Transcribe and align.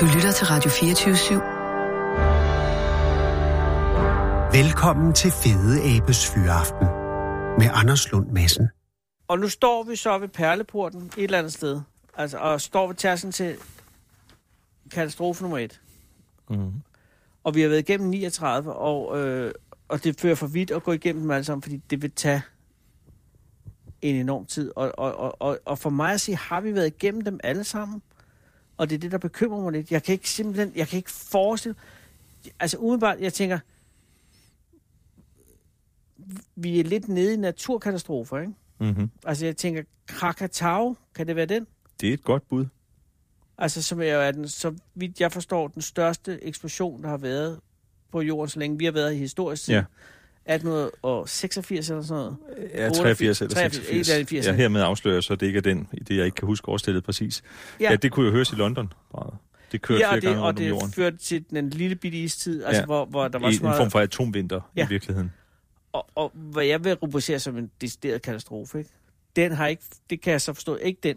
Du 0.00 0.04
lytter 0.14 0.32
til 0.32 0.46
Radio 0.46 0.70
24 0.70 1.14
/7. 1.14 1.34
Velkommen 4.64 5.12
til 5.12 5.30
Fede 5.30 5.96
Abes 5.96 6.30
Fyraften 6.30 6.86
med 7.58 7.70
Anders 7.74 8.12
Lund 8.12 8.30
Madsen. 8.30 8.68
Og 9.28 9.38
nu 9.38 9.48
står 9.48 9.82
vi 9.82 9.96
så 9.96 10.18
ved 10.18 10.28
Perleporten 10.28 11.10
et 11.16 11.24
eller 11.24 11.38
andet 11.38 11.52
sted. 11.52 11.80
Altså, 12.16 12.38
og 12.38 12.60
står 12.60 12.86
ved 12.86 12.94
tærsen 12.94 13.32
til 13.32 13.56
katastrofe 14.90 15.42
nummer 15.42 15.58
et. 15.58 15.80
Mm. 16.50 16.72
Og 17.44 17.54
vi 17.54 17.60
har 17.60 17.68
været 17.68 17.80
igennem 17.80 18.08
39, 18.08 18.72
og, 18.72 19.18
øh, 19.20 19.52
og 19.88 20.04
det 20.04 20.20
fører 20.20 20.34
for 20.34 20.46
vidt 20.46 20.70
at 20.70 20.82
gå 20.82 20.92
igennem 20.92 21.22
dem 21.22 21.30
alle 21.30 21.44
sammen, 21.44 21.62
fordi 21.62 21.76
det 21.90 22.02
vil 22.02 22.10
tage 22.10 22.42
en 24.02 24.16
enorm 24.16 24.46
tid. 24.46 24.72
Og, 24.76 24.92
og, 24.98 25.16
og, 25.16 25.42
og, 25.42 25.58
og 25.64 25.78
for 25.78 25.90
mig 25.90 26.12
at 26.12 26.20
sige, 26.20 26.36
har 26.36 26.60
vi 26.60 26.74
været 26.74 26.86
igennem 26.86 27.20
dem 27.24 27.40
alle 27.44 27.64
sammen? 27.64 28.02
Og 28.76 28.90
det 28.90 28.94
er 28.94 29.00
det, 29.00 29.12
der 29.12 29.18
bekymrer 29.18 29.62
mig 29.62 29.72
lidt. 29.72 29.90
Jeg 29.90 30.02
kan 30.02 30.12
ikke 30.12 30.30
simpelthen, 30.30 30.72
jeg 30.76 30.88
kan 30.88 30.96
ikke 30.96 31.10
forestille... 31.10 31.76
Altså 32.60 32.76
umiddelbart, 32.78 33.20
jeg 33.20 33.32
tænker, 33.32 33.58
vi 36.54 36.80
er 36.80 36.84
lidt 36.84 37.08
nede 37.08 37.34
i 37.34 37.36
naturkatastrofer, 37.36 38.38
ikke? 38.38 38.52
Mm-hmm. 38.78 39.10
Altså 39.24 39.46
jeg 39.46 39.56
tænker, 39.56 39.82
Krakatau, 40.06 40.96
kan 41.14 41.26
det 41.26 41.36
være 41.36 41.46
den? 41.46 41.66
Det 42.00 42.08
er 42.08 42.12
et 42.14 42.24
godt 42.24 42.48
bud. 42.48 42.66
Altså 43.58 43.82
som 43.82 44.00
er, 44.00 44.04
er 44.04 44.32
den, 44.32 44.48
så 44.48 44.74
vidt 44.94 45.20
jeg 45.20 45.32
forstår, 45.32 45.68
den 45.68 45.82
største 45.82 46.44
eksplosion, 46.44 47.02
der 47.02 47.08
har 47.08 47.16
været 47.16 47.60
på 48.12 48.20
jorden, 48.20 48.48
så 48.48 48.58
længe 48.58 48.78
vi 48.78 48.84
har 48.84 48.92
været 48.92 49.14
i 49.14 49.16
historisk 49.16 49.64
tid. 49.64 49.74
Ja. 49.74 49.84
1886 50.46 51.90
eller 51.90 52.02
sådan 52.02 52.20
noget. 52.22 52.36
Ja, 52.74 52.88
83 52.88 53.40
eller 53.42 53.54
83, 53.54 53.74
86. 53.86 54.08
81, 54.08 54.46
Ja, 54.46 54.52
hermed 54.52 54.80
afslører 54.82 55.20
så, 55.20 55.32
at 55.32 55.40
det 55.40 55.46
ikke 55.46 55.56
er 55.56 55.60
den, 55.60 55.88
det 56.08 56.16
jeg 56.16 56.24
ikke 56.24 56.34
kan 56.34 56.46
huske 56.46 56.68
årstallet 56.68 57.04
præcis. 57.04 57.42
Ja, 57.80 57.90
Ja. 57.90 57.96
det 57.96 58.12
kunne 58.12 58.26
jo 58.26 58.32
høres 58.32 58.52
i 58.52 58.54
London. 58.54 58.92
Bare. 59.16 59.36
Det 59.72 59.82
kørte 59.82 60.00
Ja, 60.00 60.14
og 60.14 60.22
det, 60.22 60.38
og 60.38 60.58
det 60.58 60.68
jorden. 60.68 60.92
førte 60.92 61.16
til 61.16 61.44
den 61.50 61.70
lille 61.70 61.96
bitte 61.96 62.18
istid, 62.18 62.64
altså 62.64 62.80
Ja. 62.80 62.86
hvor, 62.86 63.04
hvor 63.04 63.28
der 63.28 63.38
var 63.38 63.48
I 63.48 63.52
så 63.54 63.60
en 63.60 63.64
meget... 63.64 63.76
form 63.76 63.90
for 63.90 64.00
atomvinter 64.00 64.60
Ja. 64.76 64.84
i 64.86 64.88
virkeligheden. 64.88 65.32
og, 65.92 66.06
og 66.14 66.32
hvad 66.34 66.64
jeg 66.64 66.84
vil 66.84 66.94
rubricere 66.94 67.38
som 67.38 67.58
en 67.58 67.70
decideret 67.80 68.22
katastrofe, 68.22 68.78
ikke? 68.78 68.90
Den 69.36 69.52
har 69.52 69.66
ikke, 69.66 69.82
det 70.10 70.20
kan 70.20 70.30
jeg 70.32 70.40
så 70.40 70.52
forstå, 70.52 70.76
ikke 70.76 71.00
den. 71.02 71.16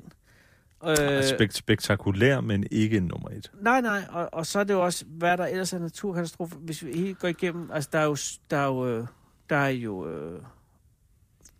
Øh, 0.84 1.24
Spekt- 1.24 1.52
spektakulær, 1.58 2.42
men 2.42 2.64
ikke 2.72 3.00
nummer 3.00 3.30
et. 3.30 3.52
nej, 3.62 3.82
nej, 3.82 4.06
og, 4.10 4.30
og 4.34 4.46
så 4.46 4.60
er 4.60 4.64
det 4.64 4.74
jo 4.74 4.84
også, 4.86 5.06
hvad 5.06 5.38
der 5.38 5.46
ellers 5.46 5.74
er 5.74 5.80
naturkatastrofe. 5.80 6.56
Hvis 6.56 6.86
vi 6.86 6.94
helt 6.94 7.20
går 7.20 7.28
igennem, 7.28 7.72
altså 7.72 7.90
der 7.94 8.00
er 8.00 8.04
jo, 8.06 8.18
der 8.50 8.58
er 8.58 8.68
jo, 8.68 8.88
øh, 8.88 9.08
der 9.50 9.56
er 9.56 9.68
jo 9.70 10.08
øh, 10.10 10.42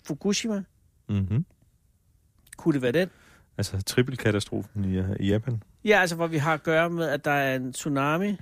Fukushima, 0.08 0.64
Mm-hmm. 1.10 1.46
kunne 2.58 2.74
det 2.74 2.82
være 2.82 2.92
den? 2.92 3.10
Altså 3.58 3.82
trippelkatastrofen 3.82 4.86
i, 4.86 5.00
uh, 5.00 5.06
i 5.20 5.28
Japan. 5.30 5.64
Ja, 5.86 6.00
altså 6.02 6.16
hvor 6.16 6.28
vi 6.28 6.38
har 6.38 6.54
at 6.54 6.64
gøre 6.64 6.90
med, 6.90 7.06
at 7.10 7.26
der 7.26 7.32
er 7.32 7.56
en 7.56 7.74
tsunami, 7.74 8.38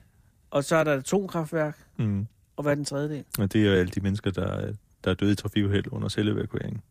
og 0.50 0.64
så 0.64 0.76
er 0.76 0.84
der 0.84 0.94
et 0.94 0.98
atomkraftværk, 0.98 1.80
Mm. 1.98 2.28
og 2.58 2.62
hvad 2.64 2.72
er 2.72 2.76
den 2.76 2.86
tredje 2.86 3.10
del? 3.10 3.24
Og 3.40 3.54
det 3.54 3.62
er 3.62 3.66
jo 3.72 3.80
alle 3.80 3.92
de 3.92 4.02
mennesker, 4.02 4.32
der, 4.32 4.74
der 5.04 5.12
er 5.12 5.16
døde 5.16 5.32
i 5.32 5.36
trafikuheld 5.36 5.86
under 5.92 6.08
selvevakueringen. 6.08 6.82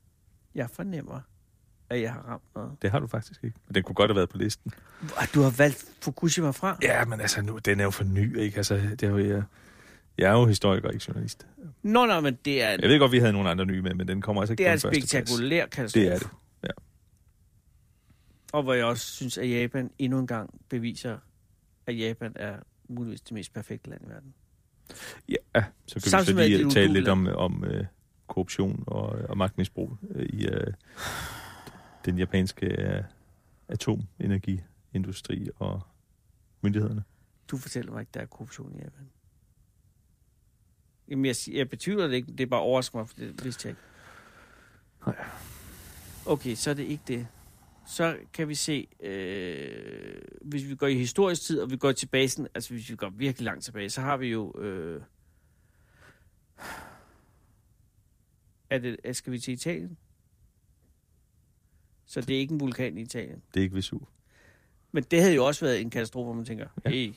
Jeg 0.55 0.71
fornemmer, 0.71 1.21
at 1.91 2.01
jeg 2.01 2.13
har 2.13 2.21
ramt 2.29 2.43
noget. 2.55 2.73
Det 2.83 2.91
har 2.91 2.99
du 2.99 3.07
faktisk 3.07 3.45
ikke. 3.45 3.57
Men 3.67 3.75
den 3.75 3.83
kunne 3.83 3.95
godt 3.95 4.11
have 4.11 4.17
været 4.17 4.29
på 4.29 4.39
listen. 4.39 4.73
Du 5.35 5.41
har 5.41 5.55
valgt 5.59 5.85
Fukushima 6.03 6.51
fra? 6.51 6.79
Ja, 6.83 7.05
men 7.05 7.21
altså 7.21 7.43
nu, 7.43 7.59
den 7.59 7.81
er 7.81 7.85
jo 7.85 7.91
for 7.91 8.05
ny, 8.05 8.39
ikke? 8.39 8.57
Altså, 8.57 8.75
det 8.75 9.03
er 9.03 9.11
jo, 9.11 9.19
jeg, 9.19 9.43
jeg 10.19 10.31
er 10.31 10.39
jo 10.39 10.47
historiker, 10.47 10.91
ikke 10.91 11.05
journalist. 11.09 11.47
Nå, 11.83 12.07
nej, 12.07 12.21
men 12.21 12.39
det 12.45 12.63
er, 12.63 12.69
Jeg 12.69 12.89
ved 12.89 12.99
godt, 12.99 13.13
vi 13.13 13.19
havde 13.19 13.33
nogle 13.33 13.51
andre 13.51 13.67
nye 13.67 13.83
med, 13.83 13.95
men 13.95 14.09
den 14.09 14.23
kommer 14.23 14.43
altså 14.43 14.53
ikke 14.53 14.63
det 14.63 14.69
er 14.69 14.73
en 14.73 14.79
spektakulær 14.79 15.67
katastrofe. 15.67 16.05
Det 16.05 16.13
er 16.15 16.19
det. 16.19 16.29
Og 18.55 18.63
hvor 18.63 18.75
jeg 18.75 18.85
også 18.85 19.13
synes, 19.13 19.39
at 19.39 19.51
Japan 19.51 19.91
endnu 19.99 20.19
en 20.19 20.27
gang 20.27 20.61
beviser, 20.69 21.19
at 21.87 21.99
Japan 21.99 22.33
er 22.37 22.57
muligvis 22.89 23.21
det 23.21 23.33
mest 23.33 23.55
perfekte 23.55 23.91
land 23.91 24.03
i 24.07 24.09
verden. 24.09 24.35
Ja, 25.29 25.65
så 25.87 25.95
kan 25.95 26.03
Samtidig 26.03 26.37
vi 26.37 26.53
så 26.53 26.63
lige 26.63 26.71
tale 26.71 26.93
lidt 26.93 27.09
om, 27.09 27.27
om 27.27 27.65
øh, 27.65 27.85
korruption 28.27 28.85
og, 28.87 29.07
og 29.29 29.39
magtmisbrug 29.39 29.97
øh, 30.15 30.27
i 30.27 30.47
øh, 30.47 30.67
den 32.05 32.19
japanske 32.19 32.67
øh, 32.67 33.05
atomenergiindustri 33.69 35.49
og 35.57 35.81
myndighederne. 36.61 37.05
Du 37.49 37.57
fortæller 37.57 37.93
mig 37.93 38.01
ikke, 38.01 38.11
der 38.15 38.21
er 38.21 38.27
korruption 38.27 38.75
i 38.75 38.79
Japan. 38.79 39.11
Jamen, 41.09 41.25
jeg, 41.25 41.37
jeg 41.53 41.71
betyder 41.71 42.07
det 42.07 42.15
ikke. 42.15 42.33
Det 42.33 42.41
er 42.41 42.47
bare 42.47 42.61
overrasker 42.61 42.99
mig, 42.99 43.09
for 43.09 43.17
det 43.17 43.45
vidste 43.45 43.69
jeg 43.69 43.71
ikke. 43.71 43.83
Nej. 45.07 45.27
Okay, 46.27 46.55
så 46.55 46.71
er 46.71 46.75
det 46.75 46.83
ikke 46.83 47.05
det. 47.09 47.27
Så 47.87 48.19
kan 48.33 48.49
vi 48.49 48.55
se, 48.55 48.89
øh, 49.01 50.23
hvis 50.43 50.69
vi 50.69 50.77
går 50.77 50.87
i 50.87 50.95
historisk 50.95 51.43
tid, 51.43 51.61
og 51.61 51.71
vi 51.71 51.77
går 51.77 51.93
tilbage, 51.93 52.29
sådan, 52.29 52.49
altså 52.55 52.71
hvis 52.71 52.91
vi 52.91 52.97
går 52.97 53.09
virkelig 53.11 53.45
langt 53.45 53.65
tilbage, 53.65 53.91
så 53.91 54.01
har 54.01 54.17
vi 54.17 54.27
jo... 54.29 54.61
Øh, 54.61 55.03
er 58.71 58.79
det, 58.79 59.17
skal 59.17 59.33
vi 59.33 59.39
til 59.39 59.55
Italien? 59.55 59.99
Så 62.07 62.21
det 62.21 62.37
er 62.37 62.41
ikke 62.41 62.55
en 62.55 62.61
vulkan 62.61 62.99
i 62.99 63.01
Italien. 63.01 63.43
Det 63.55 63.61
er 63.61 63.65
ikke 63.65 63.77
Vesuv. 63.77 64.09
Men 64.93 65.05
det 65.11 65.21
havde 65.21 65.35
jo 65.35 65.47
også 65.47 65.65
været 65.65 65.81
en 65.81 65.91
katastrofe, 65.91 66.25
hvor 66.25 66.35
man 66.35 66.45
tænker, 66.45 66.67
Ja. 66.85 66.91
hey, 66.91 67.15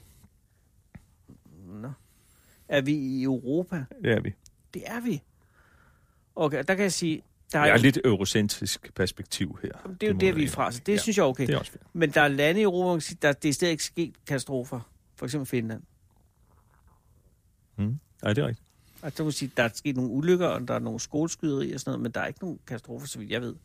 nå. 1.68 1.92
Er 2.68 2.82
vi 2.82 2.94
i 2.94 3.24
Europa? 3.24 3.86
Det 4.04 4.12
er 4.12 4.20
vi. 4.20 4.34
Det 4.74 4.84
er 4.86 5.00
vi. 5.00 5.22
Okay, 6.36 6.64
der 6.68 6.76
kan 6.76 6.84
jeg 6.84 6.94
sige, 6.94 7.22
der 7.54 7.60
er, 7.60 7.66
Der 7.66 7.74
er 7.74 7.78
lidt 7.78 8.00
eurocentrisk 8.06 8.94
perspektiv 8.96 9.60
her. 9.64 9.72
det 10.02 10.08
er 10.08 10.12
jo 10.12 10.18
det, 10.18 10.28
jeg 10.28 10.36
vi 10.36 10.44
er 10.44 10.48
fra, 10.50 10.72
så 10.72 10.82
det 10.86 10.94
ja, 10.94 10.98
synes 10.98 11.18
jeg 11.18 11.24
er 11.24 11.28
okay. 11.28 11.48
Det 11.48 11.54
er 11.56 11.60
også. 11.60 11.72
Men 11.94 12.12
der 12.12 12.22
er 12.22 12.28
lande 12.28 12.60
i 12.60 12.64
Europa, 12.64 12.94
man 12.94 13.02
sige, 13.02 13.18
der 13.22 13.34
det 13.34 13.50
er 13.50 13.54
stadig 13.54 13.72
ikke 13.72 13.84
sket 13.84 14.14
katastrofer. 14.28 14.80
For 15.16 15.26
eksempel 15.26 15.46
Finland. 15.48 15.84
Mm. 17.78 18.00
Nej, 18.24 18.34
det 18.34 18.42
er 18.44 18.48
rigtigt. 18.48 18.68
Altså, 19.04 19.18
der, 19.18 19.24
må 19.24 19.32
sige, 19.32 19.52
der 19.58 19.64
er 19.64 19.70
sket 19.74 19.96
nogle 19.96 20.12
ulykker, 20.12 20.48
og 20.48 20.68
der 20.68 20.74
er 20.74 20.80
nogle 20.80 21.00
skoleskyderier 21.00 21.74
og 21.74 21.80
sådan 21.80 21.90
noget, 21.92 22.02
men 22.04 22.12
der 22.12 22.22
er 22.22 22.28
ikke 22.28 22.40
nogen 22.40 22.60
katastrofer, 22.68 23.08
så 23.08 23.20
vidt 23.20 23.32
jeg 23.32 23.42
ved. 23.42 23.56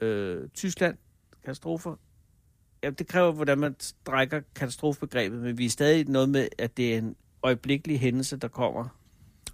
Øh, 0.00 0.48
Tyskland, 0.48 0.96
katastrofer. 1.44 1.96
Ja, 2.82 2.90
det 2.90 3.06
kræver, 3.06 3.32
hvordan 3.32 3.58
man 3.58 3.76
strækker 3.78 4.40
katastrofebegrebet, 4.54 5.38
men 5.42 5.58
vi 5.58 5.66
er 5.66 5.70
stadig 5.70 6.08
noget 6.08 6.28
med, 6.28 6.48
at 6.58 6.76
det 6.76 6.94
er 6.94 6.98
en 6.98 7.16
øjeblikkelig 7.42 8.00
hændelse, 8.00 8.36
der 8.36 8.48
kommer. 8.48 8.88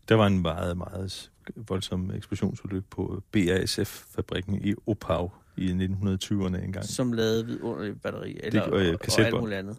Der 0.08 0.14
var 0.14 0.26
en 0.26 0.42
meget, 0.42 0.76
meget 0.76 1.30
voldsom 1.56 2.10
eksplosionsulykke 2.10 2.88
på 2.90 3.22
BASF-fabrikken 3.32 4.54
i 4.66 4.74
Opau 4.86 5.30
i 5.56 5.68
1920'erne 5.72 6.64
engang. 6.64 6.84
som 6.84 7.12
lavede 7.12 7.46
vidunderlige 7.46 7.94
batteri, 7.94 8.38
eller, 8.42 8.62
og, 8.62 8.80
øh, 8.80 8.94
og, 8.94 8.98
og 9.18 9.24
alt 9.24 9.40
muligt 9.40 9.58
andet. 9.58 9.76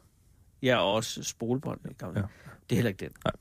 Ja, 0.62 0.78
og 0.78 0.94
også 0.94 1.24
spolebånd. 1.24 1.80
Ja. 2.02 2.06
Det 2.06 2.22
er 2.72 2.76
heller 2.76 2.90
ikke 2.90 3.06
den. 3.06 3.12
Nej. 3.26 3.34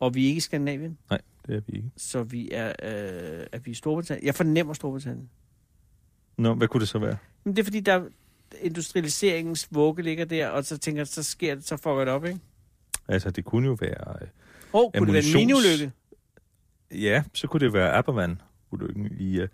Og 0.00 0.14
vi 0.14 0.24
er 0.24 0.28
ikke 0.28 0.36
i 0.36 0.40
Skandinavien, 0.40 0.98
Nej, 1.10 1.20
det 1.46 1.56
er 1.56 1.60
vi 1.66 1.76
ikke. 1.76 1.90
så 1.96 2.22
vi 2.22 2.48
er, 2.52 2.68
øh, 2.68 3.46
er 3.52 3.58
vi 3.58 3.70
i 3.70 3.74
Storbritannien. 3.74 4.26
Jeg 4.26 4.34
fornemmer 4.34 4.74
Storbritannien. 4.74 5.30
Nå, 6.38 6.54
hvad 6.54 6.68
kunne 6.68 6.80
det 6.80 6.88
så 6.88 6.98
være? 6.98 7.16
Men 7.44 7.56
det 7.56 7.62
er 7.62 7.64
fordi, 7.64 7.80
der 7.80 8.02
industrialiseringens 8.60 9.68
vugge 9.70 10.02
ligger 10.02 10.24
der, 10.24 10.48
og 10.48 10.64
så 10.64 10.78
tænker 10.78 11.00
jeg, 11.00 11.06
så 11.06 11.22
sker 11.22 11.54
det, 11.54 11.66
så 11.66 11.76
fucker 11.76 12.04
det 12.04 12.08
op, 12.08 12.24
ikke? 12.24 12.40
Altså, 13.08 13.30
det 13.30 13.44
kunne 13.44 13.66
jo 13.66 13.76
være... 13.80 14.16
øh, 14.22 14.28
oh, 14.72 14.92
kunne 14.92 15.06
det 15.06 15.14
være 15.14 15.40
en 15.40 15.48
miniulykke? 15.48 15.92
Ja, 16.90 17.22
så 17.32 17.46
kunne 17.46 17.60
det 17.60 17.72
være 17.72 17.92
Aberman-ulykken 17.92 19.06
i 19.18 19.38
uh, 19.38 19.48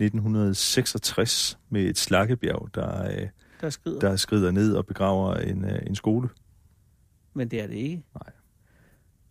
1966 0.00 1.58
med 1.70 1.82
et 1.82 1.98
slakkebjerg, 1.98 2.68
der, 2.74 3.22
uh, 3.22 3.28
Der 3.60 3.70
skrider. 3.70 4.00
der 4.00 4.16
skrider 4.16 4.50
ned 4.50 4.74
og 4.74 4.86
begraver 4.86 5.34
en, 5.34 5.64
uh, 5.64 5.70
en 5.86 5.94
skole. 5.94 6.28
Men 7.34 7.48
det 7.48 7.60
er 7.62 7.66
det 7.66 7.74
ikke. 7.74 8.02
Nej. 8.14 8.32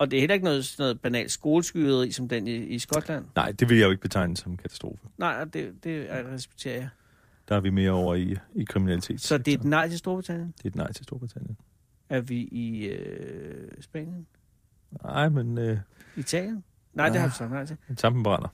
Og 0.02 0.12
det 0.12 0.18
er 0.18 0.22
heller 0.22 0.34
ikke 0.34 0.44
noget, 0.44 0.66
sådan 0.66 0.84
noget 0.84 1.02
banalt 1.02 1.32
skoleskyderi, 1.32 2.12
som 2.12 2.28
den 2.30 2.48
i, 2.48 2.56
i 2.56 2.80
Skotland. 2.80 3.26
Nej, 3.36 3.52
det 3.52 3.70
vil 3.70 3.78
jeg 3.78 3.86
jo 3.86 3.92
ikke 3.92 4.02
betegne 4.02 4.38
som 4.38 4.58
katastrofe. 4.58 5.08
Nej, 5.18 5.44
det, 5.44 5.84
det 5.84 6.12
er- 6.12 6.34
respekterer 6.34 6.76
jeg. 6.76 6.90
Der 7.50 7.56
er 7.56 7.60
vi 7.60 7.70
mere 7.70 7.92
over 7.92 8.16
i, 8.16 8.36
i 8.56 8.64
kriminalitet. 8.64 9.22
Så 9.22 9.38
det 9.38 9.54
er 9.54 9.58
et 9.58 9.64
nej 9.64 9.90
til 9.90 9.98
Storbritannien? 9.98 10.54
det 10.58 10.64
er 10.66 10.70
et 10.70 10.76
nej 10.76 10.92
til 10.94 11.04
Storbritannien. 11.04 11.58
Er 12.10 12.22
vi 12.22 12.36
i 12.42 12.86
øh, 12.86 13.68
Spanien? 13.82 14.28
Nej, 15.04 15.30
men 15.30 15.58
uh, 15.72 15.78
Italien? 16.18 16.64
Nej, 16.94 17.10
det 17.10 17.16
Ah. 17.16 17.22
har 17.22 17.30
du 17.30 17.36
sagt 17.36 17.52
nej 17.52 17.66
til. 17.66 17.78
tampen 17.98 18.24
brænder. 18.24 18.48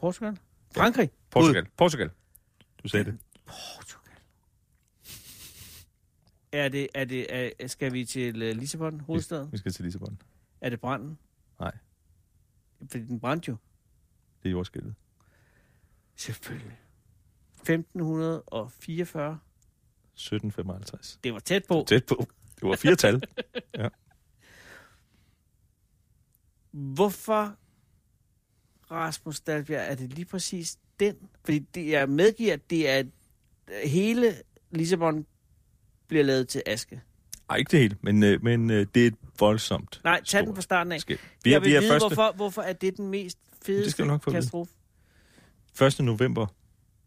Portugal? 0.00 0.38
Frankrig? 0.76 1.10
Portugal. 1.30 1.66
Portugal. 1.76 2.10
Du 2.82 2.88
sagde 2.88 3.04
det. 3.04 3.16
Portugal. 3.46 4.12
Er 6.52 6.68
det, 6.68 6.88
er 6.94 7.04
det, 7.04 7.26
er, 7.60 7.66
skal 7.68 7.92
vi 7.92 8.04
til 8.04 8.50
uh, 8.50 8.56
Lissabon, 8.58 9.00
hovedstaden? 9.00 9.52
Vi 9.52 9.58
skal 9.58 9.72
til 9.72 9.84
Lissabon. 9.84 10.18
Er 10.60 10.70
det 10.70 10.80
branden? 10.80 11.18
Nej. 11.60 11.76
Fordi 12.90 13.04
den 13.04 13.20
brændte 13.20 13.48
jo. 13.48 13.56
Det 14.42 14.48
er 14.48 14.52
jordskælvet. 14.52 14.94
Selvfølgelig. 16.16 16.78
1544. 17.54 19.38
1755. 20.14 21.20
Det 21.24 21.32
var 21.32 21.38
tæt 21.38 21.64
på. 21.68 21.84
Tæt 21.88 22.04
på. 22.06 22.26
Det 22.60 22.68
var 22.68 22.76
fire 22.76 22.96
tal. 22.96 23.22
Hvorfor, 26.94 27.56
Rasmus 28.90 29.40
Dalbjerg, 29.40 29.90
er 29.90 29.94
det 29.94 30.12
lige 30.12 30.24
præcis 30.24 30.78
den? 31.00 31.28
Fordi 31.44 31.58
det, 31.58 31.88
jeg 31.88 32.08
medgiver, 32.08 32.52
at 32.52 32.70
det 32.70 32.88
er 32.88 33.04
hele 33.84 34.34
Lissabon 34.70 35.26
bliver 36.06 36.24
lavet 36.24 36.48
til 36.48 36.62
aske. 36.66 37.02
Ej, 37.50 37.56
ikke 37.56 37.70
det 37.70 37.78
hele, 37.78 37.96
men, 38.00 38.22
øh, 38.22 38.42
men 38.44 38.70
øh, 38.70 38.86
det 38.94 39.02
er 39.02 39.06
et 39.06 39.14
voldsomt 39.38 40.00
Nej, 40.04 40.22
tag 40.24 40.46
den 40.46 40.54
fra 40.54 40.62
starten 40.62 40.92
af. 40.92 41.00
skæld. 41.00 41.18
Vi 41.44 41.52
jeg 41.52 41.62
vil 41.62 41.70
vide, 41.70 41.88
første... 41.90 42.08
hvorfor, 42.08 42.32
hvorfor 42.36 42.62
er 42.62 42.72
det 42.72 42.96
den 42.96 43.08
mest 43.08 43.38
fedeste 43.62 44.18
katastrofe? 44.24 44.72
1. 45.82 46.00
november 46.00 46.46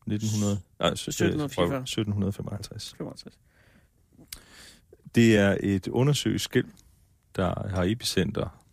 1900, 0.07 0.59
nej, 0.79 0.89
1744. 0.89 1.81
1755. 1.81 2.95
55. 2.97 3.39
Det 5.15 5.37
er 5.37 5.57
et 5.59 5.87
undersøgt 5.87 6.41
skæld, 6.41 6.67
der 7.35 7.69
har 7.69 7.83
epicenter 7.83 8.63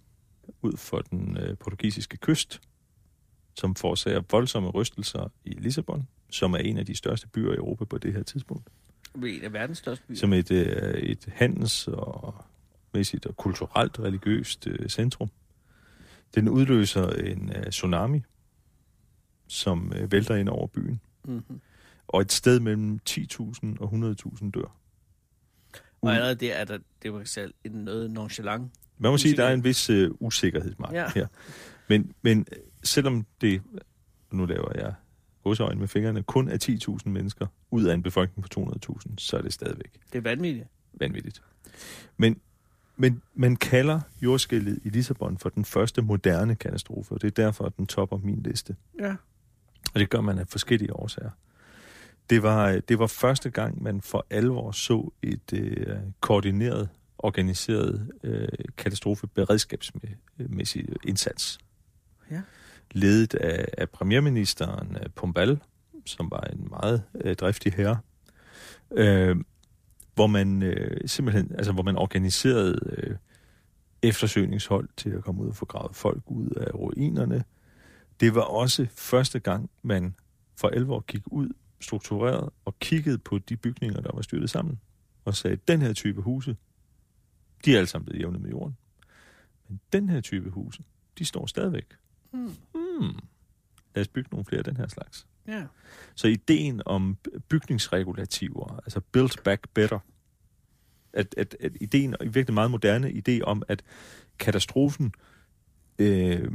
ud 0.63 0.77
for 0.77 0.99
den 1.01 1.37
øh, 1.37 1.57
portugisiske 1.57 2.17
kyst, 2.17 2.61
som 3.55 3.75
forårsager 3.75 4.23
voldsomme 4.31 4.69
rystelser 4.71 5.33
i 5.45 5.51
Lissabon, 5.51 6.09
som 6.31 6.53
er 6.53 6.59
en 6.59 6.79
af 6.79 6.87
de 6.87 6.95
største 6.95 7.29
byer 7.29 7.53
i 7.53 7.57
Europa 7.57 7.85
på 7.85 7.99
det 7.99 8.13
her 8.13 8.23
tidspunkt. 8.23 8.69
En 9.25 9.45
af 9.45 9.53
verdens 9.53 9.79
største 9.79 10.05
byer. 10.09 10.17
Som 10.17 10.33
et, 10.33 10.51
øh, 10.51 10.95
et 10.95 11.29
handels- 11.29 11.89
og 11.89 12.35
mæssigt 12.95 13.27
og 13.27 13.37
kulturelt 13.37 13.99
religiøst 14.01 14.67
øh, 14.67 14.89
centrum. 14.89 15.31
Den 16.35 16.49
udløser 16.49 17.09
en 17.11 17.53
øh, 17.57 17.67
tsunami, 17.71 18.23
som 19.49 19.93
øh, 19.97 20.13
vælter 20.13 20.35
ind 20.35 20.49
over 20.49 20.67
byen. 20.67 21.01
Mm-hmm. 21.25 21.61
Og 22.09 22.21
et 22.21 22.33
sted 22.33 22.61
mellem 22.61 23.01
10.000 23.11 23.81
og 23.81 23.93
100.000 23.93 24.51
dør. 24.51 24.77
Og 26.03 26.13
allerede 26.15 26.35
der 26.35 26.55
er 26.55 26.65
der, 26.65 26.79
det 27.03 27.13
var 27.13 27.25
selv 27.25 27.55
noget 27.65 28.11
nonchalant. 28.11 28.73
Man 28.99 29.11
må 29.11 29.19
sige, 29.19 29.37
der 29.37 29.45
er 29.45 29.47
Usikkerhed. 29.47 29.59
en 29.59 29.65
vis 29.65 29.91
øh, 29.91 30.11
usikkerhedsmark 30.21 30.93
Ja. 30.93 31.03
ja. 31.03 31.11
her. 31.15 31.27
Men, 31.89 32.13
men 32.23 32.47
øh, 32.53 32.59
selvom 32.85 33.27
det, 33.41 33.63
nu 34.33 34.47
laver 34.47 34.73
jeg 34.75 34.95
godsøjne 35.47 35.81
med 35.81 35.89
fingrene, 35.89 36.23
kun 36.23 36.49
er 36.49 36.97
10.000 37.05 37.09
mennesker 37.09 37.47
ud 37.71 37.85
af 37.85 37.95
en 37.95 38.03
befolkning 38.03 38.51
på 38.51 38.71
200.000, 38.91 39.15
så 39.19 39.37
er 39.37 39.43
det 39.43 39.53
stadigvæk 39.53 39.93
Det 40.13 40.19
er 40.19 40.23
vanvittigt. 40.23 40.67
vanvittigt. 40.93 41.43
Men, 42.17 42.41
men 42.97 43.23
man 43.35 43.57
kalder 43.57 44.01
jordskælvet 44.23 44.79
i 44.85 44.89
Lissabon 44.89 45.39
for 45.39 45.49
den 45.49 45.65
første 45.65 46.03
moderne 46.03 46.55
katastrofe, 46.55 47.15
og 47.15 47.23
det 47.23 47.27
er 47.27 47.45
derfor, 47.45 47.65
at 47.65 47.77
den 47.77 47.87
topper 47.87 48.19
min 48.19 48.43
liste. 48.43 48.77
Ja. 49.01 49.15
Og 49.95 50.01
det 50.01 50.11
gør 50.11 50.21
man 50.21 50.39
af 50.39 50.49
forskellige 50.49 50.97
årsager. 50.97 51.31
Det 52.31 52.43
var, 52.43 52.69
øh, 52.69 52.83
det 52.89 52.99
var 52.99 53.07
første 53.07 53.51
gang, 53.51 53.83
man 53.83 54.01
for 54.01 54.27
alvor 54.31 54.71
så 54.71 55.11
et 55.23 55.53
øh, 55.53 55.97
koordineret, 56.21 56.89
organiseret 57.19 58.11
øh, 58.23 58.49
katastrofeberedskabsmæssig 58.77 60.87
indsats. 61.05 61.59
Ja. 62.31 62.43
Ledet 62.97 63.35
af, 63.35 63.69
af 63.79 63.91
premierministeren 63.91 64.97
øh, 64.97 65.11
Pombal, 65.15 65.61
som 66.07 66.31
var 66.31 66.41
en 66.41 66.67
meget 66.71 67.03
øh, 67.25 67.37
driftig 67.37 67.73
herre, 67.73 67.99
øh, 68.93 69.37
hvor 70.15 70.27
man 70.27 70.63
øh, 70.63 71.09
simpelthen, 71.09 71.53
altså 71.55 71.73
hvor 71.73 71.83
man 71.83 71.97
organiserede 71.97 72.79
øh, 72.97 73.17
eftersøgningshold 74.03 74.89
til 74.97 75.11
at 75.11 75.25
komme 75.25 75.43
ud 75.43 75.49
og 75.49 75.57
få 75.57 75.65
gravet 75.65 75.97
folk 75.97 76.23
ud 76.27 76.51
af 76.51 76.75
ruinerne. 76.75 77.45
Det 78.21 78.35
var 78.35 78.41
også 78.41 78.87
første 78.97 79.39
gang, 79.39 79.71
man 79.83 80.15
for 80.57 80.69
alvor 80.69 81.01
gik 81.01 81.23
ud 81.27 81.49
struktureret 81.81 82.51
og 82.65 82.79
kiggede 82.79 83.19
på 83.19 83.39
de 83.39 83.57
bygninger, 83.57 84.01
der 84.01 84.11
var 84.15 84.23
styrtet 84.23 84.51
sammen, 84.51 84.81
og 85.25 85.35
sagde, 85.35 85.57
den 85.69 85.83
her 85.83 85.93
type 85.93 86.21
huse, 86.23 86.57
de 87.65 87.73
er 87.73 87.77
alle 87.77 87.87
sammen 87.87 88.05
blevet 88.05 88.21
jævnet 88.21 88.41
med 88.41 88.51
jorden. 88.51 88.77
Men 89.69 89.81
den 89.93 90.09
her 90.09 90.21
type 90.21 90.51
huse, 90.51 90.83
de 91.19 91.25
står 91.25 91.47
stadigvæk. 91.47 91.87
Mm. 92.33 92.51
Hmm. 93.01 93.19
Lad 93.95 94.01
os 94.01 94.09
bygge 94.09 94.29
nogle 94.33 94.45
flere 94.45 94.59
af 94.59 94.65
den 94.65 94.77
her 94.77 94.89
slags. 94.89 95.27
Ja. 95.49 95.65
Så 96.15 96.29
ideen 96.29 96.83
om 96.87 97.17
bygningsregulativer, 97.49 98.77
altså 98.77 99.01
build 99.01 99.43
back 99.45 99.69
better, 99.75 99.99
at, 101.13 101.35
at, 101.37 101.57
at 101.61 101.73
ideen, 101.81 102.15
og 102.21 102.35
virkelig 102.35 102.55
meget 102.55 102.71
moderne 102.71 103.09
idé 103.09 103.41
om, 103.43 103.63
at 103.69 103.83
katastrofen 104.39 105.13
øh, 105.99 106.51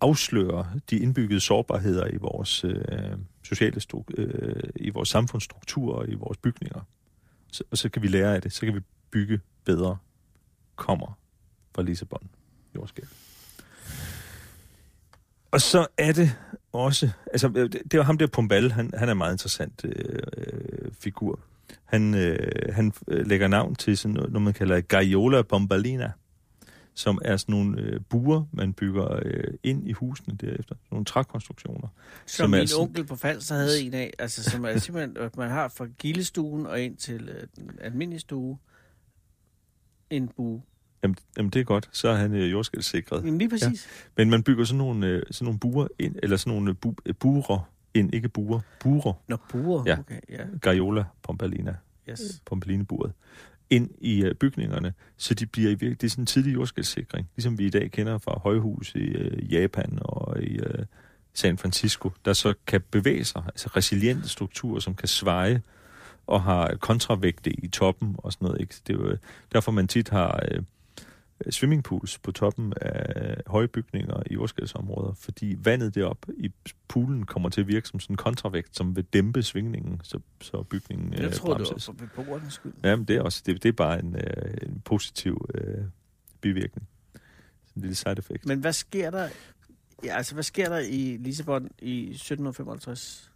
afslører 0.00 0.78
de 0.90 0.98
indbyggede 0.98 1.40
sårbarheder 1.40 2.06
i 2.06 2.16
vores 2.16 2.64
øh, 2.64 3.18
sociale 3.42 3.80
øh, 4.18 4.62
i 4.76 4.90
vores 4.90 5.08
samfundsstruktur 5.08 5.94
og 5.94 6.08
i 6.08 6.14
vores 6.14 6.38
bygninger. 6.38 6.80
Så, 7.52 7.64
og 7.70 7.78
så 7.78 7.88
kan 7.88 8.02
vi 8.02 8.08
lære 8.08 8.34
af 8.34 8.42
det, 8.42 8.52
så 8.52 8.66
kan 8.66 8.74
vi 8.74 8.80
bygge 9.10 9.40
bedre, 9.64 9.96
kommer 10.76 11.18
fra 11.74 11.82
Lissabon, 11.82 12.28
jordskæld. 12.74 13.29
Og 15.50 15.60
så 15.60 15.86
er 15.98 16.12
det 16.12 16.36
også, 16.72 17.10
altså 17.32 17.48
det, 17.48 17.72
det 17.90 17.98
var 17.98 18.04
ham 18.04 18.18
der 18.18 18.26
Pombal, 18.26 18.72
han, 18.72 18.90
han 18.94 19.08
er 19.08 19.12
en 19.12 19.18
meget 19.18 19.34
interessant 19.34 19.84
øh, 19.84 20.18
øh, 20.36 20.92
figur. 21.00 21.40
Han, 21.84 22.14
øh, 22.14 22.74
han 22.74 22.92
øh, 23.08 23.26
lægger 23.26 23.48
navn 23.48 23.74
til 23.74 23.98
sådan 23.98 24.14
noget, 24.14 24.32
noget 24.32 24.44
man 24.44 24.52
kalder 24.54 24.80
Gaiola 24.80 25.42
Bombalina, 25.42 26.12
som 26.94 27.18
er 27.24 27.36
sådan 27.36 27.52
nogle 27.52 27.80
øh, 27.80 28.00
buer, 28.08 28.44
man 28.52 28.72
bygger 28.72 29.18
øh, 29.22 29.54
ind 29.62 29.88
i 29.88 29.92
husene 29.92 30.36
derefter. 30.36 30.74
Nogle 30.90 31.04
trækonstruktioner. 31.04 31.88
Som, 32.26 32.44
Som 32.44 32.50
min 32.50 32.66
sådan- 32.66 32.82
onkel 32.82 33.04
på 33.04 33.16
Falster 33.16 33.54
havde 33.54 33.82
en 33.82 33.94
af. 33.94 34.12
Altså, 34.18 34.42
som 34.50 34.64
er 34.64 34.78
simpelthen, 34.78 35.16
at 35.16 35.36
man 35.36 35.50
har 35.50 35.68
fra 35.68 35.86
gildestuen 35.98 36.66
og 36.66 36.80
ind 36.80 36.96
til 36.96 37.28
øh, 37.28 37.46
den 37.56 37.70
almindelige 37.80 38.20
stue 38.20 38.58
en 40.10 40.28
bue. 40.28 40.62
Jamen, 41.02 41.16
jamen 41.36 41.50
det 41.50 41.60
er 41.60 41.64
godt, 41.64 41.88
så 41.92 42.08
er 42.08 42.14
han 42.14 42.34
øh, 42.34 42.52
jordskældssikret. 42.52 43.24
Jamen 43.24 43.38
lige 43.38 43.48
præcis. 43.48 43.88
Men 44.16 44.30
man 44.30 44.42
bygger 44.42 44.64
sådan 44.64 44.78
nogle, 44.78 45.06
øh, 45.06 45.22
sådan 45.30 45.44
nogle 45.44 45.58
buer 45.58 45.88
ind, 45.98 46.16
eller 46.22 46.36
sådan 46.36 46.52
nogle 46.52 46.74
bu, 46.74 46.94
øh, 47.06 47.14
burer 47.14 47.70
ind, 47.94 48.14
ikke 48.14 48.28
buer, 48.28 48.60
burer, 48.80 49.12
Nå, 49.28 49.36
buer. 49.48 49.82
Ja. 49.86 49.98
Okay, 49.98 50.20
ja. 50.28 50.44
Gaiola 50.62 51.04
Pompalina, 51.22 51.74
Yes. 52.10 52.42
Pompalineburet, 52.46 53.12
ind 53.70 53.90
i 54.00 54.24
øh, 54.24 54.34
bygningerne, 54.34 54.94
så 55.16 55.34
de 55.34 55.46
bliver 55.46 55.70
i 55.70 55.74
virke, 55.74 55.94
det 55.94 56.04
er 56.04 56.10
sådan 56.10 56.22
en 56.22 56.26
tidlig 56.26 56.54
jordskældssikring, 56.54 57.28
ligesom 57.36 57.58
vi 57.58 57.66
i 57.66 57.70
dag 57.70 57.90
kender 57.90 58.18
fra 58.18 58.38
højhus 58.38 58.94
i 58.94 58.98
øh, 58.98 59.52
Japan 59.52 59.98
og 60.02 60.42
i 60.42 60.58
øh, 60.58 60.84
San 61.34 61.58
Francisco, 61.58 62.12
der 62.24 62.32
så 62.32 62.54
kan 62.66 62.80
bevæge 62.90 63.24
sig, 63.24 63.42
altså 63.46 63.68
resiliente 63.76 64.28
strukturer, 64.28 64.80
som 64.80 64.94
kan 64.94 65.08
sveje 65.08 65.62
og 66.26 66.42
har 66.42 66.76
kontravægte 66.76 67.50
i 67.50 67.68
toppen 67.68 68.14
og 68.18 68.32
sådan 68.32 68.46
noget. 68.46 68.60
Ikke? 68.60 68.74
Det 68.86 68.94
er 68.94 68.98
jo 68.98 69.08
øh, 69.08 69.18
derfor, 69.52 69.72
man 69.72 69.88
tit 69.88 70.08
har 70.08 70.44
øh, 70.50 70.62
swimmingpools 71.50 72.18
på 72.18 72.32
toppen 72.32 72.72
af 72.80 73.36
høje 73.46 73.68
bygninger 73.68 74.22
i 74.30 74.34
jordskældsområder, 74.34 75.12
fordi 75.14 75.56
vandet 75.58 75.94
deroppe 75.94 76.32
i 76.38 76.50
poolen 76.88 77.26
kommer 77.26 77.48
til 77.48 77.60
at 77.60 77.68
virke 77.68 77.88
som 77.88 78.00
sådan 78.00 78.14
en 78.14 78.16
kontravægt, 78.16 78.76
som 78.76 78.96
vil 78.96 79.04
dæmpe 79.04 79.42
svingningen, 79.42 80.00
så, 80.02 80.20
så 80.40 80.62
bygningen 80.62 81.12
Jeg 81.12 81.24
øh, 81.24 81.32
tror, 81.32 81.54
det 81.54 81.60
var 81.60 81.64
bremses. 81.66 81.84
for 81.86 81.92
beboernes 81.92 82.54
skyld. 82.54 82.72
Jamen, 82.84 83.04
det 83.04 83.16
er 83.16 83.22
også 83.22 83.42
det, 83.46 83.62
det 83.62 83.68
er 83.68 83.72
bare 83.72 83.98
en, 84.00 84.16
øh, 84.16 84.54
en 84.62 84.82
positiv 84.84 85.48
øh, 85.54 85.84
bivirkning. 86.40 86.88
Sådan 87.12 87.22
en 87.76 87.82
lille 87.82 87.94
side 87.94 88.14
effect. 88.18 88.46
Men 88.46 88.58
hvad 88.60 88.72
sker 88.72 89.10
der, 89.10 89.28
ja, 90.04 90.16
altså, 90.16 90.34
hvad 90.34 90.42
sker 90.44 90.68
der 90.68 90.78
i 90.78 91.16
Lissabon 91.20 91.68
i 91.78 92.00
1755? 92.10 93.30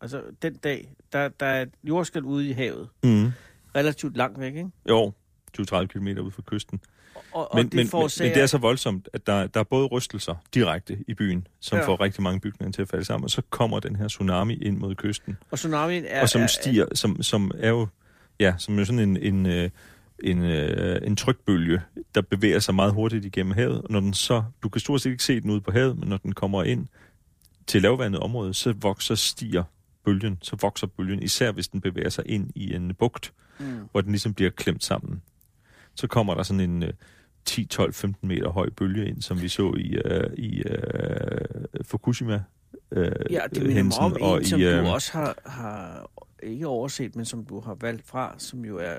Altså, 0.00 0.22
den 0.42 0.54
dag, 0.54 0.94
der, 1.12 1.28
der 1.28 1.46
er 1.46 1.62
et 1.62 1.70
jordskæld 1.84 2.24
ude 2.24 2.48
i 2.48 2.52
havet. 2.52 2.88
Mm. 3.04 3.30
Relativt 3.76 4.16
langt 4.16 4.40
væk, 4.40 4.54
ikke? 4.54 4.70
Jo, 4.88 5.12
20-30 5.60 5.86
km 5.86 6.06
ud 6.06 6.30
fra 6.30 6.42
kysten. 6.46 6.80
Og, 7.32 7.52
og 7.52 7.56
Men, 7.56 7.66
det 7.66 7.74
men, 7.74 7.88
forårsager... 7.88 8.28
men 8.30 8.34
det 8.34 8.42
er 8.42 8.46
så 8.46 8.58
voldsomt, 8.58 9.08
at 9.12 9.26
der, 9.26 9.46
der 9.46 9.60
er 9.60 9.64
både 9.64 9.86
rystelser 9.86 10.34
direkte 10.54 10.98
i 11.08 11.14
byen, 11.14 11.46
som 11.60 11.78
Ja. 11.78 11.86
får 11.86 12.00
rigtig 12.00 12.22
mange 12.22 12.40
bygninger 12.40 12.72
til 12.72 12.82
at 12.82 12.88
falde 12.88 13.04
sammen, 13.04 13.24
og 13.24 13.30
så 13.30 13.42
kommer 13.50 13.80
den 13.80 13.96
her 13.96 14.08
tsunami 14.08 14.54
ind 14.54 14.76
mod 14.78 14.94
kysten, 14.94 15.36
Og 15.50 15.58
tsunamien 15.58 16.04
er... 16.08 16.22
og 16.22 16.28
som 16.28 16.42
er, 16.42 16.46
stiger, 16.46 16.86
som, 16.94 17.22
som 17.22 17.50
er 17.58 17.68
jo, 17.68 17.86
ja, 18.40 18.54
som 18.58 18.78
er 18.78 18.84
sådan 18.84 18.98
en, 18.98 19.16
en, 19.16 19.46
øh, 19.46 19.70
en, 20.22 20.42
øh, 20.42 21.00
en 21.06 21.16
trykbølge, 21.16 21.80
der 22.14 22.20
bevæger 22.22 22.58
sig 22.58 22.74
meget 22.74 22.92
hurtigt 22.92 23.24
igennem 23.24 23.52
havet, 23.52 23.82
og 23.82 23.90
når 23.90 24.00
den 24.00 24.14
så, 24.14 24.42
du 24.62 24.68
kan 24.68 24.80
stort 24.80 25.00
set 25.00 25.10
ikke 25.10 25.24
se 25.24 25.40
den 25.40 25.50
ude 25.50 25.60
på 25.60 25.70
havet, 25.70 25.98
men 25.98 26.08
når 26.08 26.16
den 26.16 26.32
kommer 26.32 26.62
ind 26.62 26.86
til 27.66 27.82
lavvandet 27.82 28.20
område, 28.20 28.54
så 28.54 28.72
vokser, 28.72 29.14
stiger 29.14 29.62
bølgen, 30.04 30.38
så 30.42 30.56
vokser 30.60 30.86
bølgen, 30.86 31.22
især 31.22 31.52
hvis 31.52 31.68
den 31.68 31.80
bevæger 31.80 32.08
sig 32.08 32.24
ind 32.26 32.50
i 32.54 32.74
en 32.74 32.94
bugt, 32.94 33.32
Mm. 33.58 33.66
hvor 33.92 34.00
den 34.00 34.10
ligesom 34.10 34.34
bliver 34.34 34.50
klemt 34.50 34.84
sammen. 34.84 35.22
Så 35.94 36.06
kommer 36.06 36.34
der 36.34 36.42
sådan 36.42 36.60
en 36.70 36.82
øh, 36.82 36.92
10, 37.44 37.64
12, 37.66 37.92
15 37.92 38.28
meter 38.28 38.48
høj 38.50 38.70
bølge 38.70 39.06
ind, 39.08 39.22
som 39.22 39.42
vi 39.42 39.48
så 39.48 39.74
i, 39.76 39.94
øh, 40.04 40.34
i 40.34 40.62
øh, 40.62 41.84
Fukushima. 41.84 42.42
Øh, 42.90 43.12
Ja, 43.30 43.40
det 43.54 43.62
minder 43.66 43.82
mig 43.82 43.98
om 43.98 44.12
en, 44.12 44.22
og 44.22 44.40
som 44.44 44.60
i, 44.60 44.64
du 44.64 44.68
øh, 44.68 44.92
også 44.92 45.12
har, 45.12 45.38
har 45.46 46.10
ikke 46.42 46.66
overset, 46.66 47.16
men 47.16 47.24
som 47.24 47.44
du 47.44 47.60
har 47.60 47.74
valgt 47.74 48.06
fra, 48.06 48.34
som 48.38 48.64
jo 48.64 48.78
er 48.78 48.94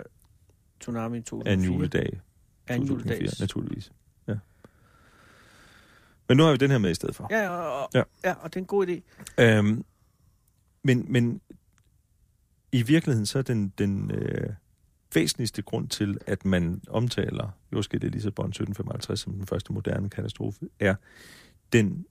Tsunami 0.80 1.22
2004. 1.22 1.52
Anden 1.54 1.66
juledag. 1.66 2.22
Anden 2.68 2.88
2004, 2.88 3.16
juledags. 3.18 3.40
naturligvis. 3.40 3.92
Ja. 4.28 4.36
Men 6.28 6.38
nu 6.38 6.44
har 6.44 6.52
vi 6.52 6.58
den 6.58 6.72
her 6.72 6.78
med 6.78 6.92
i 6.92 6.94
stedet 6.94 7.16
for. 7.16 7.28
Ja, 7.32 7.50
og, 7.50 7.90
ja. 7.94 8.04
ja, 8.24 8.34
og 8.34 8.54
det 8.54 8.60
er 8.60 8.62
en 8.62 8.68
god 8.68 8.88
idé. 8.88 9.02
Øhm, 9.44 9.86
men, 10.84 11.06
men 11.10 11.42
i 12.72 12.82
virkeligheden 12.82 13.26
så 13.26 13.38
er 13.40 13.44
den, 13.44 13.74
den 13.78 14.12
øh, 14.12 14.50
væsentligste 15.14 15.62
grund 15.62 15.88
til, 15.88 16.18
at 16.28 16.46
man 16.46 16.82
omtaler 16.88 17.50
jordskælvet 17.74 18.08
i 18.08 18.10
Lissabon 18.10 18.46
1755 18.46 19.20
som 19.20 19.34
den 19.34 19.48
første 19.48 19.74
moderne 19.74 20.10
katastrofe, 20.10 20.70
er 20.80 20.96
den 21.74 22.06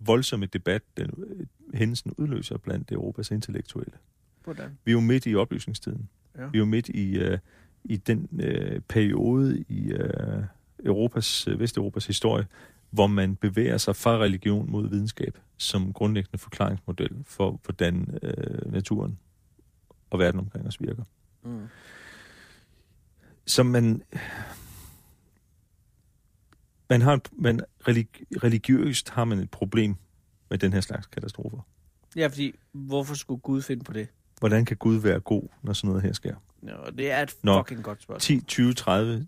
voldsomme 0.00 0.46
debat, 0.46 0.82
den 0.96 1.24
øh, 1.26 1.46
hændelsen 1.74 2.14
udløser 2.16 2.58
blandt 2.58 2.92
Europas 2.92 3.30
intellektuelle. 3.30 3.92
Hvordan? 4.44 4.78
Vi 4.84 4.90
er 4.90 4.92
jo 4.92 5.00
midt 5.00 5.26
i 5.26 5.34
oplysningstiden. 5.34 6.08
Ja. 6.38 6.46
Vi 6.46 6.58
er 6.58 6.60
jo 6.60 6.64
midt 6.64 6.88
i, 6.88 7.18
øh, 7.18 7.38
i 7.84 7.96
den 7.96 8.28
øh, 8.42 8.80
periode 8.80 9.64
i 9.68 9.92
øh, 9.92 10.42
Europas, 10.84 11.48
øh, 11.48 11.60
Vesteuropas 11.60 12.06
historie, 12.06 12.46
hvor 12.90 13.06
man 13.06 13.36
bevæger 13.36 13.78
sig 13.78 13.96
fra 13.96 14.18
religion 14.18 14.70
mod 14.70 14.88
videnskab 14.88 15.38
som 15.56 15.92
grundlæggende 15.92 16.38
forklaringsmodel 16.38 17.10
for, 17.24 17.60
hvordan 17.64 18.18
øh, 18.22 18.72
naturen 18.72 19.18
og 20.10 20.18
verden 20.18 20.40
omkring 20.40 20.66
os 20.66 20.80
virker. 20.80 21.02
Mm. 21.42 21.66
Så 23.48 23.62
man... 23.62 24.02
Man 26.90 27.02
har, 27.02 27.20
man 27.32 27.60
religi, 27.88 28.24
religiøst 28.42 29.10
har 29.10 29.24
man 29.24 29.38
et 29.38 29.50
problem 29.50 29.94
med 30.50 30.58
den 30.58 30.72
her 30.72 30.80
slags 30.80 31.06
katastrofer. 31.06 31.58
Ja, 32.16 32.26
fordi 32.26 32.54
hvorfor 32.72 33.14
skulle 33.14 33.40
Gud 33.40 33.62
finde 33.62 33.84
på 33.84 33.92
det? 33.92 34.08
Hvordan 34.38 34.64
kan 34.64 34.76
Gud 34.76 34.96
være 34.96 35.20
god, 35.20 35.42
når 35.62 35.72
sådan 35.72 35.88
noget 35.88 36.02
her 36.02 36.12
sker? 36.12 36.34
Nå, 36.62 36.72
det 36.98 37.10
er 37.10 37.22
et 37.22 37.36
Nå, 37.42 37.62
fucking 37.62 37.84
godt 37.84 38.02
spørgsmål. 38.02 38.20
10, 38.20 38.44
20, 38.44 38.74
30, 38.74 39.26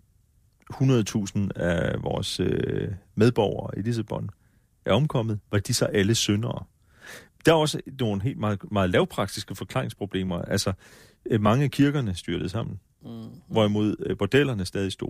100.000 0.73 1.49
af 1.55 2.03
vores 2.03 2.39
øh, 2.39 2.91
medborgere 3.15 3.79
i 3.79 3.81
Lissabon 3.81 4.29
er 4.85 4.93
omkommet. 4.93 5.39
Var 5.51 5.59
de 5.59 5.73
så 5.73 5.85
alle 5.85 6.15
syndere? 6.15 6.65
Der 7.45 7.51
er 7.51 7.55
også 7.55 7.81
nogle 7.99 8.21
helt 8.21 8.39
meget, 8.39 8.71
meget 8.71 8.89
lavpraktiske 8.89 9.55
forklaringsproblemer. 9.55 10.41
Altså, 10.41 10.73
øh, 11.25 11.41
mange 11.41 11.63
af 11.63 11.71
kirkerne 11.71 12.15
styrtede 12.15 12.49
sammen, 12.49 12.79
Mm. 13.03 13.09
hvorimod 13.47 13.95
øh, 14.05 14.17
bordellerne 14.17 14.65
stadig 14.65 14.91
stod. 14.91 15.09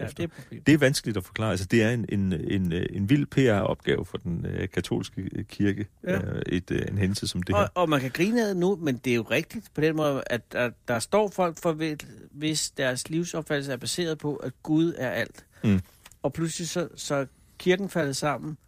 Ja, 0.00 0.04
efter. 0.04 0.26
det 0.26 0.32
er. 0.52 0.60
Det 0.66 0.74
er 0.74 0.78
vanskeligt 0.78 1.16
at 1.16 1.24
forklare. 1.24 1.50
Altså, 1.50 1.66
det 1.66 1.82
er 1.82 1.90
en, 1.90 2.06
en, 2.08 2.32
en, 2.32 2.72
øh, 2.72 2.86
en 2.90 3.08
vild 3.10 3.26
PR-opgave 3.26 4.04
for 4.04 4.18
den 4.18 4.46
øh, 4.46 4.68
katolske 4.68 5.28
øh, 5.32 5.44
kirke, 5.44 5.86
Ja. 6.04 6.18
øh, 6.20 6.42
et, 6.46 6.70
øh, 6.70 6.82
en 6.88 6.98
hændelse 6.98 7.26
som 7.28 7.42
det 7.42 7.56
her. 7.56 7.62
Og, 7.62 7.70
og 7.74 7.88
man 7.88 8.00
kan 8.00 8.10
grine 8.10 8.40
af 8.42 8.46
det 8.48 8.56
nu, 8.56 8.76
men 8.76 8.96
det 8.96 9.10
er 9.10 9.14
jo 9.14 9.22
rigtigt 9.22 9.70
på 9.74 9.80
den 9.80 9.96
måde, 9.96 10.22
at 10.26 10.52
der, 10.52 10.70
der 10.88 10.98
står 10.98 11.28
folk, 11.28 11.58
for 11.62 11.72
ved- 11.72 11.96
hvis 12.30 12.70
deres 12.70 13.10
livsopfattelse 13.10 13.72
er 13.72 13.76
baseret 13.76 14.18
på, 14.18 14.36
at 14.36 14.52
Gud 14.62 14.94
er 14.98 15.10
alt. 15.10 15.46
Mm. 15.64 15.80
Og 16.22 16.32
pludselig 16.32 16.68
så, 16.68 16.88
så 16.96 17.26
kirken 17.58 17.88
faldet 17.88 18.16
sammen, 18.16 18.58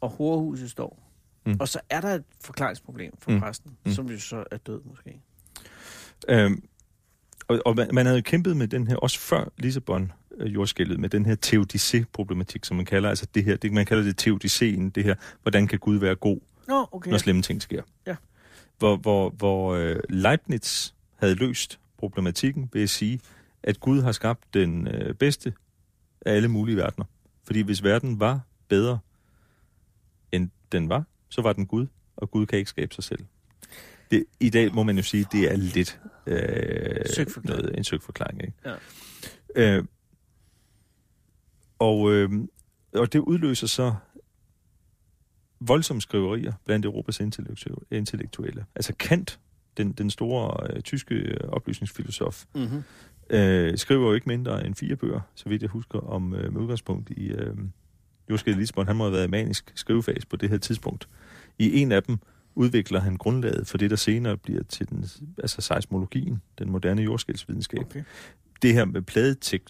og 0.00 0.10
horhuset 0.10 0.70
står. 0.70 1.10
Mm. 1.46 1.56
Og 1.60 1.68
så 1.68 1.80
er 1.90 2.00
der 2.00 2.08
et 2.08 2.24
forklaringsproblem 2.40 3.12
for 3.18 3.30
Mm. 3.30 3.40
præsten, 3.40 3.76
mm. 3.84 3.92
som 3.92 4.08
jo 4.10 4.18
så 4.20 4.44
er 4.50 4.56
død 4.56 4.80
måske. 4.84 5.20
Øhm, 6.28 6.62
og, 7.48 7.62
og 7.64 7.76
man, 7.76 7.88
man 7.92 8.06
havde 8.06 8.22
kæmpet 8.22 8.56
med 8.56 8.68
den 8.68 8.88
her, 8.88 8.96
også 8.96 9.18
før 9.18 9.44
Lissabon 9.58 10.12
øh, 10.38 10.54
jordskælvet, 10.54 11.00
med 11.00 11.08
den 11.08 11.26
her 11.26 11.36
teodicé-problematik, 11.46 12.64
som 12.64 12.76
man 12.76 12.86
kalder, 12.86 13.08
altså 13.08 13.26
det 13.34 13.44
her, 13.44 13.56
det, 13.56 13.72
man 13.72 13.86
kalder 13.86 14.04
det 14.04 14.26
teodicéen, 14.26 14.90
det 14.94 15.04
her, 15.04 15.14
hvordan 15.42 15.66
kan 15.66 15.78
Gud 15.78 15.96
være 15.96 16.14
god, 16.14 16.40
Nå, 16.68 16.80
okay. 16.80 16.88
okay. 16.92 17.10
når 17.10 17.18
slemme 17.18 17.42
ting 17.42 17.62
sker. 17.62 17.82
Ja. 18.06 18.16
Hvor, 18.78 18.96
hvor, 18.96 19.30
hvor 19.30 19.74
øh, 19.74 19.96
Leibniz 20.08 20.92
havde 21.16 21.34
løst 21.34 21.80
problematikken 21.98 22.70
ved 22.72 22.82
at 22.82 22.90
sige, 22.90 23.20
at 23.62 23.80
Gud 23.80 24.02
har 24.02 24.12
skabt 24.12 24.54
den 24.54 24.88
øh, 24.88 25.14
bedste 25.14 25.52
af 26.26 26.32
alle 26.34 26.48
mulige 26.48 26.76
verdener. 26.76 27.06
Fordi 27.44 27.60
hvis 27.60 27.82
verden 27.82 28.20
var 28.20 28.40
bedre, 28.68 28.98
end 30.32 30.50
den 30.72 30.88
var, 30.88 31.04
så 31.28 31.42
var 31.42 31.52
den 31.52 31.66
Gud, 31.66 31.86
og 32.16 32.30
Gud 32.30 32.46
kan 32.46 32.58
ikke 32.58 32.70
skabe 32.70 32.94
sig 32.94 33.04
selv. 33.04 33.24
Det, 34.10 34.24
I 34.40 34.50
dag 34.50 34.74
må 34.74 34.82
man 34.82 34.96
jo 34.96 35.02
sige, 35.02 35.20
at 35.20 35.32
det 35.32 35.52
er 35.52 35.56
lidt 35.56 36.00
øh, 36.26 36.36
Søgt 37.14 37.32
forklaring. 37.32 37.62
noget, 37.62 37.78
en 37.78 37.84
søgt 37.84 38.02
forklaring. 38.04 38.42
Ikke? 38.42 38.54
Ja. 39.56 39.76
Øh, 39.76 39.84
og, 41.78 42.12
øh, 42.12 42.30
og 42.94 43.12
det 43.12 43.18
udløser 43.18 43.66
så 43.66 43.94
voldsomme 45.60 46.00
skriverier 46.00 46.52
blandt 46.64 46.86
Europas 46.86 47.20
intellektu- 47.20 47.84
intellektuelle. 47.90 48.66
Altså 48.74 48.92
Kant, 48.98 49.40
den, 49.76 49.92
den 49.92 50.10
store 50.10 50.70
øh, 50.76 50.82
tyske 50.82 51.38
oplysningsfilosof, 51.48 52.44
Mm-hmm. 52.54 52.82
øh, 53.30 53.78
skriver 53.78 54.08
jo 54.08 54.14
ikke 54.14 54.28
mindre 54.28 54.66
end 54.66 54.74
fire 54.74 54.96
bøger, 54.96 55.20
så 55.34 55.48
vidt 55.48 55.62
jeg 55.62 55.70
husker, 55.70 55.98
om 55.98 56.34
øh, 56.34 56.52
med 56.52 56.60
udgangspunkt 56.60 57.10
i 57.10 57.28
øh, 57.28 57.56
Joske 58.30 58.52
Lisbon. 58.52 58.86
Han 58.86 58.96
må 58.96 59.04
have 59.04 59.12
været 59.12 59.26
i 59.26 59.30
manisk 59.30 59.72
skrivefase 59.74 60.26
på 60.26 60.36
det 60.36 60.48
her 60.50 60.58
tidspunkt. 60.58 61.08
I 61.58 61.80
en 61.80 61.92
af 61.92 62.02
dem 62.02 62.18
udvikler 62.58 63.00
han 63.00 63.16
grundlaget 63.16 63.66
for 63.66 63.78
det, 63.78 63.90
der 63.90 63.96
senere 63.96 64.36
bliver 64.36 64.62
til 64.62 64.88
den, 64.88 65.04
altså 65.38 65.60
seismologien, 65.60 66.42
den 66.58 66.70
moderne 66.70 67.02
jordskældsvidenskab. 67.02 67.80
Okay. 67.80 68.02
Det 68.62 68.74
her 68.74 68.84
med 68.84 69.02
pladetek, 69.02 69.62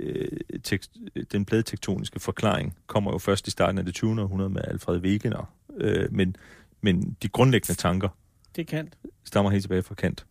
øh, 0.00 0.28
tekst, 0.62 0.90
den 1.32 1.44
pladetektoniske 1.44 2.20
forklaring 2.20 2.76
kommer 2.86 3.12
jo 3.12 3.18
først 3.18 3.48
i 3.48 3.50
starten 3.50 3.78
af 3.78 3.84
det 3.84 3.94
20. 3.94 4.22
århundrede 4.22 4.50
med 4.50 4.62
Alfred 4.64 5.00
Wegener. 5.00 5.52
Øh, 5.78 6.12
men, 6.12 6.36
men 6.80 7.16
de 7.22 7.28
grundlæggende 7.28 7.80
tanker 7.80 8.08
Det 8.56 8.66
kan. 8.66 8.92
stammer 9.24 9.50
helt 9.50 9.62
tilbage 9.62 9.82
fra 9.82 9.94
Kant. 9.94 10.26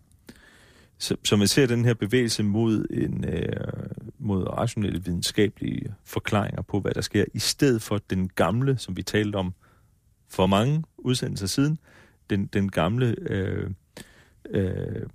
Så, 0.98 1.16
så 1.24 1.36
man 1.36 1.48
ser 1.48 1.68
den 1.68 1.86
her 1.86 1.94
bevægelse 1.94 2.44
mod 2.44 2.88
en 2.92 3.26
øh, 3.26 3.50
mod 4.20 4.48
rationelle 4.48 5.04
videnskabelige 5.04 5.94
forklaringer 6.04 6.62
på, 6.62 6.80
hvad 6.80 6.92
der 6.92 7.02
sker, 7.02 7.26
i 7.34 7.40
stedet 7.40 7.82
for 7.82 7.98
den 8.10 8.30
gamle, 8.30 8.78
som 8.78 8.98
vi 8.98 9.04
talte 9.04 9.36
om 9.36 9.54
for 10.30 10.48
mange 10.48 10.84
udsendelser 10.98 11.48
siden, 11.48 11.80
den, 12.30 12.46
den 12.46 12.72
gamle 12.72 13.16
øh, 13.20 13.70
øh, 14.50 15.06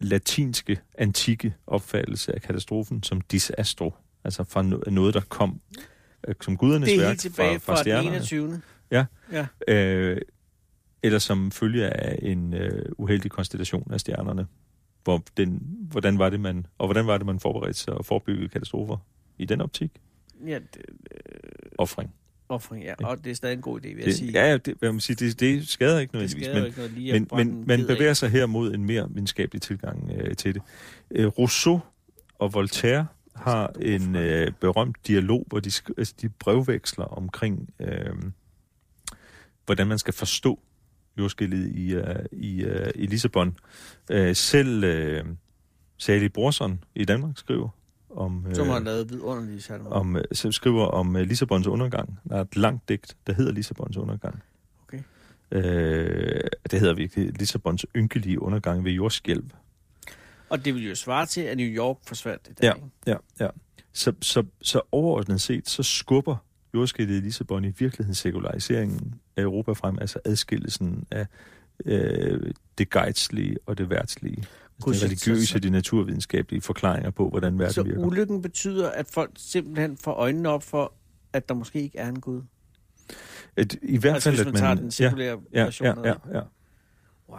latinske, 0.00 0.80
antikke 0.94 1.54
opfattelse 1.66 2.34
af 2.34 2.42
katastrofen 2.42 3.02
som 3.02 3.20
disastro, 3.20 3.94
altså 4.24 4.44
fra 4.44 4.62
no- 4.62 4.90
noget, 4.90 5.14
der 5.14 5.20
kom 5.20 5.60
øh, 6.28 6.34
som 6.40 6.56
gudernes 6.56 6.88
Det 6.88 6.96
er 6.96 7.00
værk 7.00 7.08
helt 7.08 7.20
tilbage 7.20 7.60
fra, 7.60 7.72
fra 7.72 7.72
fra, 7.72 7.76
den 7.76 7.82
stjernerne 7.82 8.16
21. 8.16 8.62
Ja. 8.90 9.06
øh, 9.68 10.20
eller 11.02 11.18
som 11.18 11.50
følge 11.50 11.90
af 11.90 12.18
en 12.22 12.54
øh, 12.54 12.92
uheldig 12.98 13.30
konstellation 13.30 13.92
af 13.92 14.00
stjernerne. 14.00 14.46
Hvor 15.04 15.22
den, 15.36 15.62
hvordan 15.90 16.18
var 16.18 16.30
det, 16.30 16.40
man, 16.40 16.66
og 16.78 16.86
hvordan 16.86 17.06
var 17.06 17.18
det, 17.18 17.26
man 17.26 17.40
forberedte 17.40 17.78
sig 17.78 17.94
og 17.94 18.04
forebyggede 18.04 18.48
katastrofer 18.48 18.96
i 19.38 19.44
den 19.44 19.60
optik? 19.60 20.00
Ja, 20.46 20.58
det, 20.74 20.82
Offring. 21.78 22.14
Offring, 22.52 22.84
ja. 22.84 22.94
Og 23.04 23.24
det 23.24 23.30
er 23.30 23.34
stadig 23.34 23.54
en 23.54 23.60
god 23.62 23.80
idé, 23.80 23.88
vil 23.88 23.96
jeg 23.96 24.06
Det, 24.06 24.14
sige. 24.16 24.32
ja, 24.32 24.50
ja, 24.50 24.56
det, 24.56 24.74
hvad 24.78 24.92
man 24.92 25.00
siger, 25.00 25.16
det, 25.16 25.40
det 25.40 25.68
skader 25.68 25.98
ikke 25.98 26.12
det 26.12 26.14
nødvendigvis, 26.14 26.44
skader 26.46 26.58
jo 26.58 26.62
men, 26.62 26.66
ikke 26.66 26.78
noget 26.78 26.92
lige 26.92 27.12
men, 27.12 27.28
men 27.32 27.48
en 27.48 27.66
man 27.66 27.80
af. 27.80 27.86
bevæger 27.86 28.14
sig 28.14 28.30
her 28.30 28.46
mod 28.46 28.74
en 28.74 28.84
mere 28.84 29.08
videnskabelig 29.10 29.62
tilgang 29.62 30.10
øh, 30.14 30.36
til 30.36 30.54
det. 30.54 30.62
Øh, 31.10 31.26
Rousseau 31.26 31.80
og 32.38 32.54
Voltaire 32.54 33.06
har 33.36 33.72
en 33.80 34.16
øh, 34.16 34.52
berømt 34.60 34.96
dialog, 35.06 35.44
hvor 35.48 35.60
de, 35.60 35.70
altså, 35.98 36.14
de 36.22 36.28
brevveksler 36.28 37.04
omkring, 37.04 37.68
øh, 37.80 38.14
hvordan 39.66 39.86
man 39.86 39.98
skal 39.98 40.14
forstå 40.14 40.60
jordskældet 41.18 41.68
i, 41.74 41.96
uh, 41.96 42.02
i, 42.32 42.64
uh, 42.64 42.72
i 42.94 43.06
Lissabon. 43.06 43.56
Uh, 44.14 44.32
selv 44.32 44.84
uh, 44.84 45.26
Sally 45.98 46.26
Brorson 46.26 46.84
i 46.94 47.04
Danmark 47.04 47.38
skriver 47.38 47.68
om, 48.12 48.46
Som 48.54 48.68
har 48.68 48.78
uh, 48.78 48.84
lavet 48.84 49.10
vidunderlige 49.10 49.60
salmer. 49.60 49.90
om, 49.90 50.14
uh, 50.14 50.20
så 50.32 50.52
skriver 50.52 50.86
om 50.86 51.16
uh, 51.16 51.20
Lissabons 51.20 51.66
undergang. 51.66 52.18
Der 52.28 52.36
er 52.36 52.40
et 52.40 52.56
langt 52.56 52.88
digt, 52.88 53.16
der 53.26 53.32
hedder 53.32 53.52
Lissabons 53.52 53.96
undergang. 53.96 54.42
Okay. 54.88 54.98
Uh, 55.50 55.60
det 56.70 56.80
hedder 56.80 56.94
virkelig 56.94 57.38
Lissabons 57.38 57.86
ynkelige 57.96 58.42
undergang 58.42 58.84
ved 58.84 58.92
jordskælv. 58.92 59.44
Og 60.48 60.64
det 60.64 60.74
vil 60.74 60.88
jo 60.88 60.94
svare 60.94 61.26
til, 61.26 61.40
at 61.40 61.56
New 61.56 61.66
York 61.66 61.96
forsvandt 62.06 62.48
i 62.50 62.52
dag. 62.52 62.74
Ja, 63.06 63.12
ja, 63.12 63.16
ja. 63.40 63.48
Så, 63.92 64.12
så, 64.20 64.44
så 64.62 64.80
overordnet 64.92 65.40
set, 65.40 65.68
så 65.68 65.82
skubber 65.82 66.36
jordskælvet 66.74 67.14
i 67.14 67.20
Lissabon 67.20 67.64
i 67.64 67.72
virkeligheden 67.78 68.14
sekulariseringen 68.14 69.14
af 69.36 69.42
Europa 69.42 69.72
frem, 69.72 69.98
altså 70.00 70.18
adskillelsen 70.24 71.06
af 71.10 71.26
øh, 71.84 72.52
det 72.78 72.90
gejdslige 72.90 73.56
og 73.66 73.78
det 73.78 73.90
værtslige. 73.90 74.44
Altså 74.76 74.84
Gud, 74.84 74.92
det 74.92 75.00
så- 75.00 75.06
religiøse 75.06 75.46
så- 75.46 75.58
de 75.58 75.70
naturvidenskabelige 75.70 76.60
forklaringer 76.60 77.10
på, 77.10 77.28
hvordan 77.28 77.58
verden 77.58 77.72
Så 77.74 77.82
virker. 77.82 78.06
ulykken 78.06 78.42
betyder, 78.42 78.90
at 78.90 79.06
folk 79.06 79.30
simpelthen 79.36 79.96
får 79.96 80.12
øjnene 80.12 80.48
op 80.48 80.62
for, 80.62 80.94
at 81.32 81.48
der 81.48 81.54
måske 81.54 81.82
ikke 81.82 81.98
er 81.98 82.08
en 82.08 82.20
Gud. 82.20 82.42
Et, 83.56 83.78
I 83.82 83.98
hvert 83.98 84.14
Altså 84.14 84.30
fald, 84.30 84.36
hvis 84.36 84.46
at 84.46 84.52
man 84.52 84.60
tager 84.60 84.74
den 84.74 84.90
sekulære 84.90 85.40
ja, 85.52 85.64
version 85.64 85.86
ja, 85.86 86.08
ja, 86.08 86.14
det. 86.14 86.20
ja. 86.34 86.40
Wow. 87.28 87.38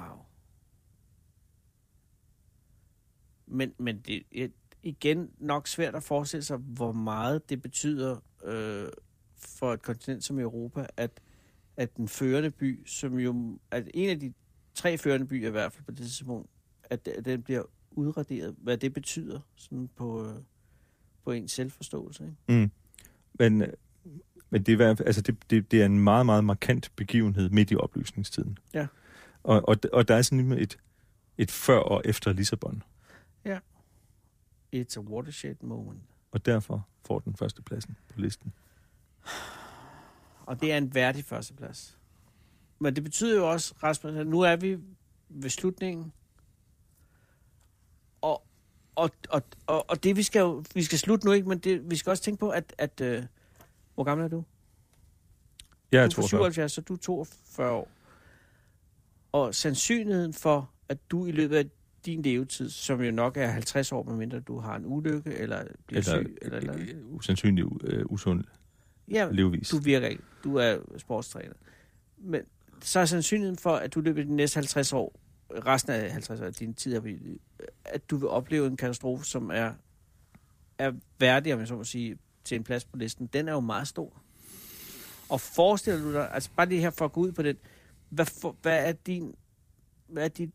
Men, 3.47 3.73
men 3.79 3.99
det 3.99 4.23
er 4.35 4.47
igen 4.83 5.29
nok 5.39 5.67
svært 5.67 5.95
at 5.95 6.03
forestille 6.03 6.43
sig, 6.43 6.57
hvor 6.57 6.91
meget 6.91 7.49
det 7.49 7.61
betyder 7.61 8.17
øh, 8.43 8.87
for 9.37 9.73
et 9.73 9.81
kontinent 9.81 10.23
som 10.23 10.39
Europa, 10.39 10.85
at, 10.97 11.11
at 11.77 11.97
den 11.97 12.07
førende 12.07 12.49
by, 12.51 12.87
som 12.87 13.19
jo 13.19 13.59
at 13.71 13.87
en 13.93 14.09
af 14.09 14.19
de 14.19 14.33
tre 14.75 14.97
førende 14.97 15.27
byer 15.27 15.47
i 15.47 15.51
hvert 15.51 15.71
fald 15.73 15.85
på 15.85 15.91
det 15.91 15.97
tidspunkt, 15.99 16.49
at, 16.83 17.05
den 17.25 17.41
bliver 17.41 17.63
udraderet. 17.91 18.55
Hvad 18.57 18.77
det 18.77 18.93
betyder 18.93 19.39
sådan 19.55 19.89
på, 19.95 20.27
øh, 20.27 20.35
på 21.23 21.31
ens 21.31 21.51
selvforståelse. 21.51 22.23
Ikke? 22.23 22.61
Mm. 22.61 22.71
Men, 23.33 23.61
øh, 23.61 23.73
men 24.49 24.63
det, 24.63 24.81
er, 24.81 24.89
altså 24.89 25.21
det, 25.21 25.37
det, 25.49 25.71
det 25.71 25.81
er 25.81 25.85
en 25.85 25.99
meget, 25.99 26.25
meget 26.25 26.43
markant 26.43 26.91
begivenhed 26.95 27.49
midt 27.49 27.71
i 27.71 27.75
oplysningstiden. 27.75 28.57
Ja. 28.73 28.87
Og, 29.43 29.69
og, 29.69 29.77
og 29.93 30.07
der 30.07 30.15
er 30.15 30.21
sådan 30.21 30.51
et, 30.51 30.77
et 31.37 31.51
før 31.51 31.79
og 31.79 32.01
efter 32.05 32.33
Lissabon. 32.33 32.83
It's 34.75 34.97
a 34.97 35.01
watershed 35.01 35.55
moment. 35.61 36.01
Og 36.31 36.45
derfor 36.45 36.87
får 37.05 37.19
den 37.19 37.35
første 37.35 37.61
pladsen 37.61 37.97
på 38.13 38.19
listen. 38.19 38.53
Og 40.45 40.61
det 40.61 40.71
er 40.71 40.77
en 40.77 40.95
værdig 40.95 41.25
førsteplads. 41.25 41.97
Men 42.79 42.95
det 42.95 43.03
betyder 43.03 43.37
jo 43.37 43.51
også, 43.51 43.73
Rasmus, 43.83 44.13
at 44.13 44.27
nu 44.27 44.41
er 44.41 44.55
vi 44.55 44.77
ved 45.29 45.49
slutningen. 45.49 46.13
Og 48.95 49.11
og, 49.29 49.41
og, 49.67 49.89
og, 49.89 50.03
det 50.03 50.15
vi 50.15 50.23
skal 50.23 50.39
jo, 50.39 50.63
vi 50.73 50.83
skal 50.83 50.97
slutte 50.97 51.25
nu 51.25 51.31
ikke, 51.31 51.49
men 51.49 51.57
det, 51.57 51.91
vi 51.91 51.95
skal 51.95 52.09
også 52.09 52.23
tænke 52.23 52.39
på, 52.39 52.49
at, 52.49 52.75
at 52.77 53.01
øh, 53.01 53.23
hvor 53.95 54.03
gammel 54.03 54.25
er 54.25 54.29
du? 54.29 54.43
Jeg 55.91 56.03
er 56.03 56.07
du 56.09 56.21
er 56.21 56.27
fra 56.27 56.29
42. 56.29 56.29
77, 56.29 56.71
så 56.71 56.81
du 56.81 56.93
er 56.93 56.97
42 56.97 57.71
år. 57.71 57.91
Og 59.31 59.55
sandsynligheden 59.55 60.33
for, 60.33 60.71
at 60.89 60.97
du 61.11 61.25
i 61.25 61.31
løbet 61.31 61.55
af 61.55 61.65
din 62.05 62.21
levetid, 62.21 62.69
som 62.69 63.01
jo 63.01 63.11
nok 63.11 63.37
er 63.37 63.47
50 63.47 63.91
år, 63.91 64.03
medmindre 64.03 64.39
du 64.39 64.59
har 64.59 64.75
en 64.75 64.85
ulykke, 64.85 65.33
eller 65.33 65.63
bliver 65.87 66.01
Eller, 66.01 66.23
syg, 66.23 66.37
eller, 66.41 66.57
eller 66.57 66.75
øh, 66.77 67.15
usandsynlig 67.15 67.65
øh, 67.83 68.05
usund 68.05 68.43
ja, 69.11 69.27
levevis. 69.31 69.69
du 69.69 69.77
virker 69.77 70.07
ikke. 70.07 70.23
Du 70.43 70.55
er 70.55 70.77
sportstræner. 70.97 71.53
Men 72.17 72.41
så 72.81 72.99
er 72.99 73.05
sandsynligheden 73.05 73.57
for, 73.57 73.75
at 73.75 73.93
du 73.93 73.99
af 74.05 74.15
de 74.15 74.35
næste 74.35 74.57
50 74.57 74.93
år, 74.93 75.19
resten 75.49 75.93
af 75.93 76.11
50 76.11 76.41
år 76.41 76.45
af 76.45 76.53
din 76.53 76.73
tid, 76.73 76.93
her, 76.93 77.37
at 77.85 78.09
du 78.09 78.17
vil 78.17 78.29
opleve 78.29 78.67
en 78.67 78.77
katastrofe, 78.77 79.25
som 79.25 79.49
er, 79.49 79.71
er 80.77 80.91
værdig, 81.19 81.53
om 81.53 81.59
jeg 81.59 81.67
så 81.67 81.75
må 81.75 81.83
sige, 81.83 82.17
til 82.43 82.55
en 82.55 82.63
plads 82.63 82.85
på 82.85 82.97
listen, 82.97 83.27
den 83.27 83.47
er 83.47 83.53
jo 83.53 83.59
meget 83.59 83.87
stor. 83.87 84.21
Og 85.29 85.41
forestiller 85.41 86.01
du 86.01 86.13
dig, 86.13 86.33
altså 86.33 86.49
bare 86.55 86.69
lige 86.69 86.81
her 86.81 86.89
for 86.89 87.05
at 87.05 87.11
gå 87.11 87.21
ud 87.21 87.31
på 87.31 87.41
den, 87.41 87.57
hvad, 88.09 88.25
for, 88.25 88.55
hvad 88.61 88.87
er 88.87 88.91
din, 88.91 89.35
hvad 90.07 90.23
er 90.23 90.27
dit 90.27 90.51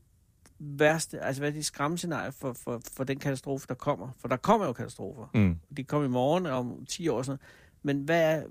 værste, 0.58 1.20
altså 1.20 1.42
hvad 1.42 1.48
er 1.48 1.54
dit 1.54 1.64
skræmmescenarie 1.64 2.32
for, 2.32 2.52
for, 2.52 2.80
for 2.92 3.04
den 3.04 3.18
katastrofe, 3.18 3.66
der 3.68 3.74
kommer? 3.74 4.08
For 4.18 4.28
der 4.28 4.36
kommer 4.36 4.66
jo 4.66 4.72
katastrofer. 4.72 5.26
Mm. 5.34 5.58
De 5.76 5.84
kommer 5.84 6.08
i 6.08 6.10
morgen 6.10 6.46
og 6.46 6.58
om 6.58 6.86
10 6.86 7.08
år 7.08 7.22
sådan 7.22 7.30
noget. 7.30 7.40
Men 7.82 8.04
hvad 8.04 8.34
er, 8.34 8.42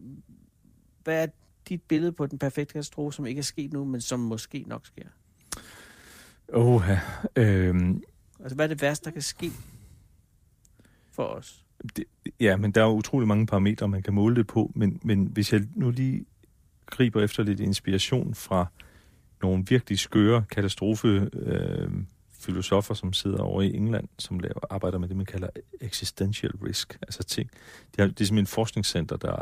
hvad 1.03 1.23
er 1.23 1.27
dit 1.69 1.81
billede 1.81 2.11
på 2.11 2.25
den 2.25 2.39
perfekte 2.39 2.73
katastrofe, 2.73 3.15
som 3.15 3.25
ikke 3.25 3.39
er 3.39 3.43
sket 3.43 3.73
nu, 3.73 3.85
men 3.85 4.01
som 4.01 4.19
måske 4.19 4.63
nok 4.67 4.85
sker? 4.85 5.07
Oha. 6.53 6.95
Øhm, 7.35 8.03
Altså, 8.39 8.55
hvad 8.55 8.65
er 8.65 8.69
det 8.69 8.81
værste, 8.81 9.05
der 9.05 9.11
kan 9.11 9.21
ske 9.21 9.51
for 11.11 11.23
os? 11.23 11.63
det, 11.95 12.05
ja, 12.39 12.57
men 12.57 12.71
der 12.71 12.81
er 12.81 12.85
jo 12.85 12.93
utrolig 12.93 13.27
mange 13.27 13.45
parametre, 13.45 13.87
man 13.87 14.03
kan 14.03 14.13
måle 14.13 14.35
det 14.35 14.47
på, 14.47 14.71
men, 14.75 14.99
men 15.03 15.25
hvis 15.25 15.53
jeg 15.53 15.61
nu 15.75 15.89
lige 15.91 16.25
griber 16.85 17.23
efter 17.23 17.43
lidt 17.43 17.59
inspiration 17.59 18.35
fra 18.35 18.65
nogle 19.41 19.65
virkelig 19.69 19.99
skøre 19.99 20.43
katastrofe 20.51 21.29
øh, 21.33 21.91
filosofer, 22.39 22.93
som 22.93 23.13
sidder 23.13 23.39
over 23.39 23.61
i 23.61 23.75
England, 23.75 24.07
som 24.19 24.39
laver, 24.39 24.73
arbejder 24.73 24.97
med 24.97 25.07
det, 25.07 25.17
man 25.17 25.25
kalder 25.25 25.49
existential 25.81 26.51
risk, 26.51 26.97
altså 27.01 27.23
ting. 27.23 27.49
De 27.95 28.01
har, 28.01 28.07
det 28.07 28.21
er 28.21 28.25
simpelthen 28.25 28.43
et 28.43 28.49
forskningscenter, 28.49 29.17
der 29.17 29.41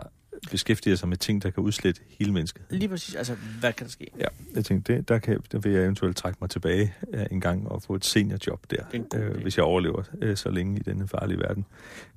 beskæftiger 0.51 0.95
sig 0.95 1.09
med 1.09 1.17
ting, 1.17 1.43
der 1.43 1.49
kan 1.49 1.63
udslette 1.63 2.01
hele 2.19 2.31
mennesket. 2.31 2.61
Lige 2.69 2.89
præcis, 2.89 3.15
altså, 3.15 3.35
hvad 3.59 3.73
kan 3.73 3.85
der 3.85 3.91
ske? 3.91 4.07
Ja, 4.19 4.27
jeg 4.55 4.65
tænkte, 4.65 4.95
det, 4.95 5.09
der, 5.09 5.19
kan, 5.19 5.39
der 5.51 5.59
vil 5.59 5.71
jeg 5.71 5.83
eventuelt 5.83 6.17
trække 6.17 6.37
mig 6.41 6.49
tilbage 6.49 6.93
en 7.31 7.41
gang 7.41 7.67
og 7.67 7.81
få 7.81 7.95
et 7.95 8.05
seniorjob 8.05 8.71
der, 8.71 8.77
er 9.13 9.29
øh, 9.29 9.41
hvis 9.41 9.57
jeg 9.57 9.65
overlever 9.65 10.03
uh, 10.23 10.35
så 10.35 10.49
længe 10.49 10.79
i 10.79 10.83
denne 10.83 11.07
farlige 11.07 11.39
verden. 11.39 11.65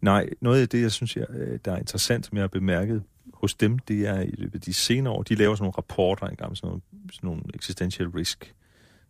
Nej, 0.01 0.29
noget 0.41 0.63
af 0.63 0.69
det, 0.69 0.83
jeg 0.83 0.93
synes, 0.93 1.17
jeg, 1.17 1.27
øh, 1.31 1.59
der 1.65 1.73
er 1.73 1.79
interessant, 1.79 2.27
som 2.27 2.37
jeg 2.37 2.43
har 2.43 2.49
bemærket 2.49 3.03
hos 3.35 3.55
dem, 3.55 3.79
det 3.79 4.07
er 4.07 4.21
i 4.21 4.35
løbet 4.39 4.55
af 4.55 4.61
de 4.61 4.75
senere 4.75 5.13
år, 5.13 5.23
de 5.23 5.35
laver 5.35 5.55
sådan 5.55 5.63
nogle 5.65 5.77
rapporter 5.77 6.27
engang, 6.27 6.57
sådan 6.57 6.69
nogle, 6.69 6.83
sådan 7.13 7.29
nogle 7.29 7.43
existential 7.55 8.09
risk 8.09 8.55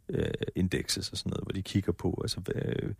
uh, 0.08 0.18
indexes 0.54 1.10
og 1.10 1.18
sådan 1.18 1.30
noget, 1.30 1.44
hvor 1.44 1.52
de 1.52 1.62
kigger 1.62 1.92
på 1.92 2.20
altså, 2.22 2.40
øh, 2.54 2.94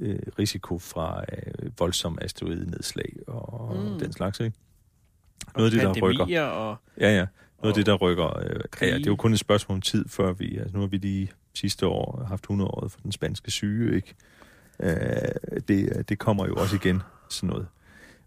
øh, 0.00 0.18
risiko 0.38 0.78
fra 0.78 1.24
øh, 1.32 1.70
voldsom 1.78 2.18
asteroidenedslag 2.20 3.16
og 3.26 3.76
mm. 3.76 3.98
den 3.98 4.12
slags, 4.12 4.40
ikke? 4.40 4.56
Og 5.46 5.52
Noget 5.56 5.66
af 5.66 5.92
det, 5.94 6.02
der 6.02 6.08
rykker. 6.08 6.22
Og, 6.22 6.76
Ja, 7.00 7.16
ja. 7.16 7.26
Noget 7.62 7.72
af 7.72 7.74
det, 7.74 7.86
der 7.86 7.94
rykker... 7.94 8.38
Øh, 8.38 8.60
ja, 8.80 8.86
det 8.86 9.06
er 9.06 9.10
jo 9.10 9.16
kun 9.16 9.32
et 9.32 9.38
spørgsmål 9.38 9.76
om 9.76 9.80
tid, 9.82 10.08
før 10.08 10.32
vi... 10.32 10.56
Altså, 10.56 10.74
nu 10.74 10.80
har 10.80 10.86
vi 10.86 10.96
lige 10.96 11.30
sidste 11.54 11.86
år 11.86 12.24
haft 12.28 12.46
100-året 12.50 12.92
for 12.92 13.00
den 13.00 13.12
spanske 13.12 13.50
syge, 13.50 13.96
ikke? 13.96 14.14
Øh, 14.80 15.60
det, 15.68 16.08
det 16.08 16.18
kommer 16.18 16.46
jo 16.46 16.54
også 16.54 16.76
igen, 16.76 17.02
sådan 17.30 17.50
noget. 17.50 17.66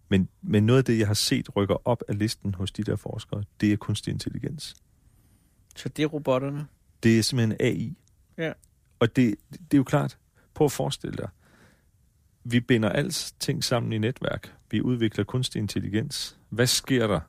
Men, 0.10 0.30
men 0.42 0.66
noget 0.66 0.78
af 0.78 0.86
det, 0.86 1.00
jeg 1.00 1.08
har 1.08 1.14
set 1.14 1.56
rykker 1.56 1.88
op 1.88 2.04
af 2.08 2.20
listen 2.20 2.54
hos 2.54 2.72
de 2.72 2.84
der 2.84 2.96
forskere, 2.96 3.44
det 3.62 3.74
er 3.74 3.78
kunstig 3.78 4.12
intelligens. 4.12 4.76
så 5.76 5.90
det 5.90 6.04
er 6.04 6.08
robotterne. 6.08 6.66
Det 7.04 7.20
er 7.20 7.24
simpelthen 7.24 7.58
AI. 7.60 7.98
Ja. 8.38 8.52
Og 9.00 9.16
det, 9.16 9.36
det 9.52 9.74
er 9.74 9.78
jo 9.78 9.84
klart, 9.84 10.18
prøv 10.54 10.66
at 10.66 10.72
forestille 10.72 11.18
dig, 11.18 11.30
vi 12.44 12.60
binder 12.60 12.90
alting 12.90 13.64
sammen 13.64 13.94
i 13.94 13.98
netværk. 13.98 14.56
Vi 14.76 14.82
udvikler 14.82 15.24
kunstig 15.24 15.60
intelligens. 15.60 16.38
Hvad 16.50 16.68
sker 16.68 17.08
der 17.08 17.20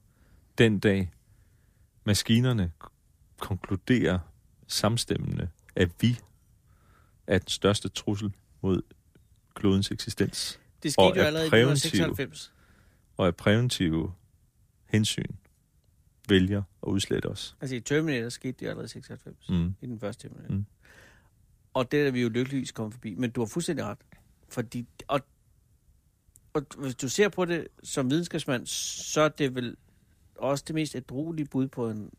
den 0.59 0.79
dag, 0.79 1.13
maskinerne 2.05 2.73
konkluderer 3.39 4.19
samstemmende, 4.67 5.49
at 5.77 5.91
vi 6.01 6.19
er 7.27 7.39
den 7.39 7.49
største 7.49 7.89
trussel 7.89 8.33
mod 8.63 8.83
klodens 9.55 9.91
eksistens, 9.91 10.61
Det 10.83 10.93
skete 10.93 11.03
Og 11.03 11.17
jo 11.17 11.23
er 11.23 11.27
allerede 11.27 11.47
i 11.47 11.51
præventive. 11.51 11.73
1996. 11.75 12.53
og 13.17 13.27
af 13.27 13.37
præventive 13.37 14.13
hensyn 14.87 15.35
vælger 16.29 16.63
at 16.83 16.89
udslette 16.89 17.27
os. 17.27 17.57
Altså 17.61 17.77
i 17.77 17.81
Terminator 17.81 18.29
skete 18.29 18.53
det 18.53 18.67
allerede 18.67 18.87
i 18.87 18.89
96. 18.89 19.49
Mm. 19.49 19.75
I 19.81 19.87
den 19.87 20.01
første 20.01 20.29
Terminator. 20.29 20.55
Mm. 20.55 20.67
Og 21.75 21.93
det 21.93 22.07
er 22.07 22.11
vi 22.11 22.23
jo 22.23 22.29
lykkeligvis 22.29 22.73
kommet 22.73 22.95
forbi. 22.95 23.15
Men 23.15 23.31
du 23.31 23.41
har 23.41 23.47
fuldstændig 23.47 23.85
ret. 23.85 23.99
Fordi, 24.49 24.87
og, 25.09 25.21
og 26.57 26.67
hvis 26.79 26.95
du 26.95 27.09
ser 27.09 27.29
på 27.29 27.45
det 27.45 27.69
som 27.83 28.11
videnskabsmand, 28.11 28.67
så 28.67 29.21
er 29.21 29.29
det 29.29 29.55
vel 29.55 29.77
også 30.37 30.65
det 30.67 30.75
mest 30.75 30.95
ædruelige 30.95 31.47
bud 31.47 31.69
på 31.69 31.91
en 31.91 32.11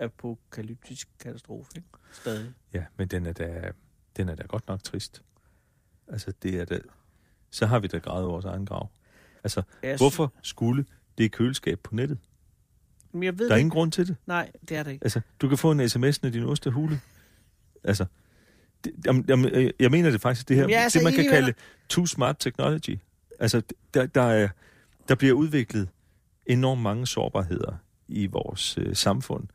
apokalyptisk 0.00 1.08
katastrofe. 1.20 1.70
Ikke? 1.76 1.88
Stadig. 2.12 2.52
Ja, 2.72 2.84
men 2.96 3.08
den 3.08 3.26
er 3.26 3.32
da, 3.32 3.70
den 4.16 4.28
er 4.28 4.34
da 4.34 4.42
godt 4.42 4.68
nok 4.68 4.82
trist. 4.82 5.22
Altså, 6.08 6.32
det 6.42 6.60
er 6.60 6.64
da, 6.64 6.78
så 7.50 7.66
har 7.66 7.78
vi 7.78 7.88
da 7.88 7.98
gravet 7.98 8.26
vores 8.28 8.44
egen 8.44 8.66
grav. 8.66 8.88
Altså, 9.44 9.62
Jeg 9.82 9.96
hvorfor 9.96 10.32
skulle 10.42 10.84
det 11.18 11.32
køleskab 11.32 11.80
på 11.80 11.94
nettet? 11.94 12.18
Men 13.12 13.22
jeg 13.22 13.38
ved 13.38 13.46
Der 13.46 13.52
er 13.52 13.56
det 13.56 13.60
ingen 13.60 13.66
ikke. 13.70 13.74
grund 13.74 13.92
til 13.92 14.06
det. 14.08 14.16
Nej, 14.26 14.52
det 14.68 14.76
er 14.76 14.82
det 14.82 14.90
ikke. 14.92 15.04
Altså, 15.04 15.20
du 15.40 15.48
kan 15.48 15.58
få 15.58 15.70
en 15.72 15.88
sms, 15.88 16.22
når 16.22 16.30
din 16.30 16.42
ost 16.44 16.66
er 16.66 16.70
hule. 16.70 17.00
Altså, 17.84 18.06
det, 18.84 18.92
jamen, 19.04 19.24
jamen, 19.28 19.50
øh, 19.52 19.70
jeg 19.80 19.90
mener 19.90 20.10
det 20.10 20.20
faktisk, 20.20 20.48
det 20.48 20.56
her, 20.56 20.62
Jamen, 20.62 20.74
jeg 20.74 20.90
det 20.94 21.04
man 21.04 21.12
kan 21.12 21.24
kalde 21.24 21.54
too 21.88 22.06
smart 22.06 22.36
technology. 22.38 22.98
Altså, 23.40 23.62
der, 23.94 24.06
der, 24.06 24.22
er, 24.22 24.48
der 25.08 25.14
bliver 25.14 25.34
udviklet 25.34 25.88
enormt 26.46 26.82
mange 26.82 27.06
sårbarheder 27.06 27.76
i 28.08 28.26
vores 28.26 28.78
øh, 28.78 28.96
samfund. 28.96 29.48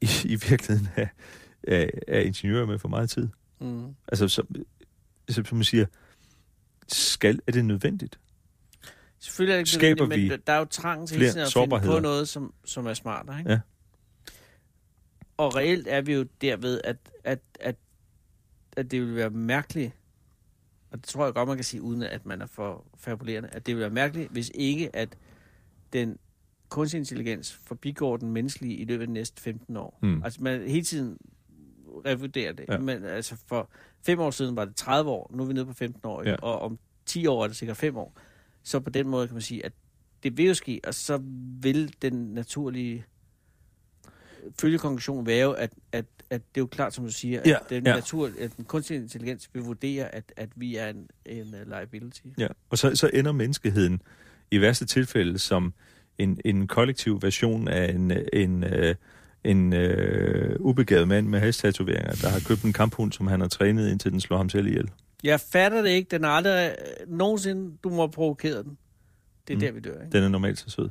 I, 0.00 0.08
I 0.24 0.36
virkeligheden 0.48 0.88
er, 0.96 1.08
er, 1.62 1.86
er 2.08 2.20
ingeniører 2.20 2.66
med 2.66 2.78
for 2.78 2.88
meget 2.88 3.10
tid. 3.10 3.28
Mm. 3.60 3.94
Altså, 4.08 4.28
som, 4.28 4.48
som 5.28 5.56
man 5.56 5.64
siger, 5.64 5.86
skal, 6.88 7.40
er 7.46 7.52
det 7.52 7.64
nødvendigt? 7.64 8.18
Selvfølgelig 9.18 9.52
er 9.52 9.56
det 9.56 9.60
ikke 9.60 9.70
Skaber 9.70 10.02
nødvendigt, 10.02 10.30
men 10.30 10.40
der 10.46 10.52
er 10.52 10.58
jo 10.58 10.64
trang 10.64 11.08
til 11.08 11.24
at 11.24 11.52
finde 11.52 11.80
på 11.84 11.98
noget, 11.98 12.28
som, 12.28 12.54
som 12.64 12.86
er 12.86 12.94
smartere. 12.94 13.38
Ikke? 13.38 13.50
Ja. 13.50 13.60
Og 15.36 15.56
reelt 15.56 15.88
er 15.88 16.00
vi 16.00 16.14
jo 16.14 16.26
derved, 16.40 16.80
at, 16.84 16.96
at, 17.24 17.38
at, 17.60 17.76
at 18.76 18.90
det 18.90 19.00
vil 19.00 19.14
være 19.14 19.30
mærkeligt, 19.30 19.92
og 20.90 20.98
det 20.98 21.04
tror 21.04 21.24
jeg 21.24 21.34
godt, 21.34 21.48
man 21.48 21.56
kan 21.56 21.64
sige, 21.64 21.82
uden 21.82 22.02
at 22.02 22.26
man 22.26 22.42
er 22.42 22.46
for 22.46 22.84
fabulerende, 22.96 23.48
at 23.52 23.66
det 23.66 23.74
vil 23.74 23.80
være 23.80 23.90
mærkeligt, 23.90 24.30
hvis 24.32 24.50
ikke 24.54 24.96
at 24.96 25.16
den 25.92 26.18
kunstig 26.68 26.98
intelligens 26.98 27.52
forbigår 27.52 28.16
den 28.16 28.30
menneskelige 28.30 28.76
i 28.76 28.84
løbet 28.84 29.00
af 29.00 29.06
de 29.06 29.12
næste 29.12 29.42
15 29.42 29.76
år. 29.76 29.98
Mm. 30.02 30.22
Altså 30.22 30.42
man 30.42 30.60
hele 30.60 30.84
tiden 30.84 31.18
revurderer 32.06 32.52
det. 32.52 32.64
Ja. 32.68 32.78
Men 32.78 33.04
altså 33.04 33.36
for 33.46 33.70
fem 34.02 34.18
år 34.18 34.30
siden 34.30 34.56
var 34.56 34.64
det 34.64 34.76
30 34.76 35.10
år, 35.10 35.30
nu 35.34 35.42
er 35.42 35.46
vi 35.46 35.52
nede 35.52 35.66
på 35.66 35.72
15 35.72 36.00
år, 36.04 36.28
ja. 36.28 36.36
og 36.36 36.58
om 36.58 36.78
10 37.06 37.26
år 37.26 37.44
er 37.44 37.46
det 37.46 37.56
sikkert 37.56 37.76
5 37.76 37.96
år. 37.96 38.18
Så 38.62 38.80
på 38.80 38.90
den 38.90 39.08
måde 39.08 39.26
kan 39.26 39.34
man 39.34 39.42
sige, 39.42 39.66
at 39.66 39.72
det 40.22 40.36
vil 40.36 40.46
jo 40.46 40.54
ske, 40.54 40.80
og 40.86 40.94
så 40.94 41.22
vil 41.60 41.94
den 42.02 42.12
naturlige 42.12 43.04
følgekonklusion 44.60 45.26
være 45.26 45.44
jo, 45.44 45.52
at, 45.52 45.72
at, 45.92 46.04
at 46.30 46.40
det 46.54 46.60
er 46.60 46.62
jo 46.62 46.66
klart, 46.66 46.94
som 46.94 47.04
du 47.04 47.12
siger, 47.12 47.40
at, 47.40 47.46
Ja, 47.46 47.56
den, 47.70 47.86
ja. 47.86 47.94
natur, 47.94 48.30
at 48.40 48.56
den 48.56 48.64
kunstige 48.64 49.00
intelligens 49.00 49.50
vil 49.52 49.62
vurdere, 49.62 50.14
at, 50.14 50.32
at 50.36 50.48
vi 50.56 50.76
er 50.76 50.88
en, 50.88 51.08
en 51.26 51.54
uh, 51.54 51.68
liability. 51.68 52.26
Ja, 52.38 52.48
og 52.70 52.78
så, 52.78 52.96
så 52.96 53.10
ender 53.14 53.32
menneskeheden 53.32 54.02
i 54.50 54.60
værste 54.60 54.86
tilfælde 54.86 55.38
som 55.38 55.74
en, 56.18 56.40
en 56.44 56.66
kollektiv 56.66 57.22
version 57.22 57.68
af 57.68 57.92
en, 57.92 58.12
en, 58.32 58.64
øh, 58.64 58.94
en 59.44 59.72
øh, 59.72 60.56
ubegavet 60.60 61.08
mand 61.08 61.26
med 61.26 61.40
halstatoveringer, 61.40 62.14
der 62.22 62.28
har 62.28 62.40
købt 62.48 62.62
en 62.62 62.72
kamphund, 62.72 63.12
som 63.12 63.26
han 63.26 63.40
har 63.40 63.48
trænet, 63.48 63.90
indtil 63.90 64.12
den 64.12 64.20
slår 64.20 64.36
ham 64.36 64.48
selv 64.48 64.66
ihjel. 64.66 64.90
Jeg 65.24 65.40
fatter 65.40 65.82
det 65.82 65.90
ikke. 65.90 66.08
Den 66.10 66.24
er 66.24 66.28
aldrig 66.28 66.76
øh, 67.00 67.12
nogensinde, 67.12 67.76
du 67.84 67.88
må 67.88 67.96
have 67.96 68.10
provokeret 68.10 68.64
den. 68.64 68.78
Det 69.48 69.54
er 69.54 69.56
mm. 69.56 69.60
der, 69.60 69.72
vi 69.72 69.80
dør. 69.80 70.04
Ikke? 70.04 70.12
Den 70.12 70.24
er 70.24 70.28
normalt 70.28 70.58
så 70.58 70.70
sød. 70.70 70.88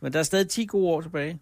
Men 0.00 0.12
der 0.12 0.18
er 0.18 0.22
stadig 0.22 0.48
10 0.48 0.64
gode 0.66 0.88
år 0.88 1.00
tilbage. 1.00 1.40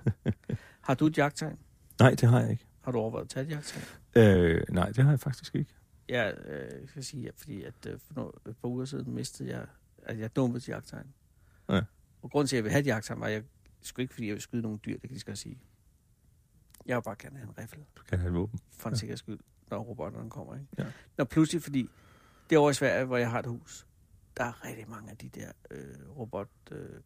har 0.86 0.94
du 0.94 1.06
et 1.06 1.18
jagttegn? 1.18 1.58
Nej, 2.00 2.10
det 2.10 2.28
har 2.28 2.40
jeg 2.40 2.50
ikke. 2.50 2.66
Har 2.80 2.92
du 2.92 2.98
overvejet 2.98 3.24
at 3.24 3.28
tage 3.30 3.46
et 3.46 3.50
jagttegn? 3.50 3.84
Øh, 4.16 4.62
nej, 4.68 4.86
det 4.88 5.04
har 5.04 5.10
jeg 5.10 5.20
faktisk 5.20 5.54
ikke. 5.54 5.70
Jeg 6.08 6.34
øh, 6.44 6.88
skal 6.88 7.04
sige, 7.04 7.28
at 7.28 7.34
fordi 7.36 7.62
at, 7.62 7.74
øh, 7.86 7.98
for 8.06 8.14
nogle, 8.14 8.32
et 8.48 8.56
par 8.56 8.68
uger 8.68 8.84
siden 8.84 9.14
mistede 9.14 9.48
jeg, 9.50 9.66
at 10.02 10.18
jeg 10.18 10.36
dumpede 10.36 10.64
til 10.64 10.72
jagttegn. 10.72 11.06
Ja. 11.68 11.80
Og 12.22 12.30
grunden 12.30 12.48
til, 12.48 12.56
at 12.56 12.58
jeg 12.58 12.64
vil 12.64 12.72
have 12.72 12.80
et 12.80 12.86
jagttegn, 12.86 13.20
var, 13.20 13.26
at 13.26 13.32
jeg 13.32 13.42
skulle 13.82 14.04
ikke, 14.04 14.14
fordi 14.14 14.26
jeg 14.26 14.34
vil 14.34 14.42
skyde 14.42 14.62
nogle 14.62 14.78
dyr, 14.78 14.98
det 14.98 15.10
kan 15.10 15.18
så 15.18 15.26
godt 15.26 15.38
sige. 15.38 15.58
Jeg 16.86 16.96
vil 16.96 17.02
bare 17.02 17.16
gerne 17.18 17.36
have 17.38 17.48
en 17.48 17.58
riffel, 17.58 17.78
Du 17.96 18.02
kan 18.08 18.18
have 18.18 18.28
et 18.28 18.34
våben. 18.34 18.60
for 18.78 18.88
en 18.88 18.94
Ja. 18.94 18.98
sikkerheds 18.98 19.20
skyld. 19.20 19.38
når 19.70 19.78
robotterne 19.78 20.30
kommer. 20.30 20.54
Ikke? 20.54 20.66
Ja. 20.78 20.84
Når 21.18 21.24
pludselig, 21.24 21.62
fordi 21.62 21.88
det 22.50 22.56
er 22.56 22.60
over 22.60 22.70
i 22.70 22.74
Sverige, 22.74 23.04
hvor 23.04 23.16
jeg 23.16 23.30
har 23.30 23.38
et 23.38 23.46
hus, 23.46 23.85
der 24.36 24.44
er 24.44 24.64
rigtig 24.64 24.90
mange 24.90 25.10
af 25.10 25.16
de 25.16 25.28
der 25.28 25.52
øh, 25.70 26.18
robot 26.18 26.48
øh. 26.70 27.00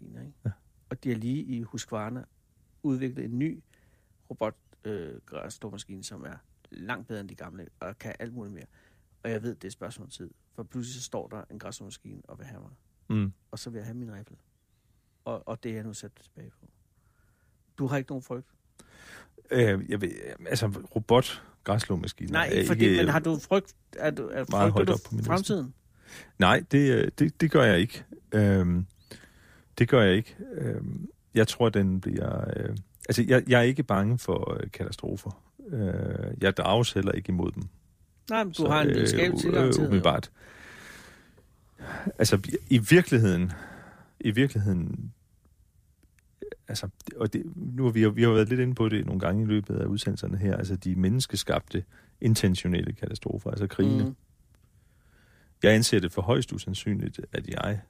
Ikke? 0.00 0.32
Ja. 0.44 0.50
Og 0.90 1.04
de 1.04 1.08
har 1.08 1.16
lige 1.16 1.42
i 1.42 1.62
Husqvarna 1.62 2.24
udviklet 2.82 3.24
en 3.24 3.38
ny 3.38 3.62
robot 4.30 4.54
øh, 4.84 5.20
som 6.02 6.22
er 6.22 6.36
langt 6.70 7.08
bedre 7.08 7.20
end 7.20 7.28
de 7.28 7.34
gamle, 7.34 7.68
og 7.80 7.98
kan 7.98 8.14
alt 8.18 8.34
muligt 8.34 8.54
mere. 8.54 8.66
Og 9.22 9.30
jeg 9.30 9.42
ved, 9.42 9.54
det 9.54 9.64
er 9.64 9.68
et 9.68 9.72
spørgsmål 9.72 10.04
om 10.04 10.10
tid. 10.10 10.30
For 10.54 10.62
pludselig 10.62 10.94
så 10.94 11.02
står 11.02 11.28
der 11.28 11.44
en 11.50 11.58
græslåmaskine 11.58 12.22
og 12.24 12.38
vil 12.38 12.46
have 12.46 12.60
mig. 12.60 12.70
Mm. 13.08 13.32
Og 13.50 13.58
så 13.58 13.70
vil 13.70 13.78
jeg 13.78 13.86
have 13.86 13.96
min 13.96 14.12
riffel. 14.12 14.36
Og, 15.24 15.48
og 15.48 15.62
det 15.62 15.70
er 15.70 15.74
jeg 15.74 15.84
nu 15.84 15.94
sat 15.94 16.12
tilbage 16.12 16.50
på. 16.50 16.66
Du 17.78 17.86
har 17.86 17.96
ikke 17.96 18.10
nogen 18.10 18.22
frygt? 18.22 18.46
Øh, 19.50 19.90
jeg 19.90 20.00
ved, 20.00 20.10
altså, 20.46 20.66
robot 20.66 21.42
græslåmaskiner 21.64 22.32
Nej, 22.32 22.46
er 22.46 22.50
ikke 22.50 22.96
men 22.96 23.08
har 23.08 23.18
du 23.18 23.38
frygt? 23.38 23.76
Er 23.96 24.10
du, 24.10 24.28
er 24.28 24.44
frygter 24.44 24.84
du 24.84 25.22
fremtiden? 25.24 25.74
Nej, 26.38 26.64
det, 26.72 26.92
øh, 26.92 27.10
det, 27.18 27.40
det 27.40 27.50
gør 27.50 27.62
jeg 27.62 27.78
ikke. 27.78 28.04
Øhm, 28.32 28.86
det 29.78 29.88
gør 29.88 30.02
jeg 30.02 30.14
ikke. 30.14 30.36
Øhm, 30.54 31.08
jeg 31.34 31.48
tror, 31.48 31.68
den 31.68 32.00
bliver... 32.00 32.44
Øh, 32.56 32.76
altså, 33.08 33.24
jeg, 33.28 33.42
jeg 33.48 33.58
er 33.58 33.64
ikke 33.64 33.82
bange 33.82 34.18
for 34.18 34.58
øh, 34.60 34.70
katastrofer. 34.70 35.42
Øh, 35.70 36.34
jeg 36.40 36.56
drages 36.56 36.92
heller 36.92 37.12
ikke 37.12 37.28
imod 37.28 37.52
dem. 37.52 37.62
Nej, 38.30 38.44
men 38.44 38.52
du 38.52 38.66
har 38.66 38.82
en 38.82 38.88
videnskabelig 38.88 39.40
tilgang 39.40 39.64
til 39.64 39.76
det. 39.76 39.82
jo. 39.82 39.86
umiddelbart. 39.86 40.30
Altså, 42.18 42.58
i 42.70 42.78
virkeligheden... 42.78 43.52
I 44.20 44.30
virkeligheden... 44.30 45.12
Altså, 46.68 46.88
og 47.16 47.32
det, 47.32 47.42
nu 47.56 47.84
har 47.84 47.90
vi, 47.90 48.08
vi 48.08 48.22
har 48.22 48.30
været 48.30 48.48
lidt 48.48 48.60
inde 48.60 48.74
på 48.74 48.88
det 48.88 49.06
nogle 49.06 49.20
gange 49.20 49.42
i 49.42 49.46
løbet 49.46 49.76
af 49.76 49.84
udsendelserne 49.84 50.38
her. 50.38 50.56
Altså, 50.56 50.76
de 50.76 50.94
menneskeskabte, 50.96 51.84
intentionelle 52.20 52.92
katastrofer, 52.92 53.50
altså 53.50 53.66
krigene. 53.66 54.04
Mm. 54.04 54.16
Jeg 55.62 55.72
anser 55.74 56.00
det 56.00 56.12
for 56.12 56.22
højst 56.22 56.52
usandsynligt, 56.52 57.20
at 57.32 57.46
jeg 57.48 57.80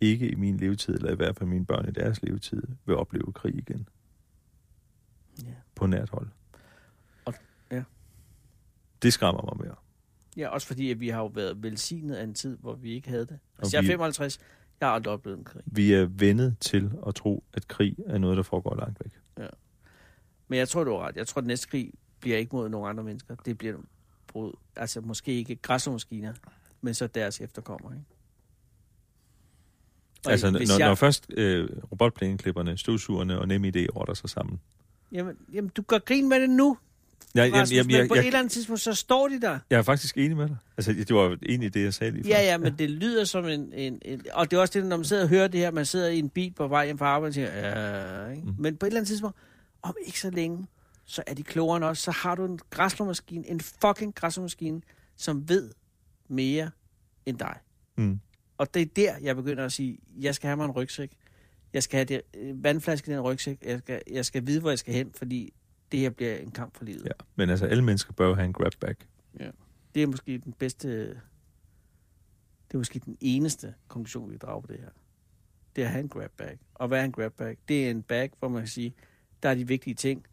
ikke 0.00 0.28
i 0.30 0.34
min 0.34 0.56
levetid, 0.56 0.94
eller 0.94 1.12
i 1.12 1.16
hvert 1.16 1.36
fald 1.36 1.48
mine 1.48 1.66
børn 1.66 1.88
i 1.88 1.92
deres 1.92 2.22
levetid, 2.22 2.62
vil 2.86 2.96
opleve 2.96 3.32
krig 3.32 3.54
igen 3.58 3.88
Ja. 5.42 5.52
på 5.74 5.86
nært 5.86 6.08
hold. 6.10 6.28
Og- 7.24 7.34
ja. 7.70 7.82
Det 9.02 9.12
skræmmer 9.12 9.42
mig 9.54 9.66
mere. 9.66 9.76
ja, 10.36 10.48
også 10.48 10.66
fordi 10.66 10.90
at 10.90 11.00
vi 11.00 11.08
har 11.08 11.18
jo 11.20 11.26
været 11.26 11.62
velsignet 11.62 12.14
af 12.14 12.24
en 12.24 12.34
tid, 12.34 12.56
hvor 12.56 12.74
vi 12.74 12.90
ikke 12.92 13.08
havde 13.08 13.26
det. 13.26 13.38
Og 13.56 13.58
Altså, 13.62 13.76
jeg 13.76 13.78
er 13.78 13.82
vi- 13.82 13.88
55, 13.88 14.38
jeg 14.80 14.88
har 14.88 14.94
aldrig 14.94 15.12
oplevet 15.12 15.38
en 15.38 15.44
krig. 15.44 15.62
Vi 15.66 15.92
er 15.92 16.04
vendet 16.06 16.56
til 16.60 16.92
at 17.06 17.14
tro, 17.14 17.44
at 17.52 17.68
krig 17.68 17.96
er 18.06 18.18
noget, 18.18 18.36
der 18.36 18.42
foregår 18.42 18.76
langt 18.76 19.00
væk. 19.04 19.12
Men 20.48 20.58
jeg 20.58 20.68
tror, 20.68 20.84
du 20.84 20.90
har 20.90 20.98
ret. 20.98 21.16
Jeg 21.16 21.26
tror, 21.26 21.40
at 21.40 21.46
næste 21.46 21.68
krig 21.68 21.92
bliver 22.20 22.36
ikke 22.38 22.56
mod 22.56 22.68
nogen 22.68 22.90
andre 22.90 23.04
mennesker. 23.04 23.34
Det 23.34 23.58
bliver 23.58 23.76
brud. 24.26 24.52
Altså, 24.76 25.00
måske 25.00 25.32
ikke 25.32 25.56
græsmaskiner, 25.56 26.34
men 26.82 26.94
så 26.94 27.06
deres 27.06 27.40
efterkommere, 27.40 27.92
ikke? 27.94 28.04
Og 30.26 30.32
altså, 30.32 30.50
når, 30.50 30.78
jeg- 30.78 30.88
når 30.88 30.94
først 30.94 31.26
øh, 31.30 31.68
robotplæneklipperne, 31.92 32.78
støvsugerne 32.78 33.38
og 33.38 33.48
NemID 33.48 33.96
rotter 33.96 34.14
sig 34.14 34.30
sammen. 34.30 34.60
Jamen, 35.12 35.36
jamen, 35.52 35.70
du 35.76 35.82
gør 35.82 35.98
grin 35.98 36.28
med 36.28 36.40
det 36.40 36.50
nu, 36.50 36.76
Jeg, 37.34 37.50
jeg, 37.50 37.60
Rasmus, 37.60 37.76
jeg, 37.76 37.86
men 37.86 37.96
jeg, 37.96 38.08
på 38.08 38.14
et 38.14 38.18
jeg, 38.18 38.26
eller 38.26 38.38
andet 38.38 38.52
tidspunkt, 38.52 38.80
så 38.80 38.94
står 38.94 39.28
de 39.28 39.40
der. 39.40 39.58
jeg 39.70 39.78
er 39.78 39.82
faktisk 39.82 40.18
enig 40.18 40.36
med 40.36 40.48
dig. 40.48 40.56
Altså, 40.76 40.92
det 40.92 41.14
var 41.14 41.22
jo 41.22 41.36
egentlig 41.48 41.74
det, 41.74 41.84
jeg 41.84 41.94
sagde 41.94 42.12
lige 42.12 42.24
før. 42.24 42.30
Ja, 42.30 42.42
ja, 42.42 42.58
men 42.58 42.78
det 42.78 42.90
lyder 42.90 43.24
som 43.24 43.44
en, 43.48 43.72
en, 43.72 43.98
en... 44.02 44.22
Og 44.32 44.50
det 44.50 44.56
er 44.56 44.60
også 44.60 44.78
det, 44.80 44.88
når 44.88 44.96
man 44.96 45.04
sidder 45.04 45.22
og 45.22 45.28
hører 45.28 45.48
det 45.48 45.60
her, 45.60 45.70
man 45.70 45.86
sidder 45.86 46.08
i 46.08 46.18
en 46.18 46.28
bil 46.28 46.52
på 46.52 46.68
vej 46.68 46.84
hjem 46.84 46.98
fra 46.98 47.06
arbejde 47.06 47.30
og 47.30 47.34
siger, 47.34 47.68
ja, 47.70 48.28
ikke? 48.28 48.42
Mm. 48.46 48.54
Men 48.58 48.76
på 48.76 48.86
et 48.86 48.90
eller 48.90 49.00
andet 49.00 49.08
tidspunkt, 49.08 49.36
om 49.82 49.94
ikke 50.06 50.20
så 50.20 50.30
længe, 50.30 50.66
så 51.04 51.22
er 51.26 51.34
de 51.34 51.42
klogere 51.42 51.76
end 51.76 51.84
os. 51.84 51.98
Så 51.98 52.10
har 52.10 52.34
du 52.34 52.44
en 52.44 52.58
græslåmaskine, 52.70 53.48
en 53.48 53.60
fucking 53.60 54.14
græslåmaskine, 54.14 54.82
som 55.16 55.48
ved 55.48 55.70
mere 56.30 56.70
end 57.26 57.38
dig. 57.38 57.56
Mm. 57.96 58.20
Og 58.58 58.74
det 58.74 58.82
er 58.82 58.86
der, 58.96 59.16
jeg 59.22 59.36
begynder 59.36 59.64
at 59.64 59.72
sige, 59.72 59.98
jeg 60.20 60.34
skal 60.34 60.46
have 60.48 60.56
mig 60.56 60.64
en 60.64 60.70
rygsæk. 60.70 61.12
Jeg 61.72 61.82
skal 61.82 61.96
have 61.96 62.04
det, 62.04 62.22
øh, 62.36 62.64
vandflaske 62.64 63.10
i 63.10 63.14
den 63.14 63.20
rygsæk. 63.20 63.58
Jeg 63.64 63.78
skal, 63.78 64.02
jeg 64.10 64.24
skal 64.24 64.46
vide, 64.46 64.60
hvor 64.60 64.70
jeg 64.70 64.78
skal 64.78 64.94
hen, 64.94 65.12
fordi 65.16 65.52
det 65.92 66.00
her 66.00 66.10
bliver 66.10 66.36
en 66.36 66.50
kamp 66.50 66.76
for 66.76 66.84
livet. 66.84 67.04
Ja, 67.04 67.10
men 67.36 67.50
altså, 67.50 67.66
alle 67.66 67.84
mennesker 67.84 68.12
bør 68.12 68.28
jo 68.28 68.34
have 68.34 68.44
en 68.44 68.52
grab 68.52 68.72
bag. 68.80 68.94
Det 69.94 70.02
er 70.02 70.06
måske 70.06 70.38
den 70.38 70.52
bedste... 70.52 71.08
Det 72.68 72.74
er 72.74 72.78
måske 72.78 72.98
den 72.98 73.16
eneste 73.20 73.74
konklusion, 73.88 74.30
vi 74.30 74.36
drager 74.36 74.60
på 74.60 74.66
det 74.66 74.76
her. 74.80 74.88
Det 75.76 75.82
er 75.82 75.86
at 75.86 75.92
have 75.92 76.02
en 76.02 76.08
grab 76.08 76.30
bag. 76.36 76.58
Og 76.74 76.88
hvad 76.88 77.00
er 77.00 77.04
en 77.04 77.12
grab 77.12 77.32
bag? 77.32 77.56
Det 77.68 77.86
er 77.86 77.90
en 77.90 78.02
bag, 78.02 78.30
hvor 78.38 78.48
man 78.48 78.62
kan 78.62 78.68
sige, 78.68 78.94
der 79.42 79.48
er 79.48 79.54
de 79.54 79.66
vigtige 79.66 79.94
ting. 79.94 80.26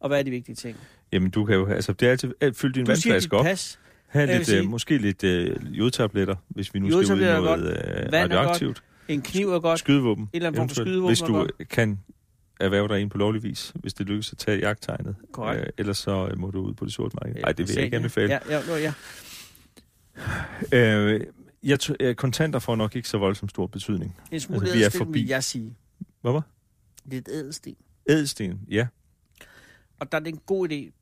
Og 0.00 0.08
hvad 0.08 0.18
er 0.18 0.22
de 0.22 0.30
vigtige 0.30 0.54
ting? 0.54 0.76
Jamen, 1.12 1.30
du 1.30 1.44
kan 1.44 1.54
jo, 1.54 1.66
altså, 1.66 1.92
det 1.92 2.06
er 2.06 2.10
altid, 2.10 2.34
alt, 2.40 2.56
fyld 2.56 2.72
din 2.72 2.84
Du 2.84 2.94
siger 2.94 3.12
vandflaske 3.12 3.26
dit 3.30 3.32
op. 3.32 3.44
pas. 3.44 3.80
Ha' 4.08 4.20
Jeg 4.20 4.28
vil 4.28 4.36
lidt, 4.36 4.46
sige- 4.48 4.58
øh, 4.62 4.68
måske 4.68 4.98
lidt 4.98 5.24
øh, 5.24 5.56
jodtabletter, 5.78 6.34
hvis 6.48 6.74
vi 6.74 6.78
nu 6.78 6.86
skal 6.90 7.14
ud 7.14 7.20
i 7.20 7.24
er 7.24 7.40
noget 7.40 7.60
godt. 7.60 7.60
øh, 7.60 7.76
er 8.12 8.22
radioaktivt. 8.22 8.82
En 9.08 9.22
kniv 9.22 9.50
er 9.52 9.60
godt. 9.60 9.78
Skydevåben. 9.78 10.22
En 10.24 10.28
eller 10.32 10.46
anden 10.48 10.58
form 10.58 10.68
for 10.68 10.74
eventuelt, 10.74 10.88
skydevåben 10.88 11.10
Hvis 11.10 11.20
er 11.22 11.26
du 11.26 11.64
kan 11.70 12.00
erhverve 12.60 12.88
dig 12.88 13.02
en 13.02 13.08
på 13.08 13.18
lovlig 13.18 13.42
vis, 13.42 13.72
hvis 13.74 13.94
det 13.94 14.06
lykkes 14.06 14.32
at 14.32 14.38
tage 14.38 14.58
jagttegnet. 14.58 15.16
Korrekt. 15.32 15.60
Øh, 15.62 15.66
ellers 15.78 15.98
så 15.98 16.28
øh, 16.30 16.38
må 16.38 16.50
du 16.50 16.60
ud 16.60 16.74
på 16.74 16.84
det 16.84 16.92
sorte 16.92 17.16
marked. 17.22 17.40
Nej, 17.42 17.52
det 17.52 17.68
vil 17.68 17.74
jeg 17.74 17.84
ikke 17.84 17.96
anbefale. 17.96 18.32
Ja, 18.32 18.38
ja, 18.58 18.60
ja, 18.76 18.76
ja. 18.76 18.92
Øh, 20.72 21.20
jeg 21.62 21.78
t- 21.82 21.94
øh, 22.00 22.14
kontanter 22.14 22.58
får 22.58 22.76
nok 22.76 22.96
ikke 22.96 23.08
så 23.08 23.18
voldsomt 23.18 23.50
stor 23.50 23.66
betydning. 23.66 24.16
En 24.32 24.40
smule 24.40 24.60
Altså, 24.60 24.76
vi 24.76 24.82
er 24.82 24.90
forbi. 24.90 25.18
vil 25.18 25.28
jeg 25.28 25.44
sige. 25.44 25.74
Hvad 26.20 26.32
var? 26.32 26.42
Lidt 27.04 27.28
ædelsten. 27.28 27.74
Ædelsten, 28.08 28.60
ja. 28.70 28.86
Og 30.00 30.12
der 30.12 30.18
er 30.18 30.22
det 30.22 30.28
en 30.32 30.40
god 30.46 30.68
idé. 30.72 30.97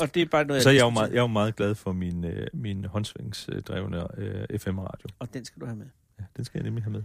Og 0.00 0.14
det 0.14 0.22
er 0.22 0.26
bare 0.26 0.44
noget, 0.44 0.62
Så 0.62 0.68
er 0.68 0.72
jeg, 0.72 0.80
jo 0.80 0.86
diskuterer. 0.88 1.02
meget, 1.04 1.10
jeg 1.12 1.18
er 1.18 1.22
jo 1.22 1.26
meget 1.26 1.56
glad 1.56 1.74
for 1.74 1.92
min, 1.92 2.24
øh, 2.24 2.46
min 2.52 2.84
håndsvingsdrevne 2.84 4.20
øh, 4.20 4.58
FM-radio. 4.58 5.08
Og 5.18 5.34
den 5.34 5.44
skal 5.44 5.60
du 5.60 5.66
have 5.66 5.76
med. 5.76 5.86
Ja, 6.20 6.24
den 6.36 6.44
skal 6.44 6.58
jeg 6.58 6.64
nemlig 6.64 6.84
have 6.84 6.92
med. 6.92 7.02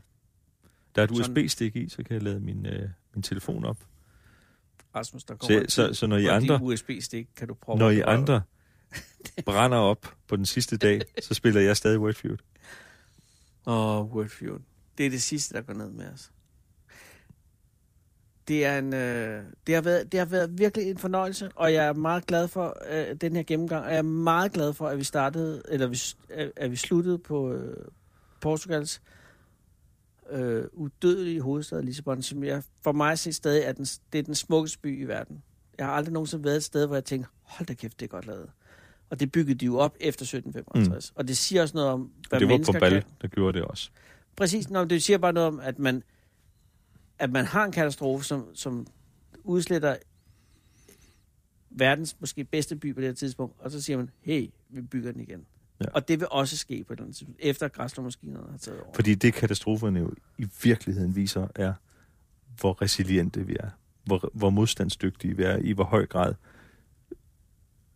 Der 0.96 1.02
er 1.02 1.06
et. 1.06 1.12
USB-stik 1.12 1.76
i, 1.76 1.90
så 1.90 1.98
kan 1.98 2.14
jeg 2.14 2.24
lade 2.24 2.40
min, 2.40 2.66
øh, 2.66 2.90
min 3.14 3.24
telefon 3.24 3.66
op. 3.66 3.78
Rasmus, 4.96 5.24
der 5.24 5.34
Så, 5.34 5.48
kommer 5.48 5.66
så, 5.70 5.94
så 5.94 6.08
når 6.08 6.18
I 6.18 6.26
andre, 6.26 6.60
USB-stik 6.62 7.28
kan 7.36 7.48
du 7.48 7.54
prøve 7.54 7.78
når 7.78 7.90
I 7.90 8.00
andre 8.00 8.42
brænder 9.46 9.78
op 9.78 10.14
på 10.28 10.36
den 10.36 10.46
sidste 10.46 10.78
dag, 10.78 11.02
så 11.22 11.34
spiller 11.34 11.62
jeg 11.62 11.78
stadig 11.78 12.00
Wordfeud. 12.00 12.38
Åh, 13.66 14.06
Wordfeud. 14.16 14.60
Det 14.98 15.06
er 15.06 15.10
det 15.10 15.22
sidste, 15.22 15.54
der 15.56 15.62
går 15.62 15.74
ned 15.74 15.92
med 15.92 16.06
os. 16.14 16.32
Det, 18.52 18.66
er 18.66 18.80
en, 18.80 18.94
øh, 18.94 19.44
det, 19.68 19.76
har 19.76 19.82
været, 19.82 20.12
det 20.12 20.20
har 20.20 20.26
været 20.26 20.58
virkelig 20.58 20.90
en 20.90 20.98
fornøjelse, 20.98 21.50
og 21.56 21.74
jeg 21.74 21.86
er 21.86 21.94
meget 21.94 22.26
glad 22.26 22.48
for 22.48 22.78
øh, 22.92 23.16
den 23.22 23.36
her 23.36 23.44
gennemgang, 23.44 23.86
og 23.86 23.92
jeg 23.92 23.98
er 23.98 24.02
meget 24.02 24.52
glad 24.52 24.74
for, 24.74 24.88
at 24.88 24.98
vi 24.98 25.04
startede, 25.04 25.62
eller 25.70 25.88
vi, 25.88 25.98
at, 26.58 26.72
vi 26.72 26.76
sluttede 26.76 27.18
på 27.18 27.54
øh, 27.54 27.86
Portugals 28.42 29.02
øh, 30.32 30.64
udødelige 30.74 31.42
hovedstad 31.42 31.84
Lissabon, 31.84 32.22
som 32.22 32.44
jeg 32.44 32.64
for 32.84 32.92
mig 32.92 33.20
set 33.20 33.36
stadig 33.36 33.64
er 33.64 33.72
den, 33.72 33.86
det 33.86 34.20
er 34.20 34.24
den 34.24 34.36
smukkeste 34.36 34.80
by 34.80 35.02
i 35.04 35.06
verden. 35.06 35.44
Jeg 35.78 35.86
har 35.86 35.94
aldrig 35.94 36.14
nogensinde 36.14 36.44
været 36.44 36.56
et 36.56 36.64
sted, 36.64 36.88
hvor 36.88 36.96
jeg 36.96 37.06
tænker, 37.06 37.28
hold 37.44 37.68
da 37.68 37.74
kæft, 37.74 38.00
det 38.00 38.06
er 38.06 38.10
godt 38.10 38.28
lavet. 38.28 38.50
Og 39.10 39.20
det 39.20 39.32
byggede 39.32 39.58
de 39.58 39.66
jo 39.66 39.78
op 39.78 39.96
efter 40.00 40.24
1755. 40.24 41.12
Mm. 41.12 41.20
Og 41.20 41.28
det 41.28 41.38
siger 41.38 41.62
også 41.62 41.78
noget 41.78 41.90
om, 41.90 42.12
hvad 42.30 42.40
Det 42.40 42.50
var 42.50 42.58
på 42.66 42.72
bal, 42.80 42.92
kan. 42.92 43.04
der 43.22 43.28
gjorde 43.28 43.60
det 43.60 43.68
også. 43.68 43.90
Præcis, 44.36 44.70
Nå, 44.70 44.80
men 44.80 44.90
det 44.90 45.04
siger 45.04 45.18
bare 45.18 45.34
noget 45.34 45.48
om, 45.48 45.60
at 45.60 45.80
man, 45.80 46.04
at 47.22 47.32
man 47.32 47.46
har 47.46 47.66
en 47.66 47.72
katastrofe, 47.72 48.26
som, 48.26 48.56
som 48.56 48.88
udsletter 49.44 49.96
verdens 51.70 52.16
måske 52.20 52.44
bedste 52.44 52.76
by 52.76 52.94
på 52.94 53.02
det 53.02 53.08
her 53.08 53.14
tidspunkt, 53.14 53.60
og 53.60 53.72
så 53.72 53.82
siger 53.82 53.98
man, 53.98 54.10
hey, 54.22 54.50
vi 54.70 54.82
bygger 54.82 55.12
den 55.12 55.22
igen. 55.22 55.46
Ja. 55.82 55.86
Og 55.94 56.08
det 56.08 56.20
vil 56.20 56.28
også 56.32 56.58
ske 56.58 56.84
på 56.84 56.94
et 56.94 56.98
eller 56.98 57.04
andet 57.04 57.18
tidspunkt, 57.18 57.40
efter 57.44 57.66
at 57.66 57.74
græsslåmaskinerne 57.74 58.52
har 58.52 58.58
taget 58.58 58.82
over. 58.82 58.94
Fordi 58.94 59.16
det 59.16 59.34
katastroferne 59.34 60.00
jo 60.00 60.14
i 60.38 60.48
virkeligheden 60.64 61.16
viser, 61.16 61.48
er, 61.56 61.74
hvor 62.60 62.82
resiliente 62.82 63.46
vi 63.46 63.56
er. 63.60 63.70
Hvor, 64.04 64.30
hvor 64.34 64.50
modstandsdygtige 64.50 65.38
vi 65.38 65.44
er. 65.44 65.58
I 65.58 65.72
hvor 65.72 65.84
høj 65.84 66.06
grad 66.06 66.34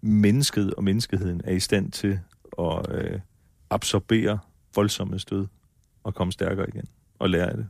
mennesket 0.02 0.74
og 0.74 0.84
menneskeheden 0.84 1.42
er 1.44 1.52
i 1.52 1.60
stand 1.60 1.92
til 1.92 2.20
at 2.60 2.92
øh, 2.92 3.20
absorbere 3.70 4.40
voldsomme 4.76 5.20
stød 5.20 5.48
og 6.04 6.16
komme 6.16 6.34
stærkere 6.34 6.68
igen 6.70 6.86
og 7.20 7.30
lære 7.30 7.50
af 7.50 7.58
det. 7.58 7.70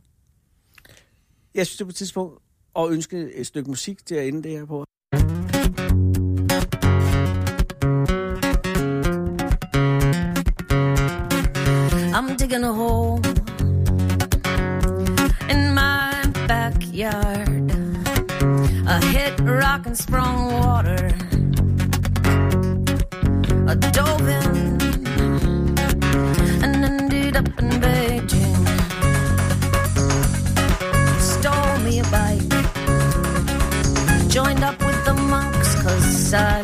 Jeg 1.56 1.66
synes, 1.66 1.76
det 1.76 1.80
er 1.80 1.84
på 1.84 1.90
et 1.90 1.94
tidspunkt 1.94 2.42
at 2.78 2.90
ønske 2.90 3.34
et 3.34 3.46
stykke 3.46 3.70
musik 3.70 4.06
til 4.06 4.14
at 4.14 4.28
ende 4.28 4.42
det 4.42 4.50
her 4.50 4.64
på. 4.64 4.84
I'm 12.16 12.36
digging 12.36 12.64
a 12.64 12.72
hole 12.72 13.22
in 15.50 15.74
my 15.74 16.12
backyard. 16.48 17.48
I 18.94 18.96
hit 19.14 19.40
rock 19.40 19.86
and 19.86 19.96
sprung 19.96 20.36
water. 20.52 21.04
I 23.68 23.74
dove 23.98 24.28
in 24.36 24.45
side. 36.26 36.55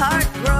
heart 0.00 0.24
grows. 0.42 0.59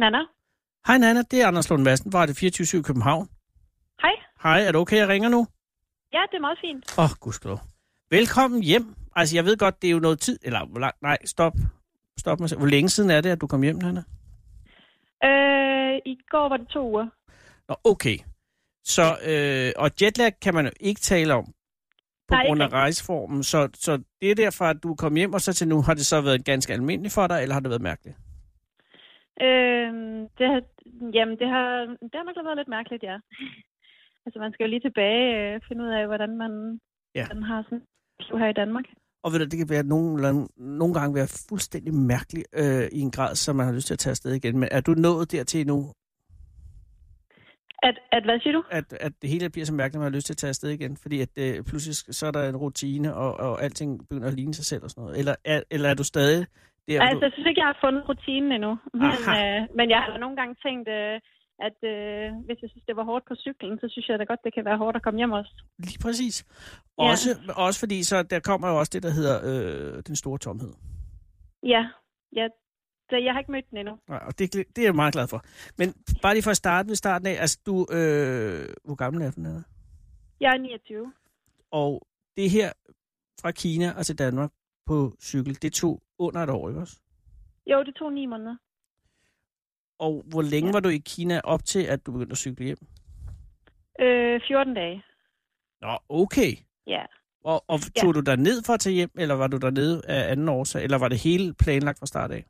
Nana. 0.00 0.18
Hej 0.86 0.98
Nana, 0.98 1.22
det 1.30 1.42
er 1.42 1.46
Anders 1.46 1.70
Lund 1.70 1.82
Madsen 1.82 2.12
fra 2.12 2.26
det 2.26 2.36
24 2.36 2.82
København. 2.82 3.28
Hej. 4.02 4.14
Hej, 4.42 4.60
er 4.62 4.66
det 4.66 4.76
okay, 4.76 4.96
jeg 4.96 5.08
ringer 5.08 5.28
nu? 5.28 5.46
Ja, 6.12 6.22
det 6.30 6.36
er 6.36 6.40
meget 6.40 6.58
fint. 6.60 6.98
Åh, 6.98 7.04
oh, 7.04 7.10
gudskelov. 7.20 7.60
Velkommen 8.10 8.62
hjem. 8.62 8.94
Altså, 9.16 9.36
jeg 9.36 9.44
ved 9.44 9.56
godt, 9.56 9.82
det 9.82 9.88
er 9.88 9.92
jo 9.92 9.98
noget 9.98 10.20
tid... 10.20 10.38
Eller, 10.42 10.66
hvor 10.66 10.80
lang... 10.80 10.94
Nej, 11.02 11.18
stop. 11.24 11.52
Stop 12.18 12.40
mig. 12.40 12.48
Hvor 12.58 12.66
længe 12.66 12.88
siden 12.88 13.10
er 13.10 13.20
det, 13.20 13.30
at 13.30 13.40
du 13.40 13.46
kom 13.46 13.62
hjem, 13.62 13.76
Nana? 13.76 14.02
Øh, 15.24 15.96
I 16.06 16.18
går 16.30 16.48
var 16.48 16.56
det 16.56 16.68
to 16.68 16.90
uger. 16.90 17.06
Nå, 17.68 17.74
okay. 17.84 18.18
Så, 18.84 19.16
øh, 19.26 19.72
og 19.76 19.90
jetlag 20.02 20.32
kan 20.42 20.54
man 20.54 20.64
jo 20.64 20.70
ikke 20.80 21.00
tale 21.00 21.34
om 21.34 21.44
på 22.28 22.34
Nej, 22.34 22.46
grund 22.46 22.62
af 22.62 22.68
rejseformen. 22.72 23.42
Så, 23.42 23.68
så 23.74 24.02
det 24.20 24.30
er 24.30 24.34
derfor, 24.34 24.64
at 24.64 24.82
du 24.82 24.94
kom 24.94 25.14
hjem, 25.14 25.34
og 25.34 25.40
så 25.40 25.52
til 25.52 25.68
nu 25.68 25.82
har 25.82 25.94
det 25.94 26.06
så 26.06 26.20
været 26.20 26.44
ganske 26.44 26.72
almindeligt 26.72 27.14
for 27.14 27.26
dig, 27.26 27.42
eller 27.42 27.52
har 27.52 27.60
det 27.60 27.70
været 27.70 27.82
mærkeligt? 27.82 28.16
Øh, 29.46 29.90
det 30.38 30.46
har, 30.52 30.62
jamen, 31.16 31.36
det 31.40 31.48
har, 31.54 31.68
det 32.10 32.14
har 32.18 32.24
nok 32.24 32.46
været 32.46 32.56
lidt 32.60 32.68
mærkeligt, 32.68 33.02
ja. 33.02 33.16
altså, 34.24 34.38
man 34.44 34.52
skal 34.52 34.64
jo 34.64 34.70
lige 34.70 34.80
tilbage 34.88 35.24
og 35.36 35.54
øh, 35.54 35.60
finde 35.68 35.84
ud 35.84 35.88
af, 35.88 36.06
hvordan 36.06 36.32
man, 36.42 36.80
Ja. 37.14 37.26
hvordan 37.26 37.42
har 37.42 37.62
sådan 37.62 37.82
her 38.38 38.48
i 38.48 38.52
Danmark. 38.62 38.84
Og 39.22 39.32
ved 39.32 39.38
du, 39.38 39.44
det 39.44 39.58
kan 39.58 39.68
være 39.68 39.82
nogle, 39.82 40.46
nogle 40.56 40.94
gange 40.94 41.14
være 41.14 41.28
fuldstændig 41.48 41.94
mærkeligt 41.94 42.46
øh, 42.52 42.88
i 42.92 43.00
en 43.00 43.10
grad, 43.10 43.34
så 43.34 43.52
man 43.52 43.66
har 43.66 43.72
lyst 43.72 43.86
til 43.86 43.94
at 43.94 43.98
tage 43.98 44.10
afsted 44.10 44.32
igen. 44.32 44.58
Men 44.58 44.68
er 44.72 44.80
du 44.80 44.92
nået 44.94 45.32
dertil 45.32 45.66
nu, 45.66 45.92
At, 47.82 47.98
at 48.12 48.24
hvad 48.24 48.40
siger 48.40 48.52
du? 48.52 48.62
at, 48.70 48.92
at 48.92 49.12
det 49.22 49.30
hele 49.30 49.50
bliver 49.50 49.66
så 49.66 49.74
mærkeligt, 49.74 49.96
at 49.96 50.00
man 50.00 50.12
har 50.12 50.16
lyst 50.16 50.26
til 50.26 50.32
at 50.32 50.36
tage 50.36 50.48
afsted 50.48 50.70
igen? 50.70 50.96
Fordi 50.96 51.20
at 51.20 51.28
øh, 51.38 51.64
pludselig 51.64 51.94
så 51.94 52.26
er 52.26 52.30
der 52.30 52.48
en 52.48 52.56
rutine, 52.56 53.14
og, 53.14 53.34
og 53.34 53.62
alting 53.62 54.08
begynder 54.08 54.28
at 54.28 54.34
ligne 54.34 54.54
sig 54.54 54.64
selv 54.64 54.82
og 54.84 54.90
sådan 54.90 55.02
noget. 55.04 55.18
Eller 55.18 55.34
er, 55.44 55.62
eller 55.70 55.88
er 55.88 55.94
du 55.94 56.04
stadig 56.04 56.46
der, 56.88 56.96
hvor 56.98 57.06
Altså, 57.06 57.20
du... 57.20 57.24
jeg 57.26 57.32
synes 57.34 57.48
ikke, 57.48 57.60
jeg 57.62 57.70
har 57.72 57.78
fundet 57.84 58.02
rutinen 58.08 58.52
endnu. 58.56 58.72
Men, 59.00 59.12
Aha. 59.16 59.32
øh, 59.40 59.60
men 59.78 59.86
jeg 59.94 60.00
har 60.02 60.18
nogle 60.24 60.36
gange 60.40 60.54
tænkt, 60.64 60.88
øh, 60.98 61.16
at 61.68 61.78
øh, 61.92 62.26
hvis 62.46 62.58
jeg 62.62 62.70
synes, 62.70 62.84
det 62.88 62.96
var 63.00 63.04
hårdt 63.10 63.24
på 63.28 63.34
cyklen, 63.44 63.74
så 63.82 63.86
synes 63.92 64.08
jeg 64.08 64.18
da 64.18 64.24
godt, 64.24 64.44
det 64.44 64.54
kan 64.54 64.64
være 64.64 64.78
hårdt 64.82 64.96
at 64.96 65.02
komme 65.02 65.18
hjem 65.20 65.32
også. 65.40 65.54
Lige 65.78 65.98
præcis. 66.06 66.36
Ja. 66.98 67.04
Også, 67.10 67.28
også 67.66 67.78
fordi, 67.80 67.98
så 68.10 68.16
der 68.22 68.40
kommer 68.40 68.68
jo 68.68 68.76
også 68.78 68.92
det, 68.94 69.02
der 69.02 69.12
hedder 69.18 69.36
øh, 69.50 70.02
den 70.08 70.16
store 70.16 70.38
tomhed. 70.38 70.72
Ja, 71.62 71.82
ja 72.38 72.46
det, 73.10 73.24
jeg 73.24 73.32
har 73.32 73.38
ikke 73.38 73.52
mødt 73.52 73.70
den 73.70 73.78
endnu. 73.78 73.94
Nej, 74.08 74.22
Og 74.26 74.38
det, 74.38 74.54
det 74.54 74.78
er 74.78 74.82
jeg 74.82 74.94
meget 74.94 75.12
glad 75.12 75.28
for. 75.28 75.44
Men 75.78 75.94
bare 76.22 76.34
lige 76.34 76.42
for 76.42 76.50
at 76.50 76.56
starte 76.56 76.88
ved 76.88 76.96
starten 76.96 77.26
af, 77.26 77.36
altså 77.40 77.58
du, 77.66 77.86
øh, 77.92 78.68
hvor 78.84 78.94
gammel 78.94 79.22
er 79.22 79.30
du? 79.30 79.62
Jeg 80.40 80.54
er 80.54 80.58
29. 80.58 81.12
Og 81.70 82.02
det 82.36 82.50
her 82.50 82.72
fra 83.40 83.50
Kina 83.50 83.92
og 83.98 84.06
til 84.06 84.18
Danmark 84.18 84.50
på 84.86 85.12
cykel, 85.22 85.62
det 85.62 85.72
tog 85.72 86.02
under 86.18 86.40
et 86.42 86.50
år, 86.50 86.68
ikke 86.68 86.80
også? 86.80 86.96
Jo, 87.66 87.82
det 87.82 87.94
tog 87.94 88.12
ni 88.12 88.26
måneder. 88.26 88.56
Og 89.98 90.22
hvor 90.26 90.42
længe 90.42 90.66
Ja. 90.68 90.72
var 90.72 90.80
du 90.80 90.88
i 90.88 90.98
Kina 91.06 91.40
op 91.44 91.64
til, 91.64 91.82
at 91.84 92.06
du 92.06 92.12
begyndte 92.12 92.32
at 92.32 92.38
cykle 92.38 92.64
hjem? 92.66 92.78
Øh, 94.00 94.40
14 94.48 94.74
dage. 94.74 95.02
Nå, 95.80 95.98
okay. 96.08 96.52
Ja. 96.86 97.04
Og, 97.44 97.64
og 97.68 97.78
Ja. 97.96 98.00
tog 98.00 98.14
du 98.14 98.20
der 98.20 98.36
ned 98.36 98.62
for 98.66 98.72
at 98.72 98.80
tage 98.80 98.94
hjem, 98.94 99.10
eller 99.18 99.34
var 99.34 99.46
du 99.46 99.56
der 99.56 99.70
nede 99.70 100.02
af 100.08 100.32
anden 100.32 100.48
årsag, 100.48 100.84
eller 100.84 100.98
var 100.98 101.08
det 101.08 101.18
hele 101.22 101.54
planlagt 101.54 101.98
fra 101.98 102.06
start 102.06 102.30
af? 102.30 102.44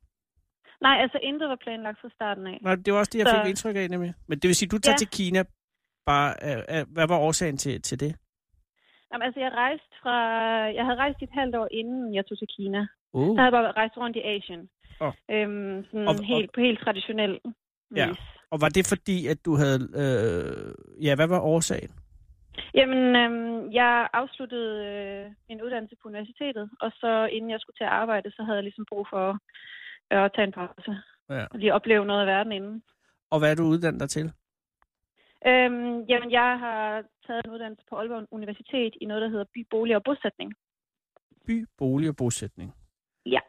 Nej, 0.81 0.97
altså 1.03 1.19
intet 1.23 1.49
var 1.49 1.59
planlagt 1.61 2.01
fra 2.01 2.09
starten 2.09 2.47
af. 2.47 2.59
Nej, 2.62 2.75
det 2.75 2.93
var 2.93 2.99
også 2.99 3.11
det, 3.12 3.19
jeg 3.19 3.27
Så- 3.27 3.40
fik 3.45 3.49
indtryk 3.51 3.77
af 3.77 3.90
nemlig. 3.90 4.14
Men 4.27 4.38
det 4.38 4.49
vil 4.49 4.55
sige, 4.55 4.69
du 4.69 4.79
tager 4.79 4.93
Ja. 4.95 4.97
til 4.99 5.09
Kina 5.09 5.45
bare... 6.07 6.35
Øh, 6.81 6.87
hvad 6.88 7.07
var 7.09 7.19
årsagen 7.19 7.57
til, 7.57 7.83
til 7.83 8.01
det? 8.01 8.16
Jamen, 9.12 9.25
altså, 9.27 9.40
jeg 9.40 9.53
rejste 9.53 9.94
fra... 10.03 10.16
Jeg 10.79 10.85
havde 10.87 10.99
rejst 11.05 11.23
et 11.23 11.29
halvt 11.40 11.57
år, 11.57 11.68
inden 11.70 12.14
jeg 12.14 12.27
tog 12.27 12.38
til 12.38 12.49
Kina. 12.57 12.87
Uh. 13.12 13.27
Så 13.37 13.40
havde 13.40 13.49
jeg 13.51 13.53
bare 13.53 13.73
rejst 13.73 13.96
rundt 13.96 14.16
i 14.16 14.23
Asien. 14.35 14.62
Åh. 15.01 15.12
Øhm, 15.31 15.85
sådan 15.85 16.09
Og- 16.09 16.14
og- 16.18 16.25
helt, 16.25 16.51
på 16.55 16.61
helt 16.61 16.81
traditionel 16.85 17.33
vis. 17.90 17.99
Ja. 17.99 18.09
Og 18.53 18.59
var 18.61 18.68
det 18.68 18.87
fordi, 18.88 19.27
at 19.27 19.38
du 19.46 19.53
havde... 19.62 19.79
Øh, 20.03 21.05
ja, 21.07 21.14
hvad 21.14 21.29
var 21.29 21.40
årsagen? 21.40 21.92
Jamen, 22.75 23.16
øhm, 23.23 23.73
jeg 23.73 24.09
afsluttede 24.12 24.73
øh, 24.90 25.31
min 25.49 25.62
uddannelse 25.62 25.96
på 26.03 26.09
universitetet, 26.09 26.70
og 26.81 26.90
så 27.01 27.29
inden 27.33 27.51
jeg 27.51 27.61
skulle 27.61 27.77
til 27.77 27.85
at 27.85 27.90
arbejde, 28.03 28.31
så 28.31 28.42
havde 28.42 28.57
jeg 28.57 28.62
ligesom 28.64 28.87
brug 28.88 29.07
for 29.11 29.27
øh, 30.12 30.25
at 30.25 30.31
tage 30.35 30.46
en 30.46 30.53
pause. 30.53 30.92
Ja. 31.31 31.44
Og 31.53 31.59
lige 31.59 31.75
opleve 31.75 32.05
noget 32.05 32.20
af 32.20 32.27
verden 32.27 32.53
inden. 32.53 32.83
Og 33.31 33.38
hvad 33.38 33.51
er 33.51 33.55
du 33.55 33.62
uddannet 33.62 34.01
dig 34.01 34.11
til? 34.11 34.33
Øhm, 35.46 36.00
jamen, 36.11 36.31
jeg 36.31 36.59
har 36.59 37.05
taget 37.26 37.44
en 37.44 37.50
uddannelse 37.50 37.85
på 37.90 37.96
Aalborg 37.96 38.26
Universitet 38.31 38.94
i 39.00 39.05
noget, 39.05 39.22
der 39.22 39.29
hedder 39.29 39.44
by, 39.55 39.66
bolig 39.70 39.96
og 39.96 40.03
bosætning. 40.05 40.53
By, 41.46 41.66
bolig 41.79 42.09
og 42.09 42.16
bosætning. 42.16 42.74
Ja. 43.26 43.40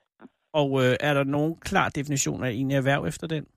Og 0.54 0.69
øh, 0.84 0.95
er 0.99 1.13
der 1.13 1.23
nogen 1.23 1.60
klar 1.60 1.89
definition 1.89 2.43
af 2.43 2.51
en 2.51 2.71
erhverv 2.71 3.06
efter 3.06 3.27
den? 3.27 3.47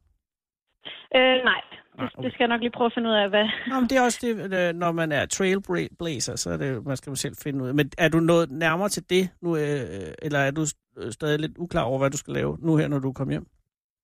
Øh, 1.17 1.39
nej, 1.45 1.61
Nej, 1.97 2.07
det, 2.07 2.19
okay. 2.19 2.25
det 2.25 2.33
skal 2.33 2.45
jeg 2.45 2.49
nok 2.49 2.61
lige 2.61 2.77
prøve 2.79 2.87
at 2.87 2.95
finde 2.95 3.11
ud 3.11 3.15
af, 3.15 3.29
hvad... 3.29 3.47
Nå, 3.71 3.75
men 3.81 3.89
det 3.89 3.97
er 3.99 4.05
også 4.09 4.21
det, 4.27 4.33
øh, 4.59 4.75
når 4.83 4.93
man 4.93 5.13
er 5.13 5.27
trailblazer, 5.27 6.37
så 6.37 6.51
er 6.51 6.57
det, 6.57 6.85
man 6.87 6.97
skal 6.97 7.11
jo 7.11 7.17
selv 7.17 7.37
finde 7.45 7.63
ud 7.63 7.69
af. 7.69 7.75
Men 7.75 7.91
er 7.99 8.09
du 8.09 8.21
nået 8.21 8.51
nærmere 8.51 8.89
til 8.89 9.11
det 9.11 9.25
nu, 9.43 9.57
øh, 9.57 10.25
eller 10.27 10.39
er 10.39 10.51
du 10.51 10.63
øh, 10.99 11.11
stadig 11.13 11.39
lidt 11.41 11.59
uklar 11.59 11.85
over, 11.85 11.99
hvad 11.99 12.11
du 12.11 12.17
skal 12.17 12.35
lave 12.35 12.59
nu 12.61 12.77
her, 12.77 12.89
når 12.89 12.99
du 12.99 13.13
kommer 13.13 13.33
hjem? 13.35 13.47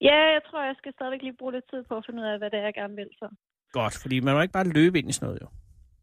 Ja, 0.01 0.19
jeg 0.37 0.43
tror, 0.47 0.63
jeg 0.63 0.75
skal 0.79 0.93
stadigvæk 0.93 1.23
lige 1.23 1.37
bruge 1.39 1.53
lidt 1.53 1.71
tid 1.71 1.83
på 1.89 1.97
at 1.97 2.07
finde 2.07 2.23
ud 2.23 2.27
af, 2.27 2.39
hvad 2.39 2.51
det 2.51 2.59
er, 2.59 2.63
jeg 2.63 2.75
gerne 2.75 2.97
vil. 2.97 3.11
Så. 3.19 3.29
Godt, 3.73 3.99
fordi 4.03 4.21
man 4.21 4.35
må 4.35 4.41
ikke 4.41 4.53
bare 4.53 4.69
løbe 4.69 4.99
ind 4.99 5.11
i 5.11 5.13
sådan 5.13 5.27
noget, 5.27 5.41
jo. 5.43 5.47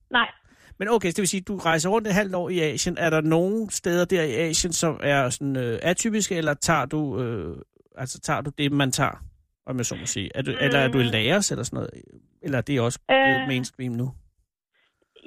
Nej, 0.10 0.32
Men 0.78 0.88
okay, 0.88 1.10
så 1.10 1.14
det 1.16 1.22
vil 1.22 1.28
sige, 1.28 1.42
at 1.42 1.48
du 1.48 1.58
rejser 1.58 1.90
rundt 1.90 2.08
et 2.08 2.14
halvt 2.14 2.36
år 2.36 2.50
i 2.50 2.60
Asien. 2.60 2.98
Er 2.98 3.10
der 3.10 3.22
nogen 3.22 3.70
steder 3.70 4.06
der 4.06 4.24
i 4.24 4.34
Asien, 4.34 4.74
som 4.74 5.00
er 5.04 5.30
sådan 5.30 5.56
øh, 5.56 5.80
atypiske, 5.82 6.36
eller 6.36 6.54
tager 6.54 6.86
du, 6.86 7.22
øh, 7.22 7.58
altså, 7.96 8.20
tager 8.20 8.42
du 8.42 8.52
det, 8.58 8.72
man 8.72 8.92
tager, 8.92 9.24
om 9.66 9.78
jeg 9.78 9.86
så 9.86 9.96
må 9.96 10.06
sige? 10.06 10.32
Er 10.36 10.42
du, 10.42 10.52
mm. 10.52 10.58
Eller 10.62 10.80
er 10.80 10.88
du 10.88 11.00
i 11.00 11.04
Laos 11.04 11.52
eller 11.52 11.64
sådan 11.64 11.78
noget? 11.78 11.90
Eller 12.42 12.58
er 12.58 12.62
det 12.62 12.82
også 12.82 13.00
øh... 13.12 13.48
Mainstream 13.48 13.92
nu? 13.92 14.14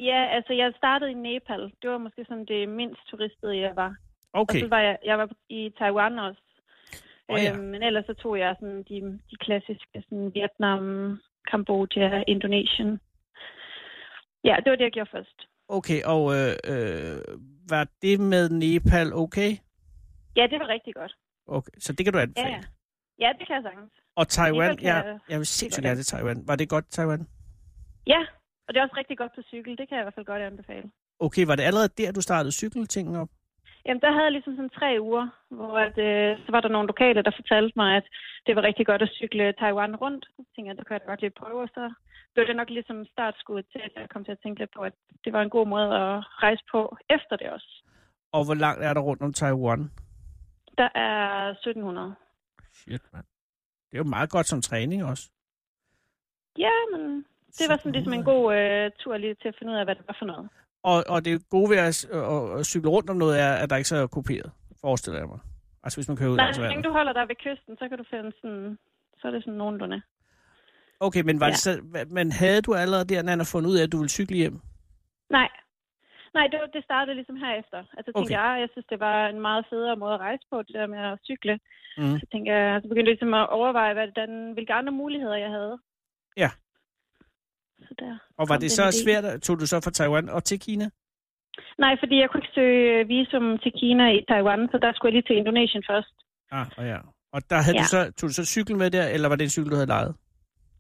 ja, 0.01 0.21
altså 0.37 0.53
jeg 0.53 0.73
startede 0.77 1.11
i 1.11 1.15
Nepal. 1.15 1.73
Det 1.83 1.91
var 1.91 1.99
måske 1.99 2.25
sådan 2.29 2.45
det 2.45 2.69
mindst 2.69 3.01
turistede, 3.11 3.59
jeg 3.59 3.77
var. 3.77 3.97
Okay, 4.33 4.59
Og 4.59 4.61
så 4.61 4.69
var 4.69 4.81
jeg, 4.81 4.99
jeg 5.05 5.19
var 5.19 5.29
i 5.49 5.73
Taiwan 5.79 6.19
også. 6.19 6.43
Åh, 7.29 7.39
ja. 7.45 7.53
øhm, 7.53 7.65
men 7.65 7.83
ellers 7.83 8.07
så 8.07 8.15
tog 8.15 8.39
jeg 8.39 8.57
sådan 8.61 8.83
de, 8.89 9.19
de 9.31 9.37
klassiske, 9.41 10.03
sådan 10.09 10.35
Vietnam, 10.35 10.83
Kambodja, 11.51 12.25
Indonesien. 12.29 13.01
Ja, 14.45 14.57
det 14.65 14.71
var 14.71 14.77
det, 14.77 14.85
jeg 14.85 14.93
gjorde 14.93 15.11
først. 15.17 15.39
okay 15.69 16.03
og 16.03 16.23
øh, 16.37 16.53
øh, 16.73 17.19
var 17.71 17.85
det 18.03 18.21
med 18.21 18.49
Nepal 18.49 19.15
okay? 19.15 19.53
Ja, 20.37 20.47
det 20.51 20.59
var 20.61 20.69
rigtig 20.69 20.95
godt. 20.95 21.13
Okay, 21.47 21.73
så 21.79 21.93
det 21.93 22.05
kan 22.07 22.13
du 22.13 22.19
anbefale. 22.19 22.49
ja. 22.49 22.61
ja 23.19 23.33
det 23.39 23.47
kan 23.47 23.55
jeg 23.57 23.63
sagtens. 23.63 23.93
Og 24.17 24.29
Taiwan, 24.29 24.71
Nepal 24.71 24.85
ja, 24.85 24.97
jeg- 24.97 25.19
jeg 25.29 25.39
vil 25.39 25.47
sindssygt 25.47 25.85
gerne 25.85 25.97
til 25.97 26.07
Taiwan. 26.07 26.47
Var 26.49 26.57
det 26.57 26.69
godt, 26.69 26.91
Taiwan? 26.91 27.27
Ja, 28.07 28.21
og 28.69 28.75
det 28.75 28.77
er 28.81 28.83
også 28.85 28.97
rigtig 28.97 29.19
godt 29.19 29.33
på 29.35 29.43
cykel. 29.43 29.79
Det 29.79 29.89
kan 29.89 29.97
jeg 29.97 30.03
i 30.03 30.07
hvert 30.07 30.15
fald 30.15 30.27
godt 30.27 30.43
anbefale. 30.43 30.91
Okay, 31.19 31.45
var 31.47 31.57
det 31.57 31.63
allerede 31.63 31.89
der, 31.99 32.13
du 32.13 32.21
startede 32.21 32.53
cykeltingen 32.53 33.17
op? 33.17 33.29
Jamen, 33.85 34.01
der 34.01 34.13
havde 34.13 34.27
jeg 34.29 34.33
ligesom 34.33 34.55
sådan 34.57 34.77
tre 34.81 34.91
uger, 35.01 35.27
hvor 35.57 35.75
at, 35.87 35.97
øh, 36.09 36.31
så 36.45 36.49
var 36.55 36.61
der 36.61 36.69
nogle 36.69 36.87
lokale, 36.93 37.23
der 37.23 37.39
fortalte 37.41 37.73
mig, 37.77 37.91
at 37.97 38.07
det 38.47 38.57
var 38.57 38.63
rigtig 38.63 38.87
godt 38.87 39.03
at 39.03 39.15
cykle 39.19 39.53
Taiwan 39.53 39.97
rundt. 39.97 40.25
Så 40.37 40.43
tænkte 40.53 40.69
jeg, 40.69 40.77
det 40.77 40.87
kan 40.87 40.95
jeg 40.95 41.01
da 41.01 41.07
godt 41.07 41.21
lige 41.21 41.39
prøve, 41.41 41.63
og 41.63 41.71
så 41.75 41.85
blev 42.35 42.47
det 42.47 42.57
nok 42.57 42.71
ligesom 42.71 43.07
startskuddet 43.15 43.67
til, 43.73 43.81
at 43.85 43.93
jeg 43.97 44.09
kom 44.09 44.25
til 44.25 44.33
at 44.33 44.43
tænke 44.43 44.59
lidt 44.61 44.73
på, 44.77 44.83
at 44.83 44.95
det 45.25 45.33
var 45.33 45.43
en 45.43 45.51
god 45.57 45.67
måde 45.67 45.89
at 46.03 46.17
rejse 46.45 46.65
på 46.73 46.97
efter 47.11 47.37
det 47.37 47.49
også. 47.51 47.71
Og 48.33 48.45
hvor 48.45 48.55
langt 48.55 48.85
er 48.85 48.93
der 48.95 49.01
rundt 49.01 49.23
om 49.23 49.33
Taiwan? 49.33 49.91
Der 50.79 50.89
er 50.95 51.51
1700. 51.51 52.15
Shit, 52.73 53.03
mand. 53.13 53.25
Det 53.91 53.95
er 53.99 54.03
jo 54.05 54.11
meget 54.17 54.31
godt 54.31 54.47
som 54.47 54.61
træning 54.63 55.05
også. 55.05 55.31
Ja, 56.59 56.77
men 56.93 57.25
det 57.59 57.67
var 57.69 57.77
sådan 57.77 57.93
ligesom 57.93 58.13
en 58.13 58.25
god 58.25 58.55
øh, 58.55 58.91
tur 58.99 59.17
lige 59.17 59.35
til 59.35 59.49
at 59.49 59.57
finde 59.59 59.73
ud 59.73 59.79
af, 59.79 59.85
hvad 59.85 59.95
det 59.95 60.05
var 60.09 60.17
for 60.19 60.27
noget. 60.27 60.49
Og, 60.83 61.05
og 61.09 61.25
det 61.25 61.49
gode 61.51 61.71
ved 61.71 61.77
at, 61.77 62.05
at, 62.05 62.59
at 62.59 62.67
cykle 62.67 62.91
rundt 62.91 63.11
om 63.11 63.17
noget 63.17 63.41
er, 63.41 63.53
at 63.53 63.71
der 63.71 63.77
ikke 63.77 63.89
så 63.89 63.97
er 63.97 64.07
kuperet, 64.07 64.51
forestiller 64.81 65.19
jeg 65.19 65.29
mig. 65.29 65.39
Altså 65.83 65.97
hvis 65.99 66.09
man 66.09 66.17
kører 66.17 66.31
ud 66.31 66.37
Nej, 66.37 66.53
så 66.53 66.63
længe 66.63 66.83
du 66.83 66.93
holder 66.93 67.13
dig 67.13 67.29
ved 67.29 67.37
kysten, 67.37 67.77
så 67.79 67.89
kan 67.89 67.99
du 67.99 68.05
finde 68.11 68.33
sådan, 68.41 68.79
så 69.19 69.29
er 69.29 69.33
det 69.33 69.43
sådan 69.45 69.59
nogenlunde. 69.59 70.03
Okay, 71.01 71.23
men, 71.23 71.41
var 71.41 71.47
Ja. 71.47 71.51
det 71.53 71.59
så, 71.59 71.73
men 72.11 72.33
havde 72.33 72.63
du 72.63 72.75
allerede 72.75 73.05
der, 73.15 73.23
Nana, 73.23 73.45
fundet 73.53 73.71
ud 73.71 73.77
af, 73.79 73.83
at 73.83 73.93
du 73.93 73.97
ville 73.99 74.11
cykle 74.19 74.37
hjem? 74.37 74.61
Nej. 75.31 75.49
Nej, 76.35 76.47
det, 76.53 76.59
det 76.75 76.85
startede 76.85 77.15
ligesom 77.17 77.37
herefter. 77.37 77.79
Altså, 77.97 78.11
tænkte 78.13 78.19
Okay. 78.19 78.39
jeg, 78.41 78.61
jeg 78.61 78.69
synes, 78.73 78.87
det 78.87 79.01
var 79.01 79.29
en 79.29 79.41
meget 79.41 79.65
federe 79.71 79.97
måde 79.97 80.15
at 80.15 80.21
rejse 80.21 80.45
på, 80.51 80.63
det 80.63 80.75
der 80.75 80.87
med 80.87 80.99
at 80.99 81.19
cykle. 81.25 81.55
Mm. 81.99 82.19
Så 82.21 82.27
tænkte 82.33 82.53
jeg, 82.53 82.81
så 82.83 82.89
begyndte 82.89 83.09
jeg 83.09 83.15
ligesom 83.17 83.35
at 83.35 83.49
overveje, 83.59 83.93
hvad, 83.95 84.09
den, 84.21 84.53
hvilke 84.53 84.73
andre 84.73 84.93
muligheder 84.93 85.37
jeg 85.37 85.51
havde. 85.51 85.79
Ja. 86.37 86.51
Så 87.89 87.95
der 87.99 88.19
Og 88.39 88.49
var 88.49 88.55
det 88.55 88.61
den 88.63 88.71
så 88.71 88.83
idé. 88.89 89.03
svært, 89.05 89.25
at- 89.25 89.43
tog 89.43 89.61
du 89.61 89.67
så 89.67 89.81
fra 89.85 89.91
Taiwan 89.91 90.29
og 90.29 90.45
til 90.45 90.61
Kina? 90.61 90.87
Nej, 91.79 91.97
fordi 92.03 92.15
jeg 92.21 92.29
kunne 92.31 92.41
ikke 92.43 92.55
søge 92.55 93.07
visum 93.07 93.59
til 93.59 93.73
Kina 93.81 94.05
i 94.19 94.25
Taiwan, 94.29 94.69
så 94.73 94.79
der 94.83 94.93
skulle 94.93 95.09
jeg 95.11 95.17
lige 95.17 95.27
til 95.29 95.37
Indonesien 95.41 95.83
først. 95.91 96.15
Ah, 96.51 96.67
og 96.77 96.85
ja. 96.87 96.99
Og 97.33 97.41
der 97.51 97.57
havde 97.65 97.77
Ja. 97.77 97.83
du 97.83 97.89
så, 97.97 98.01
tog 98.19 98.29
du 98.29 98.35
så 98.35 98.45
cykel 98.45 98.77
med 98.77 98.91
der, 98.91 99.07
eller 99.15 99.29
var 99.29 99.37
det 99.37 99.45
en 99.45 99.51
cykel, 99.57 99.71
du 99.71 99.75
havde 99.81 99.87
lejet? 99.97 100.15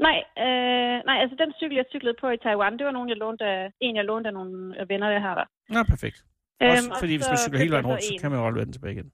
Nej, 0.06 0.18
øh, 0.44 0.96
nej, 1.08 1.16
altså 1.22 1.36
den 1.42 1.52
cykel, 1.58 1.76
jeg 1.76 1.84
cyklede 1.90 2.16
på 2.20 2.26
i 2.30 2.36
Taiwan, 2.46 2.78
det 2.78 2.86
var 2.86 2.92
nogen, 2.92 3.08
jeg 3.08 3.16
lånte 3.16 3.44
af, 3.44 3.70
en, 3.80 3.96
jeg 3.96 4.04
lånte 4.04 4.28
af 4.28 4.34
nogle 4.34 4.74
venner, 4.88 5.08
jeg 5.10 5.20
har 5.22 5.34
der. 5.34 5.44
Nå, 5.74 5.82
perfekt. 5.82 6.18
Også 6.60 6.84
Øhm, 6.84 6.90
og 6.90 6.96
fordi 6.98 7.14
hvis 7.14 7.24
så 7.24 7.30
man 7.30 7.38
cykler 7.38 7.58
hele 7.58 7.70
vejen 7.72 7.86
rundt, 7.86 8.04
så 8.04 8.14
kan 8.20 8.30
man 8.30 8.40
jo 8.40 8.46
aldrig 8.46 8.60
vende 8.60 8.72
tilbage 8.72 8.94
igen. 8.94 9.10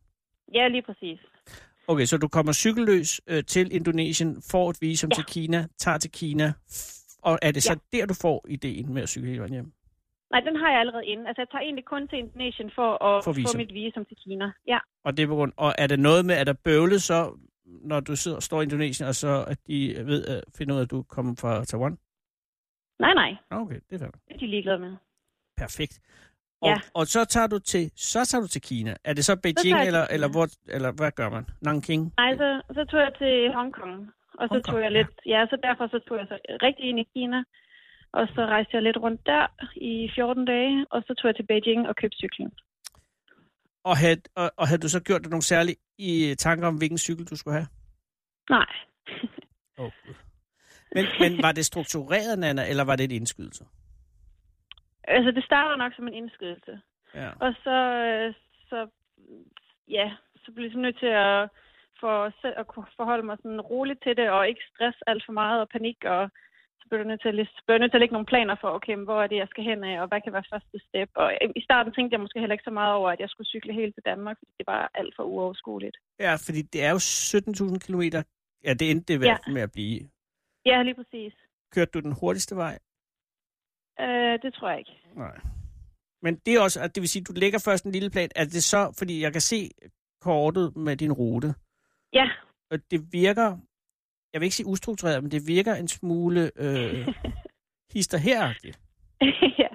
Ja, 0.55 0.68
lige 0.68 0.83
præcis. 0.83 1.18
Okay, 1.88 2.05
så 2.05 2.16
du 2.18 2.29
kommer 2.29 2.53
cykelløs 2.53 3.20
øh, 3.27 3.44
til 3.44 3.75
Indonesien, 3.75 4.42
får 4.51 4.70
et 4.70 4.77
visum 4.81 5.11
Ja. 5.11 5.14
til 5.14 5.25
Kina, 5.25 5.66
tager 5.79 5.99
til 5.99 6.11
Kina, 6.11 6.53
og 7.29 7.39
er 7.43 7.53
det 7.53 7.62
så 7.62 7.79
der, 7.93 8.07
du 8.07 8.15
får 8.15 8.39
ideen 8.49 8.95
med 8.95 9.03
at 9.03 9.09
cykle 9.09 9.29
hele 9.29 9.41
vejen 9.41 9.53
hjem? 9.53 9.73
Nej, 10.31 10.41
den 10.41 10.57
har 10.57 10.71
jeg 10.71 10.81
allerede 10.81 11.07
inde. 11.07 11.29
Altså, 11.29 11.41
jeg 11.43 11.49
tager 11.51 11.62
egentlig 11.62 11.85
kun 11.85 12.09
til 12.09 12.19
Indonesien 12.19 12.71
for 12.75 13.05
at 13.05 13.25
For 13.25 13.33
få 13.33 13.57
mit 13.57 13.75
visum 13.75 14.05
til 14.05 14.17
Kina. 14.25 14.53
Ja. 14.67 14.79
Og 15.05 15.17
det 15.17 15.23
er 15.23 15.27
på 15.27 15.35
grund, 15.35 15.53
og 15.57 15.75
er 15.79 15.87
det 15.87 15.99
noget 16.01 16.25
med, 16.27 16.35
at 16.35 16.47
der 16.47 16.53
bøvlet 16.53 17.03
så, 17.03 17.39
når 17.65 18.01
du 18.01 18.17
sidder, 18.17 18.41
står 18.41 18.61
i 18.61 18.62
Indonesien, 18.65 19.09
og 19.09 19.15
så 19.15 19.45
at 19.49 19.59
de 19.67 19.95
ved 20.07 20.25
at 20.27 20.45
finde 20.59 20.75
ud 20.75 20.79
af, 20.79 20.83
at 20.83 20.91
du 20.91 21.03
kommer 21.03 21.35
fra 21.41 21.65
Taiwan? 21.65 21.99
Nej, 23.01 23.15
nej. 23.15 23.31
Okay, 23.51 23.81
det 23.91 23.95
er 23.95 23.99
fair. 23.99 24.11
Det 24.29 24.35
er 24.35 24.39
de 24.39 24.47
ligeglade 24.47 24.79
med. 24.79 24.97
Perfekt. 25.57 26.01
Og, 26.62 26.69
Ja. 26.69 26.77
og 26.95 27.07
så 27.07 27.25
tager 27.25 27.47
du 27.47 27.59
til 27.59 27.91
så 27.97 28.25
tager 28.25 28.43
du 28.43 28.49
til 28.49 28.62
Kina. 28.62 28.97
Er 29.05 29.12
det 29.12 29.25
så 29.25 29.37
Beijing 29.37 29.59
til 29.59 29.73
eller 29.87 30.07
eller 30.11 30.29
hvor 30.29 30.47
eller 30.69 30.93
hvad 30.93 31.11
gør 31.12 31.29
man? 31.31 31.45
Nanking. 31.61 32.12
Nej, 32.17 32.37
så, 32.37 32.62
så 32.75 32.85
tog 32.85 33.01
jeg 33.01 33.12
til 33.19 33.53
Hongkong. 33.55 34.11
Og 34.40 34.49
så 34.49 34.59
tog 34.70 34.81
jeg 34.83 34.92
lidt, 34.92 35.12
ja, 35.27 35.46
så 35.51 35.57
derfor 35.62 35.87
så 35.87 35.99
tog 36.09 36.18
jeg 36.18 36.27
så 36.29 36.38
rigtig 36.62 36.85
ind 36.85 37.01
i 37.01 37.09
Kina. 37.14 37.44
Og 38.12 38.29
så 38.35 38.46
rejste 38.46 38.70
jeg 38.75 38.83
lidt 38.83 38.96
rundt 38.96 39.27
der 39.27 39.46
i 39.77 40.11
14 40.14 40.44
dage, 40.44 40.87
og 40.90 41.03
så 41.07 41.14
tog 41.14 41.27
jeg 41.29 41.37
til 41.37 41.46
Beijing 41.46 41.88
og 41.88 41.96
købte 41.96 42.16
cyklen. 42.16 42.53
Og 43.85 43.96
havde, 43.96 44.20
og, 44.35 44.51
og 44.57 44.68
havde 44.68 44.83
du 44.83 44.88
så 44.88 45.03
gjort 45.03 45.22
dig 45.22 45.31
nogle 45.31 45.42
særlige 45.42 45.77
i 45.99 46.35
tanker 46.38 46.68
om 46.68 46.77
hvilken 46.77 46.99
cykel 46.99 47.27
du 47.27 47.37
skulle 47.37 47.55
have? 47.55 47.68
Nej. 48.51 48.72
Oh, 49.79 49.92
men, 50.94 51.05
men 51.20 51.42
var 51.42 51.53
det 51.53 51.66
struktureret, 51.66 52.38
Nana, 52.38 52.68
eller 52.70 52.85
var 52.85 52.96
det 52.96 53.05
et 53.05 53.12
indskydelse? 53.12 53.64
Altså, 55.05 55.30
det 55.30 55.45
starter 55.45 55.76
nok 55.76 55.93
som 55.97 56.09
en 56.09 56.14
indskydelse. 56.14 56.80
Ja. 57.14 57.30
Og 57.41 57.55
så, 57.64 57.76
øh, 58.07 58.34
så 58.68 58.89
ja, 59.89 60.12
så 60.37 60.53
blev 60.53 60.62
jeg 60.62 60.62
ligesom 60.62 60.80
nødt 60.80 60.99
til 60.99 61.07
at, 61.07 61.51
for 62.01 62.16
selv 62.42 62.57
at 62.62 62.66
kunne 62.72 62.86
forholde 62.97 63.26
mig 63.26 63.36
sådan 63.42 63.61
roligt 63.72 64.01
til 64.03 64.14
det, 64.16 64.28
og 64.30 64.49
ikke 64.49 64.64
stress 64.70 64.99
alt 65.07 65.22
for 65.26 65.32
meget 65.42 65.59
og 65.61 65.68
panik, 65.76 65.99
og 66.14 66.22
så 66.78 66.84
blev 66.88 66.99
jeg 67.01 67.11
nødt 67.11 67.22
til 67.22 67.32
at, 67.32 67.38
lis- 67.40 67.62
blev 67.66 67.78
nødt 67.78 67.92
til 67.92 67.99
at 67.99 68.05
lægge 68.05 68.16
nogle 68.16 68.32
planer 68.32 68.57
for, 68.61 68.68
okay, 68.76 68.97
hvor 68.97 69.22
er 69.22 69.26
det, 69.30 69.36
jeg 69.42 69.49
skal 69.51 69.64
hen 69.70 69.84
af, 69.90 69.94
og 70.03 70.09
hvad 70.09 70.20
kan 70.20 70.32
være 70.36 70.51
første 70.53 70.78
step. 70.88 71.11
Og 71.22 71.28
i 71.61 71.62
starten 71.68 71.92
tænkte 71.92 72.14
jeg 72.14 72.20
måske 72.24 72.40
heller 72.40 72.57
ikke 72.57 72.68
så 72.70 72.74
meget 72.80 72.94
over, 72.94 73.11
at 73.11 73.20
jeg 73.20 73.28
skulle 73.30 73.49
cykle 73.55 73.72
helt 73.80 73.94
til 73.94 74.03
Danmark, 74.11 74.36
fordi 74.40 74.53
det 74.59 74.66
var 74.66 74.90
alt 74.94 75.12
for 75.16 75.22
uoverskueligt. 75.22 75.97
ja, 76.26 76.34
fordi 76.47 76.61
det 76.72 76.80
er 76.86 76.90
jo 76.97 76.99
17.000 76.99 77.78
kilometer. 77.86 78.22
Ja, 78.64 78.72
det 78.74 78.90
endte 78.90 79.12
det 79.12 79.24
ja. 79.24 79.36
med 79.57 79.62
at 79.62 79.72
blive. 79.72 80.01
Ja, 80.66 80.82
lige 80.82 80.94
præcis. 80.94 81.32
Kørte 81.74 81.90
du 81.94 82.01
den 82.01 82.14
hurtigste 82.20 82.57
vej? 82.57 82.78
Øh, 84.01 84.34
det 84.42 84.55
tror 84.55 84.68
jeg 84.70 84.78
ikke. 84.78 84.97
Nej. 85.14 85.36
Men 86.22 86.36
det 86.47 86.55
er 86.55 86.61
også, 86.61 86.80
at 86.80 86.94
det 86.94 87.01
vil 87.01 87.09
sige, 87.09 87.20
at 87.22 87.28
du 87.28 87.32
lægger 87.36 87.59
først 87.68 87.84
en 87.84 87.92
lille 87.92 88.11
plan. 88.11 88.28
Er 88.36 88.44
det 88.44 88.64
så, 88.64 88.94
fordi 88.99 89.22
jeg 89.22 89.32
kan 89.32 89.40
se 89.40 89.70
kortet 90.20 90.76
med 90.76 90.97
din 90.97 91.12
rute, 91.12 91.55
Ja, 92.19 92.27
og 92.71 92.79
det 92.91 93.01
virker, 93.12 93.49
jeg 94.33 94.39
vil 94.41 94.47
ikke 94.47 94.61
sige 94.61 94.73
ustruktureret, 94.75 95.23
men 95.23 95.31
det 95.31 95.43
virker 95.55 95.75
en 95.75 95.89
smule 95.89 96.43
øh, 96.64 97.09
hister 97.95 98.19
her 98.19 98.41
ja. 99.62 99.71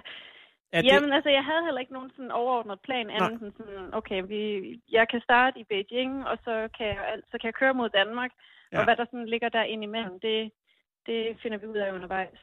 Er 0.73 0.81
det, 0.81 0.87
Jamen, 0.91 1.11
altså, 1.13 1.29
jeg 1.29 1.45
havde 1.45 1.63
heller 1.65 1.81
ikke 1.81 1.93
nogen 1.93 2.11
sådan 2.15 2.31
overordnet 2.31 2.79
plan, 2.87 3.09
andet 3.09 3.41
end 3.41 3.53
sådan, 3.57 3.93
okay, 3.93 4.23
vi, 4.27 4.41
jeg 4.91 5.05
kan 5.11 5.21
starte 5.21 5.59
i 5.59 5.63
Beijing, 5.63 6.27
og 6.27 6.37
så 6.45 6.69
kan 6.77 6.87
jeg, 6.87 7.21
så 7.31 7.35
kan 7.37 7.47
jeg 7.47 7.53
køre 7.53 7.73
mod 7.73 7.89
Danmark. 7.89 8.31
Ja. 8.71 8.77
og 8.77 8.83
hvad 8.83 8.95
der 8.95 9.05
sådan 9.05 9.25
ligger 9.33 9.49
der 9.49 9.63
ind 9.63 9.83
imellem, 9.83 10.19
det, 10.19 10.51
det 11.05 11.37
finder 11.41 11.57
vi 11.57 11.65
ud 11.67 11.77
af 11.77 11.93
undervejs. 11.93 12.39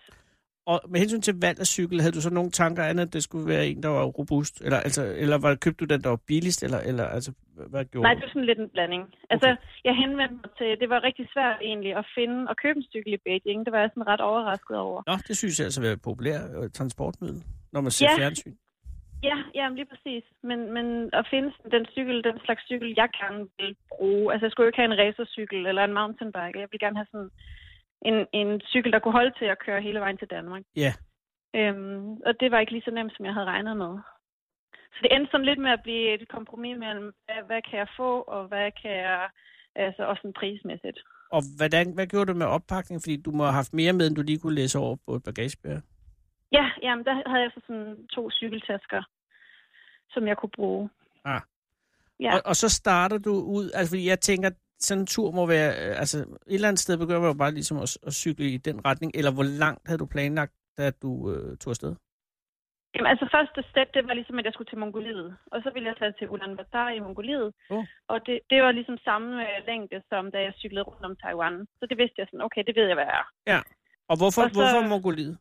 Og 0.70 0.76
med 0.92 0.98
hensyn 1.00 1.20
til 1.20 1.34
valg 1.46 1.58
af 1.60 1.66
cykel, 1.66 2.00
havde 2.00 2.16
du 2.18 2.20
så 2.20 2.30
nogle 2.38 2.50
tanker 2.50 2.82
andet, 2.90 3.06
at 3.06 3.12
det 3.12 3.22
skulle 3.22 3.48
være 3.54 3.66
en, 3.70 3.82
der 3.82 3.88
var 3.88 4.04
robust? 4.04 4.54
Eller, 4.66 4.80
altså, 4.86 5.02
eller 5.22 5.38
var, 5.38 5.54
købte 5.64 5.80
du 5.84 5.94
den, 5.94 6.02
der 6.04 6.08
var 6.08 6.20
billigst? 6.30 6.62
Eller, 6.62 6.80
eller 6.90 7.04
altså, 7.16 7.30
hvad 7.72 7.84
gjorde 7.84 8.02
Nej, 8.06 8.14
det 8.14 8.24
er 8.24 8.28
sådan 8.28 8.44
lidt 8.50 8.58
en 8.58 8.68
blanding. 8.74 9.04
Altså, 9.30 9.56
jeg 9.84 9.94
henvendte 10.02 10.34
mig 10.34 10.50
til, 10.58 10.68
det 10.80 10.88
var 10.92 11.04
rigtig 11.08 11.26
svært 11.34 11.58
egentlig 11.70 11.92
at 12.00 12.06
finde 12.16 12.38
og 12.50 12.56
købe 12.62 12.76
en 12.76 12.86
cykel 12.92 13.12
i 13.12 13.20
Beijing. 13.26 13.60
Det 13.66 13.72
var 13.72 13.80
jeg 13.80 13.90
sådan 13.94 14.08
ret 14.12 14.20
overrasket 14.20 14.76
over. 14.76 15.02
Nå, 15.06 15.14
det 15.28 15.36
synes 15.36 15.58
jeg 15.58 15.64
altså 15.64 15.80
er 15.82 15.92
et 15.92 16.02
populært 16.02 16.50
øh, 16.58 16.70
transportmiddel, 16.78 17.42
når 17.72 17.80
man 17.80 17.90
ser 17.90 18.06
Ja. 18.10 18.18
fjernsyn. 18.20 18.54
Ja, 19.22 19.36
ja, 19.54 19.64
lige 19.78 19.88
præcis. 19.92 20.24
Men, 20.48 20.58
men 20.76 20.86
at 21.12 21.24
finde 21.32 21.50
den 21.74 21.84
cykel, 21.94 22.16
den 22.28 22.38
slags 22.44 22.62
cykel, 22.70 22.88
jeg 23.00 23.08
gerne 23.20 23.40
vil 23.58 23.76
bruge. 23.94 24.32
Altså, 24.32 24.44
jeg 24.46 24.52
skulle 24.52 24.64
jo 24.66 24.70
ikke 24.70 24.80
have 24.82 24.92
en 24.92 25.00
racercykel 25.02 25.60
eller 25.70 25.84
en 25.84 25.94
mountainbike. 26.00 26.60
Jeg 26.62 26.68
vil 26.72 26.80
gerne 26.84 26.98
have 27.00 27.10
sådan 27.12 27.30
en, 28.02 28.26
en 28.32 28.60
cykel, 28.60 28.92
der 28.92 28.98
kunne 28.98 29.18
holde 29.20 29.34
til 29.38 29.44
at 29.44 29.58
køre 29.58 29.80
hele 29.82 30.00
vejen 30.00 30.18
til 30.18 30.28
Danmark. 30.30 30.62
Ja. 30.76 30.92
Øhm, 31.56 32.12
og 32.26 32.40
det 32.40 32.50
var 32.50 32.58
ikke 32.60 32.72
lige 32.72 32.82
så 32.84 32.90
nemt, 32.90 33.12
som 33.16 33.24
jeg 33.24 33.34
havde 33.34 33.46
regnet 33.46 33.76
med. 33.76 33.98
Så 34.92 34.98
det 35.02 35.14
endte 35.14 35.30
sådan 35.30 35.46
lidt 35.46 35.58
med 35.58 35.70
at 35.70 35.82
blive 35.82 36.14
et 36.14 36.28
kompromis 36.28 36.78
mellem, 36.78 37.12
hvad, 37.24 37.40
hvad 37.46 37.62
kan 37.70 37.78
jeg 37.78 37.88
få, 37.96 38.20
og 38.20 38.48
hvad 38.48 38.70
kan 38.82 38.90
jeg, 38.90 39.28
altså 39.74 40.02
også 40.06 40.20
sådan 40.20 40.38
prismæssigt. 40.40 40.98
Og 41.30 41.42
hvordan, 41.56 41.94
hvad 41.94 42.06
gjorde 42.06 42.32
du 42.32 42.38
med 42.38 42.46
oppakning? 42.46 43.02
Fordi 43.02 43.16
du 43.16 43.30
må 43.30 43.42
have 43.44 43.60
haft 43.60 43.72
mere 43.72 43.92
med, 43.92 44.06
end 44.06 44.16
du 44.16 44.22
lige 44.22 44.38
kunne 44.38 44.54
læse 44.54 44.78
over 44.78 44.96
på 45.06 45.14
et 45.14 45.22
bagagebær. 45.22 45.80
Ja, 46.52 46.70
jamen, 46.82 47.04
der 47.04 47.12
havde 47.30 47.42
jeg 47.42 47.50
så 47.54 47.60
sådan 47.66 48.06
to 48.06 48.30
cykeltasker, 48.30 49.02
som 50.10 50.26
jeg 50.26 50.36
kunne 50.36 50.56
bruge. 50.56 50.90
Ah. 51.24 51.40
Ja. 52.20 52.34
Og, 52.34 52.40
og 52.44 52.56
så 52.56 52.68
starter 52.68 53.18
du 53.18 53.30
ud, 53.30 53.70
altså 53.74 53.90
fordi 53.90 54.08
jeg 54.08 54.20
tænker, 54.20 54.50
sådan 54.78 55.00
en 55.00 55.06
tur 55.06 55.30
må 55.30 55.46
være, 55.46 55.70
øh, 55.82 56.00
altså 56.02 56.18
et 56.18 56.26
eller 56.46 56.68
andet 56.68 56.80
sted 56.80 56.98
begynder 56.98 57.20
man 57.20 57.30
jo 57.30 57.38
bare 57.44 57.52
ligesom 57.58 57.78
at, 57.78 57.98
at 58.06 58.12
cykle 58.12 58.46
i 58.50 58.56
den 58.56 58.84
retning, 58.84 59.12
eller 59.14 59.32
hvor 59.32 59.48
langt 59.62 59.82
havde 59.88 59.98
du 59.98 60.06
planlagt, 60.06 60.52
da 60.78 60.90
du 60.90 61.32
øh, 61.32 61.56
tog 61.56 61.70
afsted? 61.70 61.94
Jamen, 62.94 63.10
altså 63.12 63.26
første 63.36 63.60
step, 63.70 63.88
det 63.94 64.02
var 64.08 64.14
ligesom, 64.14 64.38
at 64.38 64.44
jeg 64.44 64.52
skulle 64.52 64.70
til 64.70 64.78
Mongoliet. 64.78 65.36
Og 65.52 65.58
så 65.64 65.68
ville 65.74 65.88
jeg 65.88 65.96
tage 65.98 66.14
til 66.18 66.28
Ulaanbaatar 66.32 66.88
i 66.90 67.00
Mongoliet. 67.06 67.48
Oh. 67.70 67.84
Og 68.12 68.18
det, 68.26 68.36
det 68.50 68.58
var 68.64 68.72
ligesom 68.72 68.98
samme 69.08 69.28
øh, 69.46 69.56
længde, 69.66 69.98
som 70.10 70.30
da 70.34 70.38
jeg 70.46 70.52
cyklede 70.62 70.84
rundt 70.88 71.04
om 71.04 71.16
Taiwan. 71.22 71.66
Så 71.78 71.86
det 71.90 71.96
vidste 72.00 72.16
jeg 72.18 72.26
sådan, 72.26 72.46
okay, 72.48 72.62
det 72.66 72.74
ved 72.76 72.86
jeg, 72.90 72.96
hvad 72.98 73.08
jeg 73.12 73.24
er. 73.56 73.62
Og 74.10 74.16
hvorfor, 74.20 74.42
Og 74.42 74.50
så... 74.50 74.54
hvorfor 74.58 74.88
Mongoliet? 74.94 75.38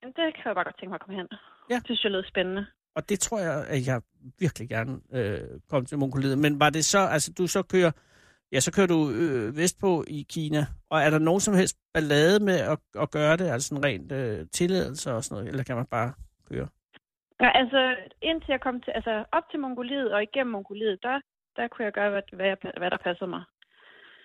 Jamen, 0.00 0.14
det 0.18 0.34
kan 0.34 0.44
jeg 0.48 0.54
bare 0.58 0.68
godt 0.68 0.78
tænke 0.78 0.90
mig 0.92 1.00
at 1.00 1.04
komme 1.04 1.18
hen. 1.20 1.28
Ja. 1.70 1.76
Det 1.76 1.84
synes 1.84 2.04
jeg 2.04 2.12
lød 2.12 2.24
spændende. 2.32 2.66
Og 2.96 3.08
det 3.08 3.20
tror 3.20 3.38
jeg, 3.46 3.54
at 3.74 3.80
jeg 3.86 4.02
virkelig 4.38 4.68
gerne 4.68 4.92
øh, 5.12 5.60
kom 5.70 5.86
til 5.86 5.98
Mongoliet. 5.98 6.38
Men 6.38 6.60
var 6.60 6.70
det 6.70 6.84
så, 6.84 6.98
altså 6.98 7.32
du 7.38 7.46
så 7.46 7.62
kører, 7.62 7.92
ja, 8.52 8.60
så 8.60 8.72
kører 8.72 8.86
du 8.86 9.10
øh, 9.10 9.56
vestpå 9.56 10.04
i 10.08 10.26
Kina, 10.34 10.62
og 10.90 10.98
er 11.00 11.10
der 11.10 11.18
nogen 11.18 11.40
som 11.40 11.54
helst 11.54 11.76
ballade 11.94 12.44
med 12.44 12.58
at, 12.72 12.78
at 13.02 13.10
gøre 13.10 13.36
det, 13.36 13.46
altså 13.48 13.68
sådan 13.68 13.84
rent 13.84 14.12
øh, 14.12 14.46
tilladelse 14.52 15.12
og 15.12 15.24
sådan 15.24 15.34
noget, 15.34 15.48
eller 15.50 15.64
kan 15.64 15.76
man 15.76 15.86
bare 15.86 16.12
køre? 16.50 16.68
Ja, 17.42 17.50
altså, 17.60 17.96
indtil 18.22 18.50
jeg 18.50 18.60
kom 18.60 18.80
til, 18.80 18.90
altså 18.90 19.24
op 19.32 19.42
til 19.50 19.60
Mongoliet 19.60 20.12
og 20.14 20.22
igennem 20.22 20.52
Mongoliet, 20.52 21.02
der, 21.02 21.20
der 21.56 21.68
kunne 21.68 21.84
jeg 21.84 21.92
gøre, 21.92 22.10
hvad, 22.10 22.22
hvad, 22.32 22.46
jeg, 22.46 22.56
hvad 22.76 22.90
der 22.90 22.96
passede 22.96 23.30
mig. 23.30 23.42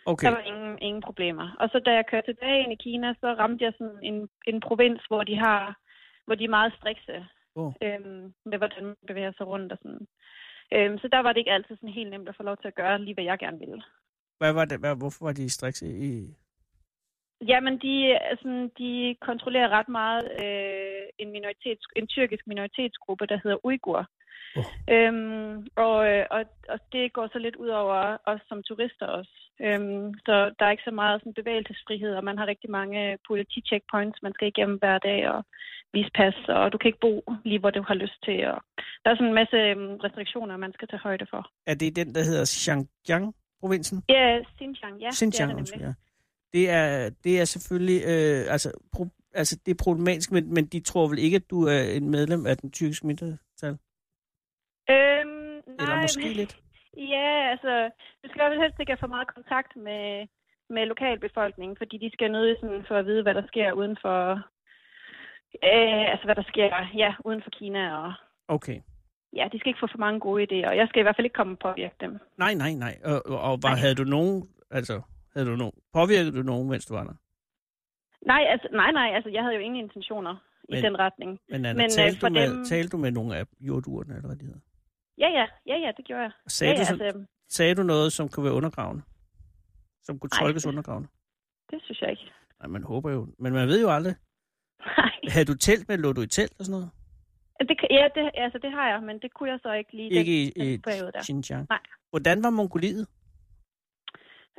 Okay, 0.06 0.28
Der 0.28 0.32
var 0.32 0.46
ingen, 0.52 0.78
ingen 0.82 1.02
problemer. 1.02 1.56
Og 1.60 1.70
så 1.70 1.80
da 1.80 1.92
jeg 1.92 2.06
kørte 2.12 2.28
tilbage 2.28 2.64
ind 2.64 2.72
i 2.74 2.84
Kina, 2.84 3.14
så 3.22 3.28
ramte 3.34 3.66
jeg 3.66 3.74
sådan 3.78 4.00
en, 4.04 4.30
en 4.48 4.60
provins, 4.60 5.02
hvor 5.08 5.24
de 5.24 5.36
har, 5.38 5.78
hvor 6.26 6.36
de 6.36 6.44
er 6.44 6.56
meget 6.58 6.74
strikse 6.78 7.26
Åh. 7.56 7.74
øhm, 7.84 8.34
med 8.46 8.58
hvordan 8.58 8.86
man 8.86 8.96
bevæger 9.08 9.32
sig 9.38 9.48
rundt 9.48 9.72
og 9.72 9.78
sådan. 9.82 10.08
Øhm, 10.76 10.98
så 10.98 11.08
der 11.08 11.20
var 11.20 11.32
det 11.32 11.40
ikke 11.40 11.52
altid 11.52 11.76
sådan 11.76 11.98
helt 12.00 12.10
nemt 12.10 12.30
at 12.30 12.38
få 12.38 12.44
lov 12.44 12.58
til 12.58 12.68
at 12.68 12.76
gøre 12.76 13.02
lige, 13.02 13.14
hvad 13.14 13.24
jeg 13.24 13.40
gerne 13.40 13.60
ville. 13.60 13.84
Hvad 14.44 14.54
var 14.54 14.66
det, 14.66 14.80
hvad, 14.80 14.96
hvorfor 15.02 15.26
var 15.26 15.34
de 15.34 15.50
strikse 15.50 15.86
i... 16.10 16.12
Jamen, 17.52 17.76
de, 17.86 17.96
altså, 18.32 18.70
de 18.78 19.16
kontrollerer 19.22 19.70
ret 19.78 19.90
meget 20.00 20.24
øh, 20.44 21.04
en, 21.22 21.32
minoritets, 21.32 21.86
en 21.96 22.08
tyrkisk 22.08 22.44
minoritetsgruppe, 22.48 23.26
der 23.32 23.40
hedder 23.44 23.66
Uyghur. 23.68 24.02
Åh. 24.60 24.66
Øhm, 24.94 25.68
og, 25.86 25.98
øh, 26.12 26.26
og, 26.36 26.42
og 26.74 26.80
det 26.94 27.14
går 27.14 27.28
så 27.34 27.40
lidt 27.40 27.56
ud 27.56 27.68
over 27.82 28.18
os 28.32 28.42
som 28.50 28.64
turister 28.64 29.08
også. 29.20 29.36
Øhm, 29.66 30.14
så 30.26 30.36
der 30.58 30.66
er 30.66 30.72
ikke 30.72 30.90
så 30.90 30.96
meget 31.02 31.22
sådan, 31.22 31.40
bevægelsesfrihed, 31.42 32.14
og 32.16 32.24
man 32.24 32.38
har 32.38 32.48
rigtig 32.48 32.70
mange 32.80 33.18
politi-checkpoints, 33.28 34.20
man 34.26 34.34
skal 34.34 34.48
igennem 34.48 34.78
hver 34.78 34.98
dag 34.98 35.20
og 35.34 35.40
vise 35.94 36.12
pas, 36.20 36.38
og 36.48 36.72
du 36.72 36.78
kan 36.78 36.90
ikke 36.90 37.06
bo 37.08 37.14
lige, 37.46 37.60
hvor 37.60 37.70
du 37.70 37.84
har 37.90 37.98
lyst 38.04 38.20
til. 38.26 38.38
Og 38.52 38.58
der 39.02 39.08
er 39.10 39.16
sådan 39.16 39.32
en 39.34 39.42
masse 39.42 39.58
øhm, 39.72 39.96
restriktioner, 40.06 40.58
man 40.58 40.74
skal 40.74 40.88
tage 40.88 41.06
højde 41.08 41.26
for. 41.34 41.42
Er 41.72 41.76
det 41.76 41.96
den, 41.96 42.16
der 42.16 42.24
hedder 42.30 42.46
Xinjiang-provinsen? 43.64 44.04
Ja, 44.10 44.42
Xinjiang, 44.58 45.02
ja. 45.02 45.10
Xinjiang, 45.12 45.50
det 45.50 45.60
er 45.60 45.64
det 45.64 45.72
nemlig. 45.74 45.88
ja. 45.88 45.94
Det 46.54 46.70
er, 46.70 47.10
det 47.24 47.40
er 47.42 47.46
selvfølgelig, 47.46 48.02
øh, 48.06 48.52
altså, 48.54 48.72
pro, 48.94 49.08
altså, 49.34 49.60
det 49.66 49.72
er 49.72 49.84
problematisk, 49.84 50.32
men, 50.32 50.54
men 50.54 50.66
de 50.66 50.80
tror 50.80 51.08
vel 51.08 51.20
ikke, 51.20 51.36
at 51.36 51.50
du 51.50 51.64
er 51.68 51.82
en 51.98 52.10
medlem 52.10 52.46
af 52.46 52.58
den 52.58 52.72
tyrkiske 52.72 53.08
mindretal? 53.08 53.78
Øhm, 54.90 55.58
Eller 55.80 55.94
nej, 55.96 56.02
måske 56.02 56.22
men- 56.28 56.32
lidt? 56.42 56.58
Ja, 56.98 57.52
altså, 57.52 57.90
du 58.24 58.28
skal 58.30 58.50
vel 58.52 58.62
helst 58.62 58.80
ikke 58.80 58.92
have 58.92 59.04
for 59.06 59.08
meget 59.16 59.28
kontakt 59.36 59.76
med, 59.76 60.28
med 60.70 60.86
lokalbefolkningen, 60.86 61.78
fordi 61.78 61.98
de 61.98 62.10
skal 62.14 62.32
nødt 62.32 62.60
sådan 62.60 62.86
for 62.88 62.96
at 62.96 63.06
vide, 63.06 63.24
hvad 63.24 63.34
der 63.34 63.48
sker 63.48 63.72
uden 63.72 63.98
for, 64.02 64.20
øh, 65.70 66.04
altså 66.12 66.26
hvad 66.26 66.36
der 66.36 66.44
sker, 66.52 66.70
ja, 67.04 67.14
uden 67.26 67.42
for 67.44 67.50
Kina, 67.50 67.98
og 67.98 68.14
Okay. 68.48 68.80
Ja, 69.36 69.48
de 69.52 69.60
skal 69.60 69.70
ikke 69.70 69.80
få 69.80 69.88
for 69.92 69.98
mange 69.98 70.20
gode 70.20 70.44
idéer, 70.44 70.68
og 70.70 70.78
jeg 70.78 70.88
skal 70.90 71.00
i 71.00 71.04
hvert 71.04 71.16
fald 71.16 71.26
ikke 71.26 71.34
komme 71.42 71.54
og 71.54 71.60
påvirke 71.60 71.96
dem. 72.02 72.20
Nej, 72.38 72.54
nej, 72.54 72.74
nej. 72.74 72.98
Og, 73.04 73.22
og, 73.26 73.60
var, 73.64 73.70
Nej. 73.70 73.80
havde 73.80 73.96
du 73.96 74.04
nogen, 74.04 74.50
altså, 74.72 75.02
havde 75.34 75.48
du 75.48 75.56
nogen, 75.56 75.74
påvirkede 75.94 76.38
du 76.38 76.44
nogen, 76.44 76.70
mens 76.70 76.86
du 76.86 76.94
var 76.94 77.04
der? 77.04 77.14
Nej, 78.26 78.44
altså, 78.50 78.68
nej, 78.72 78.92
nej, 78.92 79.10
altså, 79.16 79.30
jeg 79.30 79.42
havde 79.44 79.56
jo 79.56 79.62
ingen 79.62 79.84
intentioner 79.84 80.36
i 80.70 80.74
Men- 80.74 80.84
den 80.84 81.00
retning. 81.00 81.32
Men, 81.50 81.56
Anna, 81.66 81.74
Men, 81.74 81.84
øh, 81.86 81.90
talte, 81.90 82.20
du 82.28 82.30
med, 82.34 82.50
dem- 82.50 82.66
talte 82.66 82.90
du 82.90 82.98
med 82.98 83.12
nogle 83.12 83.36
af 83.38 83.46
jordurene, 83.60 84.16
eller 84.16 84.28
hvad 84.28 84.38
de 84.38 84.46
hedder? 84.46 84.60
Ja, 85.18 85.30
ja, 85.30 85.46
ja, 85.66 85.78
ja, 85.86 85.92
det 85.98 86.06
gjorde 86.06 86.22
jeg. 86.22 86.32
Og 86.46 86.52
Sagde, 86.52 86.72
ja, 86.74 86.76
du, 86.78 86.80
ja, 86.82 86.86
så, 86.86 87.04
altså, 87.04 87.26
sagde 87.50 87.76
du 87.76 87.84
noget, 87.84 88.14
som 88.14 88.30
kunne 88.30 88.44
være 88.44 88.54
undergravende? 88.54 89.02
Som 90.04 90.20
kunne 90.20 90.30
Nej, 90.34 90.40
tolkes 90.40 90.64
det- 90.64 90.70
undergravende? 90.70 91.08
det 91.72 91.80
synes 91.84 92.02
jeg 92.02 92.10
ikke. 92.12 92.32
Nej, 92.60 92.68
man 92.68 92.84
håber 92.84 93.12
jo. 93.12 93.28
Men 93.40 93.54
man 93.54 93.68
ved 93.68 93.82
jo 93.82 93.90
aldrig. 93.90 94.16
Nej, 94.98 95.12
Havde 95.28 95.46
du 95.46 95.54
telt 95.58 95.88
med, 95.90 95.98
lå 95.98 96.14
du 96.14 96.22
i 96.22 96.28
telt 96.28 96.54
og 96.60 96.66
sådan 96.66 96.72
noget? 96.72 96.90
Det, 97.70 97.78
ja, 97.90 98.08
det, 98.16 98.32
altså, 98.34 98.58
det 98.58 98.72
har 98.72 98.90
jeg, 98.90 99.04
men 99.04 99.20
det 99.20 99.34
kunne 99.34 99.50
jeg 99.50 99.60
så 99.64 99.72
ikke 99.74 99.92
lige 99.94 100.10
Ikke 100.10 100.52
den, 100.60 100.68
i 100.68 100.72
den 100.72 100.82
periode 100.82 101.12
der. 101.12 101.24
Xinjiang? 101.24 101.66
Nej. 101.70 101.80
Hvordan 102.10 102.44
var 102.44 102.50
Mongoliet? 102.50 103.08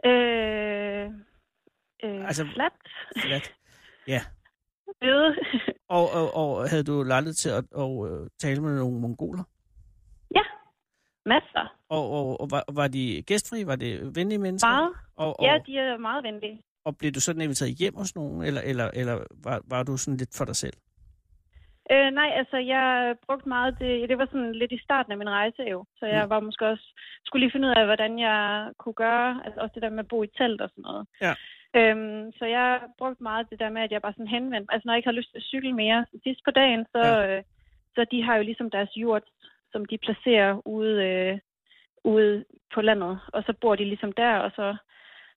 Øh, 0.06 1.06
øh, 2.04 2.26
Altså- 2.28 2.46
flat. 2.54 2.72
Flat. 3.26 3.54
Øde. 5.02 5.36
Og, 5.88 6.10
og, 6.10 6.34
og 6.34 6.70
havde 6.70 6.84
du 6.84 7.02
lejlighed 7.02 7.34
til 7.34 7.48
at 7.48 7.64
og, 7.72 8.08
øh, 8.10 8.28
tale 8.38 8.60
med 8.62 8.78
nogle 8.78 9.00
mongoler? 9.00 9.44
Masser. 11.26 11.76
Og, 11.88 12.10
og, 12.10 12.40
og 12.40 12.50
var, 12.50 12.64
var 12.72 12.88
de 12.88 13.22
gæstfri? 13.26 13.66
Var 13.66 13.76
det 13.76 14.16
venlige 14.16 14.38
mennesker? 14.38 14.68
Meget. 14.68 14.92
Og, 15.16 15.40
og, 15.40 15.46
Ja, 15.46 15.58
de 15.66 15.78
er 15.78 15.98
meget 15.98 16.24
venlige. 16.24 16.60
og 16.84 16.96
blev 16.98 17.12
du 17.12 17.20
sådan 17.20 17.42
inviteret 17.42 17.74
hjem 17.74 17.94
hos 17.96 18.14
nogen, 18.14 18.42
eller, 18.42 18.60
eller, 18.60 18.90
eller 18.94 19.24
var, 19.44 19.60
var 19.64 19.82
du 19.82 19.96
sådan 19.96 20.16
lidt 20.16 20.36
for 20.36 20.44
dig 20.44 20.56
selv? 20.56 20.72
Øh, 21.92 22.10
nej, 22.10 22.30
altså 22.40 22.56
jeg 22.56 23.14
brugte 23.26 23.48
meget 23.48 23.78
det, 23.78 24.08
det 24.08 24.18
var 24.18 24.26
sådan 24.26 24.52
lidt 24.54 24.72
i 24.72 24.78
starten 24.84 25.12
af 25.12 25.18
min 25.18 25.30
rejse 25.30 25.62
jo, 25.62 25.84
så 25.98 26.06
jeg 26.06 26.24
Mm. 26.24 26.30
var 26.30 26.40
måske 26.40 26.66
også, 26.66 26.86
skulle 27.24 27.40
lige 27.44 27.52
finde 27.52 27.68
ud 27.68 27.72
af, 27.76 27.84
hvordan 27.86 28.18
jeg 28.18 28.70
kunne 28.78 28.94
gøre, 28.94 29.40
altså 29.44 29.60
også 29.60 29.72
det 29.74 29.82
der 29.82 29.88
med 29.90 29.98
at 30.04 30.08
bo 30.08 30.22
i 30.22 30.26
telt 30.38 30.60
og 30.60 30.68
sådan 30.70 30.82
noget. 30.82 31.06
Ja. 31.20 31.32
Øhm, 31.76 32.32
så 32.38 32.44
jeg 32.46 32.80
brugte 32.98 33.22
meget 33.22 33.50
det 33.50 33.58
der 33.58 33.70
med, 33.70 33.82
at 33.82 33.92
jeg 33.92 34.02
bare 34.02 34.12
sådan 34.12 34.34
henvendte, 34.36 34.72
altså 34.72 34.86
når 34.86 34.92
jeg 34.92 34.98
ikke 34.98 35.06
har 35.12 35.18
lyst 35.20 35.30
til 35.30 35.38
at 35.38 35.42
cykle 35.52 35.72
mere 35.72 36.06
sidst 36.22 36.40
på 36.44 36.50
dagen, 36.50 36.86
så, 36.92 36.98
Ja. 37.04 37.36
øh, 37.36 37.42
så 37.94 38.04
de 38.10 38.22
har 38.22 38.36
jo 38.36 38.42
ligesom 38.42 38.70
deres 38.70 38.96
jord, 38.96 39.22
som 39.72 39.84
de 39.84 39.98
placerer 39.98 40.66
ude, 40.68 41.04
øh, 41.04 41.38
ude 42.04 42.44
på 42.74 42.80
landet, 42.80 43.18
og 43.32 43.42
så 43.46 43.52
bor 43.60 43.74
de 43.76 43.84
ligesom 43.84 44.12
der, 44.12 44.34
og 44.38 44.50
så, 44.56 44.76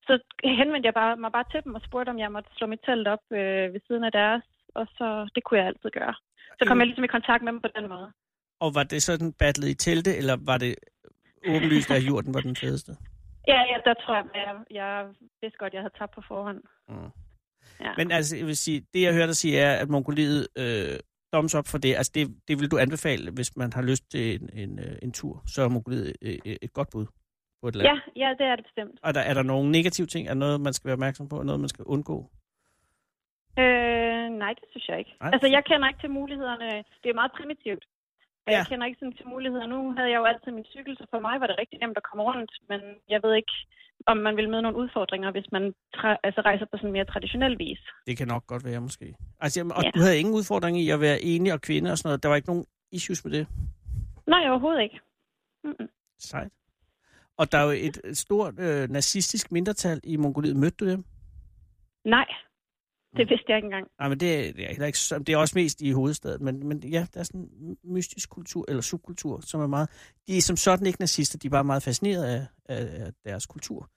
så 0.07 0.19
henvendte 0.43 0.87
jeg 0.87 0.93
bare, 0.93 1.15
mig 1.17 1.31
bare 1.31 1.43
til 1.51 1.63
dem 1.63 1.75
og 1.75 1.81
spurgte, 1.81 2.09
om 2.09 2.19
jeg 2.19 2.31
måtte 2.31 2.49
slå 2.55 2.67
mit 2.67 2.79
telt 2.85 3.07
op 3.07 3.23
øh, 3.31 3.73
ved 3.73 3.79
siden 3.87 4.03
af 4.03 4.11
deres, 4.11 4.43
og 4.79 4.87
så 4.97 5.29
det 5.35 5.43
kunne 5.43 5.59
jeg 5.59 5.67
altid 5.67 5.89
gøre. 5.99 6.13
Så 6.59 6.63
kom 6.67 6.77
Mm. 6.77 6.79
jeg 6.81 6.87
ligesom 6.87 7.03
i 7.03 7.07
kontakt 7.17 7.43
med 7.43 7.51
dem 7.53 7.61
på 7.61 7.69
den 7.75 7.89
måde. 7.89 8.11
Og 8.59 8.75
var 8.75 8.83
det 8.83 9.03
sådan 9.03 9.33
battlet 9.33 9.67
i 9.69 9.73
telte, 9.85 10.11
eller 10.17 10.35
var 10.51 10.57
det 10.57 10.75
åbenlyst, 11.47 11.91
at 11.91 12.03
jorden 12.09 12.33
var 12.33 12.41
den 12.41 12.55
fedeste? 12.55 12.91
Ja, 13.53 13.59
ja, 13.71 13.77
der 13.85 13.93
tror 13.93 14.15
jeg, 14.15 14.25
jeg, 14.35 14.55
jeg 14.71 15.05
vidste 15.41 15.57
godt, 15.59 15.73
jeg 15.73 15.81
havde 15.81 15.93
tabt 15.97 16.15
på 16.15 16.21
forhånd. 16.27 16.61
Mm. 16.89 16.95
Ja. 17.85 17.91
Men 17.97 18.11
altså, 18.11 18.37
jeg 18.37 18.45
vil 18.45 18.57
sige, 18.57 18.85
det 18.93 19.01
jeg 19.01 19.13
hørte 19.13 19.27
dig 19.27 19.35
sige 19.35 19.59
er, 19.59 19.73
at 19.81 19.89
Mongoliet 19.89 20.47
øh, 20.57 20.99
thumbs 21.33 21.55
up 21.55 21.67
for 21.67 21.77
det. 21.77 21.95
Altså, 21.95 22.11
det, 22.15 22.35
det 22.47 22.59
vil 22.59 22.71
du 22.71 22.77
anbefale, 22.77 23.31
hvis 23.31 23.55
man 23.57 23.73
har 23.73 23.81
lyst 23.81 24.11
til 24.11 24.41
en, 24.41 24.49
en, 24.53 24.79
øh, 24.79 24.95
en 25.01 25.11
tur. 25.11 25.43
Så 25.47 25.61
er 25.61 25.67
Mongoliet 25.69 26.13
øh, 26.21 26.37
øh, 26.45 26.55
et 26.61 26.73
godt 26.73 26.89
bud 26.91 27.05
på 27.61 27.67
et 27.67 27.75
land. 27.75 27.87
ja, 27.87 28.25
ja, 28.27 28.33
det 28.37 28.45
er 28.45 28.55
det 28.55 28.65
bestemt. 28.65 28.99
Og 29.03 29.13
der, 29.13 29.21
er 29.21 29.33
der 29.33 29.43
nogle 29.43 29.71
negative 29.71 30.07
ting? 30.07 30.27
Er 30.27 30.31
der 30.33 30.39
noget, 30.39 30.61
man 30.61 30.73
skal 30.73 30.85
være 30.87 30.93
opmærksom 30.93 31.29
på? 31.29 31.39
Er 31.39 31.43
noget, 31.43 31.59
man 31.59 31.69
skal 31.69 31.85
undgå? 31.85 32.17
Øh, 33.59 34.06
nej, 34.43 34.53
det 34.59 34.63
synes 34.71 34.87
jeg 34.89 34.99
ikke. 34.99 35.13
Nej. 35.21 35.29
Altså, 35.33 35.47
jeg 35.55 35.63
kender 35.69 35.87
ikke 35.87 36.01
til 36.03 36.09
mulighederne. 36.19 36.69
Det 37.03 37.09
er 37.09 37.13
meget 37.21 37.31
primitivt. 37.39 37.83
Ja. 38.47 38.51
Jeg 38.57 38.65
kender 38.69 38.85
ikke 38.87 38.99
sådan 38.99 39.17
til 39.19 39.27
muligheder. 39.27 39.67
Nu 39.67 39.79
havde 39.97 40.09
jeg 40.13 40.17
jo 40.21 40.25
altid 40.31 40.51
min 40.51 40.65
cykel, 40.75 40.97
så 40.97 41.05
for 41.13 41.19
mig 41.19 41.35
var 41.41 41.47
det 41.47 41.55
rigtig 41.61 41.79
nemt 41.79 41.97
at 41.97 42.03
komme 42.09 42.23
rundt. 42.29 42.51
Men 42.69 42.79
jeg 43.13 43.19
ved 43.23 43.33
ikke, 43.35 43.53
om 44.11 44.17
man 44.17 44.35
vil 44.37 44.49
møde 44.49 44.61
nogle 44.61 44.77
udfordringer, 44.77 45.31
hvis 45.31 45.47
man 45.51 45.63
tra- 45.97 46.19
altså 46.23 46.41
rejser 46.41 46.65
på 46.71 46.77
sådan 46.77 46.91
mere 46.91 47.05
traditionel 47.05 47.59
vis. 47.59 47.79
Det 48.07 48.17
kan 48.17 48.27
nok 48.27 48.47
godt 48.47 48.65
være, 48.65 48.81
måske. 48.81 49.15
Altså, 49.39 49.59
jamen, 49.59 49.71
og 49.71 49.83
Ja. 49.83 49.91
du 49.95 49.99
havde 49.99 50.19
ingen 50.19 50.33
udfordring 50.39 50.79
i 50.79 50.89
at 50.89 51.01
være 51.01 51.21
enig 51.21 51.53
og 51.53 51.61
kvinde 51.61 51.91
og 51.91 51.97
sådan 51.97 52.07
noget. 52.09 52.23
Der 52.23 52.29
var 52.29 52.35
ikke 52.35 52.47
nogen 52.49 52.65
issues 52.91 53.25
med 53.25 53.31
det. 53.37 53.47
Nej, 54.27 54.49
overhovedet 54.49 54.81
ikke. 54.81 54.99
Mm-mm. 55.63 55.89
Sejt. 56.19 56.51
Og 57.37 57.51
der 57.51 57.57
er 57.57 57.63
jo 57.63 57.69
et, 57.69 57.97
et 58.05 58.17
stort 58.17 58.53
øh, 58.59 58.89
nazistisk 58.89 59.51
mindretal 59.51 59.99
i 60.03 60.17
Mongoliet. 60.17 60.55
Mødte 60.55 60.77
du 60.85 60.89
dem? 60.91 61.03
Nej, 62.05 62.25
det 63.17 63.29
vidste 63.29 63.45
jeg 63.49 63.57
ikke 63.57 63.65
engang. 63.65 63.87
Nej, 63.99 64.09
men 64.09 64.19
det, 64.19 64.47
er- 64.49 64.53
det 64.53 64.63
er 64.63 64.67
heller 64.67 64.85
ikke 64.85 64.97
det 65.27 65.29
er 65.29 65.37
også 65.37 65.53
mest 65.57 65.81
i 65.81 65.91
hovedstaden, 65.91 66.45
men, 66.45 66.67
men 66.67 66.83
ja, 66.83 67.05
der 67.13 67.19
er 67.19 67.23
sådan 67.23 67.41
en 67.41 67.77
mystisk 67.83 68.29
kultur, 68.29 68.65
eller 68.67 68.81
subkultur, 68.81 69.39
som 69.41 69.61
er 69.61 69.67
meget... 69.67 69.89
De 70.27 70.37
er 70.37 70.41
som 70.41 70.55
sådan 70.55 70.87
ikke 70.87 71.01
nazister, 71.01 71.37
de 71.37 71.47
er 71.47 71.51
bare 71.51 71.63
meget 71.63 71.83
fascineret 71.83 72.23
af, 72.25 72.45
af, 72.69 73.05
af 73.05 73.11
deres 73.25 73.45
kultur. 73.45 73.79
Det 73.81 73.87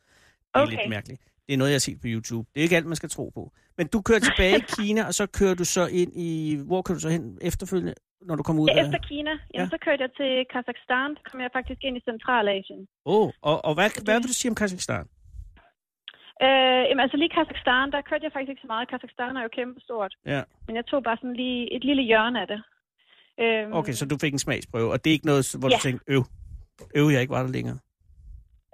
er 0.54 0.60
Okay. 0.60 0.70
lidt 0.76 0.88
mærkeligt. 0.90 1.20
Det 1.46 1.54
er 1.54 1.58
noget, 1.58 1.70
jeg 1.70 1.74
har 1.74 1.80
set 1.88 2.00
på 2.00 2.06
YouTube. 2.06 2.48
Det 2.54 2.60
er 2.60 2.62
ikke 2.62 2.76
alt, 2.76 2.86
man 2.86 2.96
skal 2.96 3.08
tro 3.08 3.28
på. 3.34 3.52
Men 3.78 3.86
du 3.86 4.00
kører 4.00 4.18
tilbage 4.18 4.56
i 4.58 4.64
Kina, 4.78 5.06
og 5.06 5.14
så 5.14 5.26
kører 5.26 5.54
du 5.54 5.64
så 5.64 5.86
ind 5.86 6.12
i... 6.16 6.56
Hvor 6.66 6.82
kører 6.82 6.96
du 6.96 7.00
så 7.00 7.08
hen 7.08 7.38
efterfølgende, 7.40 7.94
når 8.22 8.36
du 8.36 8.42
kommer 8.42 8.62
ud 8.62 8.68
Ja, 8.68 8.78
af... 8.80 8.84
efter 8.86 8.98
Kina, 8.98 9.30
jamen, 9.30 9.40
Ja. 9.54 9.66
så 9.68 9.78
kørte 9.84 10.02
jeg 10.02 10.10
til 10.16 10.30
Kazakhstan. 10.52 11.10
Så 11.16 11.22
kom 11.30 11.40
jeg 11.40 11.50
faktisk 11.52 11.80
ind 11.84 11.96
i 11.96 12.00
Centralasien. 12.00 12.80
Åh, 13.06 13.26
oh, 13.26 13.30
og, 13.42 13.64
og 13.64 13.74
hvad, 13.74 14.04
hvad 14.04 14.14
vil 14.20 14.28
du 14.28 14.32
sige 14.32 14.50
om 14.50 14.54
Kazakhstan? 14.54 15.06
Øh, 16.46 16.82
jamen, 16.88 17.00
altså 17.04 17.16
lige 17.16 17.28
Kazakhstan, 17.38 17.92
der 17.92 18.00
kørte 18.08 18.24
jeg 18.24 18.32
faktisk 18.32 18.50
ikke 18.50 18.60
så 18.66 18.66
meget. 18.74 18.88
Kazakhstan 18.88 19.36
er 19.36 19.42
jo 19.42 19.48
kæmpe 19.58 19.80
stort. 19.80 20.14
Ja. 20.26 20.42
Men 20.66 20.76
jeg 20.76 20.86
tog 20.86 21.02
bare 21.02 21.16
sådan 21.16 21.36
lige 21.42 21.72
et 21.76 21.84
lille 21.84 22.02
hjørne 22.02 22.40
af 22.40 22.46
det. 22.46 22.60
Øhm, 23.42 23.72
Okay, 23.72 23.92
så 23.92 24.04
du 24.06 24.16
fik 24.20 24.32
en 24.32 24.38
smagsprøve, 24.46 24.92
og 24.92 24.98
det 25.04 25.10
er 25.10 25.14
ikke 25.18 25.26
noget, 25.32 25.56
hvor 25.60 25.68
Ja. 25.70 25.76
du 25.76 25.80
tænkte, 25.86 26.04
øv, 26.14 26.22
øv, 26.98 27.06
jeg 27.14 27.20
ikke 27.20 27.34
var 27.36 27.42
der 27.42 27.52
længere. 27.58 27.78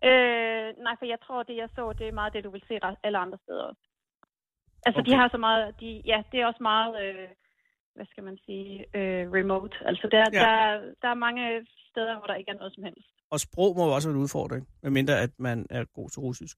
Øh, 0.09 0.69
nej, 0.87 0.95
for 0.99 1.07
jeg 1.13 1.21
tror, 1.27 1.43
det 1.43 1.57
jeg 1.57 1.69
så, 1.77 1.93
det 1.99 2.07
er 2.09 2.13
meget 2.21 2.33
det, 2.33 2.45
du 2.45 2.51
vil 2.51 2.63
se 2.69 2.75
alle 3.07 3.19
andre 3.19 3.39
steder 3.45 3.63
også. 3.71 3.81
Altså, 4.87 5.01
Okay. 5.01 5.11
de 5.11 5.17
har 5.17 5.29
så 5.29 5.39
meget, 5.39 5.81
de, 5.81 6.03
ja, 6.13 6.23
det 6.33 6.41
er 6.41 6.47
også 6.47 6.63
meget, 6.73 6.93
øh, 7.05 7.29
hvad 7.95 8.07
skal 8.11 8.25
man 8.25 8.39
sige, 8.47 8.85
øh, 8.99 9.23
remote. 9.39 9.77
Altså, 9.91 10.09
der, 10.11 10.25
ja. 10.33 10.39
der, 10.45 10.81
der 11.03 11.09
er 11.09 11.15
mange 11.27 11.67
steder, 11.91 12.19
hvor 12.19 12.27
der 12.27 12.35
ikke 12.35 12.51
er 12.51 12.55
noget 12.61 12.75
som 12.75 12.85
helst. 12.85 13.09
Og 13.31 13.41
sprog 13.41 13.77
må 13.77 13.83
jo 13.87 13.95
også 13.95 14.09
være 14.09 14.17
en 14.17 14.23
udfordring, 14.23 14.69
medmindre 14.83 15.21
at 15.21 15.31
man 15.39 15.67
er 15.71 15.85
god 15.85 16.09
til 16.11 16.21
russisk. 16.21 16.57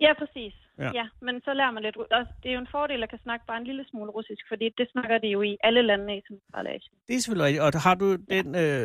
Ja, 0.00 0.12
præcis. 0.20 0.54
Ja. 0.78 0.84
Ja. 0.84 0.90
ja, 1.00 1.06
men 1.26 1.34
så 1.44 1.50
lærer 1.54 1.70
man 1.70 1.82
lidt. 1.82 1.96
Også, 1.96 2.32
det 2.42 2.48
er 2.48 2.54
jo 2.58 2.60
en 2.60 2.72
fordel 2.76 3.02
at 3.02 3.10
kan 3.10 3.18
snakke 3.22 3.46
bare 3.46 3.58
en 3.62 3.64
lille 3.70 3.84
smule 3.90 4.10
russisk, 4.10 4.42
fordi 4.48 4.66
det 4.78 4.86
snakker 4.92 5.18
de 5.18 5.28
jo 5.28 5.42
i 5.42 5.56
alle 5.64 5.82
lande 5.82 6.16
i 6.18 6.20
Centralasien. 6.28 6.94
Det 7.08 7.14
er 7.16 7.20
selvfølgelig 7.20 7.46
rigtigt. 7.46 7.62
Og 7.64 7.82
har 7.82 7.94
du 7.94 8.06
den 8.34 8.46
øh, 8.54 8.82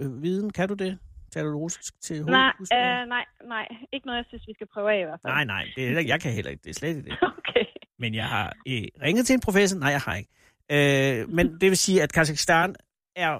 øh, 0.00 0.22
viden? 0.22 0.50
Kan 0.50 0.68
du 0.68 0.74
det? 0.74 0.98
Taler 1.32 1.50
du 1.50 1.58
russisk 1.58 2.00
til 2.00 2.24
Nej, 2.24 2.52
øh, 2.60 3.08
nej, 3.08 3.24
nej. 3.44 3.68
Ikke 3.92 4.06
noget, 4.06 4.16
jeg 4.16 4.24
synes, 4.28 4.48
vi 4.48 4.54
skal 4.54 4.66
prøve 4.74 4.92
af 4.92 5.00
i 5.00 5.04
hvert 5.04 5.20
fald. 5.22 5.32
Nej, 5.32 5.44
nej, 5.44 5.64
det 5.76 5.88
er, 5.88 6.00
jeg 6.00 6.20
kan 6.20 6.32
heller 6.32 6.50
ikke. 6.50 6.62
Det 6.64 6.70
er 6.70 6.74
slet 6.74 6.88
ikke 6.88 7.02
det. 7.02 7.18
Okay. 7.38 7.64
Men 7.98 8.14
jeg 8.14 8.28
har 8.28 8.46
øh, 8.68 8.82
ringet 9.02 9.26
til 9.26 9.34
en 9.34 9.40
professor. 9.40 9.78
Nej, 9.78 9.90
jeg 9.90 10.00
har 10.00 10.16
ikke. 10.16 10.30
Øh, 10.72 11.28
men 11.28 11.46
det 11.60 11.68
vil 11.68 11.76
sige, 11.76 12.02
at 12.02 12.12
Kazakhstan 12.12 12.74
er... 13.16 13.38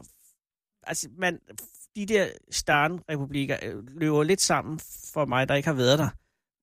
Altså, 0.82 1.08
man, 1.18 1.40
de 1.96 2.06
der 2.06 2.26
Stan-republikker 2.50 3.56
øh, 3.62 4.00
løber 4.00 4.22
lidt 4.22 4.40
sammen 4.40 4.80
for 5.14 5.24
mig, 5.24 5.48
der 5.48 5.54
ikke 5.54 5.68
har 5.68 5.76
været 5.76 5.98
der. 5.98 6.08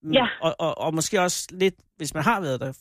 Mm, 0.05 0.11
Ja. 0.19 0.27
Og, 0.45 0.51
og, 0.65 0.71
og 0.83 0.89
måske 0.97 1.21
også 1.27 1.39
lidt, 1.63 1.75
hvis 1.97 2.13
man 2.17 2.23
har 2.23 2.39
været 2.45 2.59
der. 2.63 2.71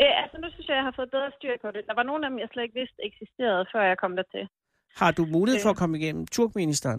Øh, 0.00 0.12
altså, 0.22 0.36
nu 0.42 0.46
synes 0.54 0.68
jeg, 0.68 0.76
jeg 0.80 0.86
har 0.88 0.94
fået 0.98 1.10
bedre 1.16 1.30
styr 1.38 1.54
på 1.64 1.68
det. 1.74 1.82
Der 1.88 1.94
var 1.94 2.02
nogle 2.10 2.24
af 2.26 2.30
dem, 2.30 2.38
jeg 2.38 2.48
slet 2.52 2.62
ikke 2.66 2.78
vidste 2.80 2.98
eksisterede, 3.10 3.64
før 3.72 3.82
jeg 3.90 3.98
kom 4.02 4.16
dertil. 4.16 4.44
Har 5.00 5.10
du 5.18 5.22
mulighed 5.36 5.60
for 5.62 5.68
Øh. 5.70 5.74
at 5.74 5.80
komme 5.82 5.98
igennem 6.00 6.26
Turkmenistan? 6.26 6.98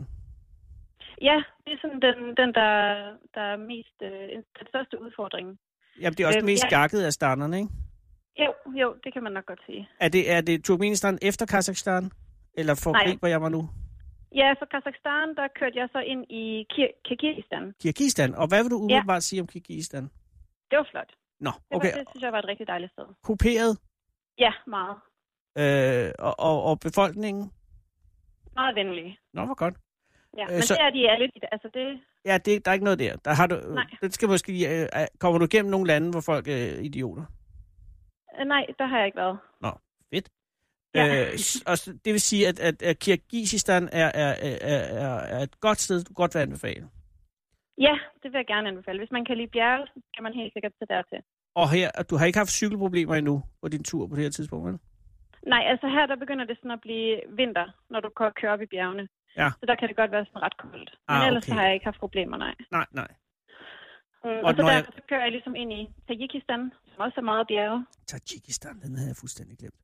Ja, 1.30 1.38
det 1.66 1.72
er 1.74 1.80
sådan 1.82 2.02
den, 2.08 2.18
den 2.42 2.50
der, 2.60 2.72
der 3.36 3.42
er 3.54 3.58
mest, 3.72 3.98
øh, 4.02 4.30
den 4.60 4.68
største 4.72 5.02
udfordring. 5.02 5.48
Jamen, 6.02 6.14
det 6.18 6.24
er 6.24 6.28
også 6.28 6.38
Øhm, 6.40 6.46
den 6.46 6.54
mest 6.54 6.64
ja. 6.64 6.70
gakkede 6.80 7.06
af 7.06 7.14
starterne, 7.14 7.58
ikke? 7.58 7.70
Jo, 8.40 8.54
jo, 8.82 8.96
det 9.04 9.14
kan 9.14 9.24
man 9.24 9.32
nok 9.32 9.46
godt 9.46 9.62
sige. 9.66 9.90
Er 10.00 10.10
det, 10.10 10.32
er 10.32 10.42
det 10.42 10.64
Turkmenistan 10.64 11.20
efter 11.22 11.46
Kazakhstan? 11.46 12.12
Eller 12.58 12.76
for 12.84 13.18
hvor 13.20 13.28
jeg 13.28 13.42
var 13.42 13.50
nu? 13.50 13.70
Ja, 14.36 14.54
fra 14.60 14.66
Kazakhstan, 14.66 15.36
der 15.36 15.48
kørte 15.60 15.78
jeg 15.80 15.90
så 15.92 16.00
ind 16.00 16.26
i 16.32 16.66
Kir- 16.74 16.96
Kirgisistan. 17.06 17.74
Kirgistan. 17.82 18.36
Og 18.36 18.48
hvad 18.48 18.64
vil 18.64 18.72
du 18.72 18.78
umiddelbart 18.78 19.24
sige 19.24 19.42
om 19.42 19.48
Kirgistan? 19.48 20.04
Det 20.70 20.78
var 20.78 20.88
flot. 20.92 21.12
Nå, 21.40 21.52
Det, 21.52 21.62
okay. 21.76 21.78
okay. 21.88 21.92
var, 21.98 22.00
det 22.04 22.08
synes 22.12 22.24
jeg 22.24 22.32
var 22.32 22.40
et 22.40 22.46
rigtig 22.48 22.68
dejligt 22.68 22.92
sted. 22.92 23.06
Kuperet, 23.24 23.80
Ja, 24.40 24.52
meget. 24.68 24.96
øh, 25.62 26.12
og, 26.20 26.34
og, 26.40 26.64
og 26.64 26.80
befolkningen? 26.80 27.52
Meget 28.56 28.76
venlige. 28.76 29.20
Nå, 29.34 29.46
hvor 29.46 29.56
godt. 29.56 29.76
Ja, 30.38 30.44
Øh, 30.44 30.52
men 30.52 30.62
så- 30.62 30.74
det 30.74 30.82
er 30.82 30.90
de 30.90 31.04
ærligt. 31.06 31.32
Altså, 31.52 31.70
det, 31.74 32.02
Ja, 32.26 32.38
det, 32.38 32.66
der 32.66 32.72
er 32.72 32.74
ikke 32.74 32.84
noget 32.84 33.00
der. 33.00 33.16
der 33.16 33.34
har 33.34 33.48
du, 33.48 33.56
Nej. 33.56 33.86
det 34.02 34.14
skal 34.14 34.28
måske, 34.30 34.54
øh, 34.54 34.82
øh, 34.82 35.08
kommer 35.20 35.40
du 35.40 35.46
igennem 35.46 35.72
nogle 35.72 35.88
lande, 35.88 36.12
hvor 36.12 36.22
folk 36.22 36.48
er 36.48 36.80
idioter? 36.80 37.26
øh, 38.40 38.46
nej, 38.46 38.66
der 38.80 38.86
har 38.86 38.98
jeg 38.98 39.06
ikke 39.06 39.18
været. 39.18 39.38
Fedt. 39.62 39.74
Ja. 40.96 41.06
Øh, 41.22 41.34
og 41.72 41.76
det 42.06 42.12
vil 42.16 42.22
sige, 42.22 42.48
at, 42.48 42.60
at, 42.60 42.82
at 42.82 43.00
Kirgisistan 43.00 43.90
er, 43.92 44.12
er, 44.24 44.34
er, 44.62 45.16
er, 45.36 45.40
et 45.40 45.60
godt 45.60 45.80
sted, 45.80 46.04
du 46.04 46.14
godt 46.14 46.36
vil 46.36 46.42
anbefale. 46.42 46.90
Ja, 47.78 47.96
det 48.24 48.32
vil 48.32 48.38
jeg 48.42 48.48
gerne 48.48 48.68
anbefale. 48.68 48.98
Hvis 49.00 49.12
man 49.12 49.26
kan 49.26 49.38
lide 49.38 49.48
bjerge, 49.48 49.88
så 49.88 50.00
kan 50.16 50.24
man 50.24 50.34
helt 50.34 50.54
sikkert 50.54 50.72
tage 50.80 50.92
dertil. 50.96 51.20
Og 51.56 51.72
her, 51.72 51.92
du 52.10 52.16
har 52.18 52.26
ikke 52.26 52.40
haft 52.40 52.50
cykelproblemer 52.52 53.16
endnu 53.16 53.44
på 53.62 53.68
din 53.68 53.84
tur 53.84 54.08
på 54.08 54.16
det 54.16 54.24
her 54.24 54.32
tidspunkt, 54.32 54.66
vel? 54.68 54.80
Nej, 55.54 55.64
altså 55.72 55.88
her 55.88 56.06
der 56.06 56.16
begynder 56.16 56.46
det 56.46 56.58
sådan 56.58 56.72
at 56.72 56.82
blive 56.82 57.22
vinter, 57.40 57.66
når 57.90 58.00
du 58.00 58.10
kø- 58.20 58.36
kører 58.40 58.54
op 58.54 58.62
i 58.62 58.66
bjergene. 58.66 59.08
Ja. 59.38 59.50
Så 59.60 59.66
der 59.70 59.76
kan 59.76 59.88
det 59.90 59.98
godt 59.98 60.12
være 60.12 60.26
sådan 60.26 60.42
ret 60.42 60.58
koldt. 60.58 60.90
Men 61.08 61.16
Ah, 61.18 61.28
ellers 61.28 61.44
okay. 61.48 61.54
har 61.58 61.64
jeg 61.66 61.74
ikke 61.74 61.86
haft 61.86 62.00
problemer, 62.00 62.38
nej. 62.38 62.56
Nej, 62.72 62.86
nej. 62.92 63.08
Mm, 64.24 64.30
og, 64.30 64.44
Og 64.44 64.54
så 64.56 64.62
når 64.62 64.70
der 64.70 64.76
jeg- 64.76 64.86
så 64.86 65.02
kører 65.10 65.24
jeg 65.24 65.32
ligesom 65.32 65.56
ind 65.56 65.74
i 65.74 65.82
Tajikistan, 66.08 66.72
som 66.92 67.00
også 67.06 67.18
er 67.18 67.28
meget 67.32 67.48
bjerge. 67.48 67.86
Tajikistan, 68.08 68.76
den 68.84 68.96
havde 68.98 69.10
jeg 69.10 69.16
fuldstændig 69.24 69.58
glemt. 69.58 69.80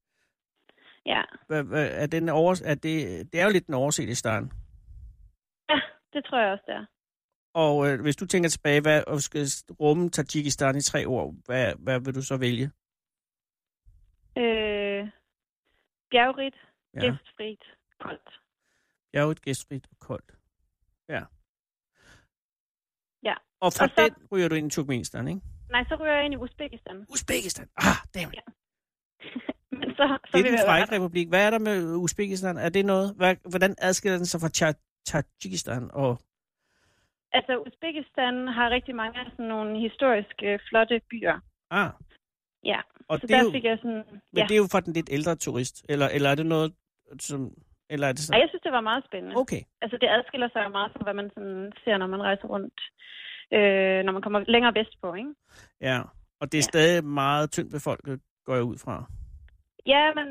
Ja. 1.05 1.23
Er 1.49 2.07
den 2.07 2.29
over, 2.29 2.61
er 2.65 2.75
det, 2.75 3.33
det 3.33 3.39
er 3.41 3.43
jo 3.45 3.51
lidt 3.51 3.67
en 3.67 3.73
overset 3.73 4.09
i 4.09 4.15
starten. 4.15 4.51
ja, 5.69 5.79
det 6.13 6.25
tror 6.25 6.39
jeg 6.39 6.51
også, 6.51 6.63
det 6.67 6.75
er. 6.75 6.85
Og 7.53 7.87
øh, 7.89 8.01
hvis 8.01 8.15
du 8.15 8.25
tænker 8.25 8.49
tilbage, 8.49 8.81
hvad 8.81 9.03
og 9.07 9.21
skal 9.21 9.45
rumme 9.79 10.09
Tajikistan 10.09 10.75
i 10.77 10.81
tre 10.81 11.07
år, 11.07 11.35
hvad, 11.45 11.73
hvad 11.79 11.99
vil 11.99 12.15
du 12.15 12.21
så 12.21 12.37
vælge? 12.37 12.71
Øh, 14.37 15.09
bjergrigt, 16.11 16.55
Ja, 16.93 16.99
gæstfrit, 16.99 17.63
koldt. 17.99 18.41
er 19.13 19.23
et 19.25 19.41
gæstfrit 19.41 19.87
og 19.91 19.97
koldt. 19.99 20.31
Ja. 21.09 21.23
Ja. 23.23 23.33
Og 23.59 23.73
fra 23.73 23.85
Og 23.85 23.89
så- 23.89 23.93
den 24.17 24.27
ryger 24.31 24.47
du 24.47 24.55
ind 24.55 24.67
i 24.71 24.75
Turkmenistan, 24.75 25.27
ikke? 25.27 25.41
Nej, 25.69 25.83
så 25.83 25.95
ryger 25.95 26.13
jeg 26.13 26.25
ind 26.25 26.33
i 26.33 26.37
Uzbekistan. 26.37 27.05
Uzbekistan. 27.09 27.69
Ah, 27.77 27.95
damn. 28.13 28.33
Ja. 28.33 28.41
Men 29.79 29.89
så, 29.99 30.17
så 30.27 30.37
Det 30.37 30.45
er 30.45 30.49
den 30.49 30.59
frække 30.65 30.95
republik. 30.95 31.27
Hvad 31.29 31.45
er 31.45 31.49
der 31.49 31.59
med 31.59 31.95
Uzbekistan? 31.95 32.57
Er 32.57 32.69
det 32.69 32.85
noget? 32.85 33.13
Hvad, 33.17 33.35
hvordan 33.49 33.75
adskiller 33.77 34.17
den 34.17 34.25
sig 34.25 34.41
fra 34.41 34.49
Tajikistan? 35.05 35.89
Og, 35.93 36.19
Altså, 37.31 37.53
Uzbekistan 37.65 38.35
har 38.47 38.69
rigtig 38.69 38.95
mange 38.95 39.19
af 39.19 39.25
sådan 39.31 39.45
nogle 39.45 39.79
historiske, 39.79 40.45
øh, 40.53 40.59
flotte 40.69 41.01
byer. 41.09 41.39
ah, 41.71 41.89
Ja, 42.63 42.79
og 43.07 43.19
så 43.19 43.27
det 43.27 43.33
er 43.33 43.37
der 43.37 43.43
jo, 43.45 43.51
fik 43.51 43.63
jeg 43.63 43.77
sådan... 43.77 44.03
men 44.11 44.37
Ja. 44.37 44.43
det 44.43 44.51
er 44.51 44.57
jo 44.57 44.67
for 44.71 44.79
den 44.79 44.93
lidt 44.93 45.09
ældre 45.11 45.35
turist. 45.35 45.85
Eller, 45.89 46.07
eller 46.15 46.29
er 46.29 46.35
det 46.35 46.45
noget, 46.45 46.73
som... 47.19 47.51
Eller 47.89 48.07
er 48.07 48.11
det 48.11 48.19
sådan? 48.21 48.41
jeg 48.41 48.49
synes, 48.49 48.61
det 48.61 48.71
var 48.71 48.81
meget 48.81 49.03
spændende. 49.05 49.35
Okay. 49.35 49.61
Altså, 49.81 49.97
det 50.01 50.07
adskiller 50.09 50.49
sig 50.53 50.71
meget 50.71 50.91
fra, 50.93 51.03
hvad 51.03 51.13
man 51.13 51.29
sådan 51.35 51.71
ser, 51.83 51.97
når 51.97 52.07
man 52.07 52.21
rejser 52.23 52.47
rundt. 52.47 52.79
Øh, 53.53 53.99
når 54.05 54.11
man 54.11 54.21
kommer 54.21 54.39
længere 54.47 54.73
vestpå, 54.79 55.13
ikke? 55.13 55.33
Ja. 55.81 56.01
Og 56.41 56.51
det 56.51 56.57
er 56.57 56.65
Ja. 56.67 56.71
stadig 56.73 57.03
meget 57.05 57.51
tyndt 57.51 57.71
befolket, 57.71 58.19
går 58.45 58.55
jeg 58.55 58.63
ud 58.63 58.77
fra. 58.77 58.95
Ja, 59.85 60.13
men 60.13 60.27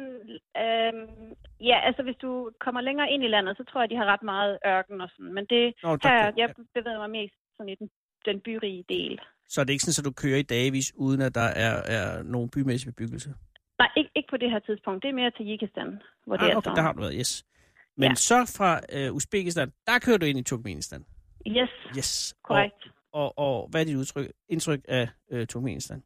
øhm, 0.65 1.35
ja, 1.61 1.81
altså 1.89 2.03
hvis 2.03 2.17
du 2.17 2.51
kommer 2.61 2.81
længere 2.81 3.11
ind 3.11 3.25
i 3.25 3.29
landet, 3.29 3.57
så 3.57 3.65
tror 3.65 3.81
jeg, 3.81 3.91
de 3.91 3.97
har 3.97 4.05
ret 4.05 4.23
meget 4.23 4.59
ørken 4.67 5.01
og 5.01 5.09
sådan. 5.17 5.35
Men 5.35 5.45
det 5.51 5.75
Nå, 5.83 5.97
der, 5.97 6.09
her, 6.09 6.33
jeg 6.37 6.55
bevæger 6.75 6.99
mig 6.99 7.11
mest 7.11 7.35
sådan 7.57 7.69
i 7.73 7.75
den, 7.75 7.91
den 8.25 8.41
byrige 8.41 8.85
del. 8.89 9.21
Så 9.49 9.61
er 9.61 9.65
det 9.65 9.73
ikke 9.73 9.85
sådan, 9.85 10.01
at 10.03 10.09
du 10.11 10.23
kører 10.23 10.39
i 10.39 10.43
dagevis, 10.43 10.93
uden 10.97 11.21
at 11.21 11.35
der 11.35 11.49
er, 11.67 11.75
er 11.97 12.23
nogen 12.23 12.49
bymæssig 12.51 12.95
bebyggelse? 12.95 13.35
Nej, 13.79 13.89
ikke, 13.97 14.11
ikke 14.17 14.29
på 14.31 14.37
det 14.37 14.51
her 14.51 14.59
tidspunkt. 14.59 15.03
Det 15.03 15.09
er 15.09 15.13
mere 15.15 15.31
til 15.31 15.39
Tajikistan, 15.45 16.03
hvor 16.27 16.37
det 16.37 16.45
Ah, 16.45 16.51
er 16.53 16.57
okay, 16.57 16.71
der 16.77 16.83
har 16.83 16.93
du 16.93 17.01
været, 17.01 17.15
yes. 17.19 17.45
Men 17.97 18.09
Ja. 18.11 18.15
så 18.15 18.55
fra 18.59 18.81
øh, 18.93 19.15
Uzbekistan, 19.15 19.73
der 19.87 19.99
kører 19.99 20.19
du 20.19 20.27
ind 20.27 20.39
i 20.39 20.43
Turkmenistan. 20.43 21.05
Yes, 21.47 21.71
Yes. 21.99 22.35
korrekt. 22.45 22.89
Og, 23.13 23.39
og, 23.39 23.39
og 23.63 23.69
hvad 23.71 23.81
er 23.81 23.85
dit 23.85 23.97
udtryk, 23.97 24.27
indtryk 24.49 24.81
af 24.89 25.09
øh, 25.31 25.47
Turkmenistan? 25.47 26.03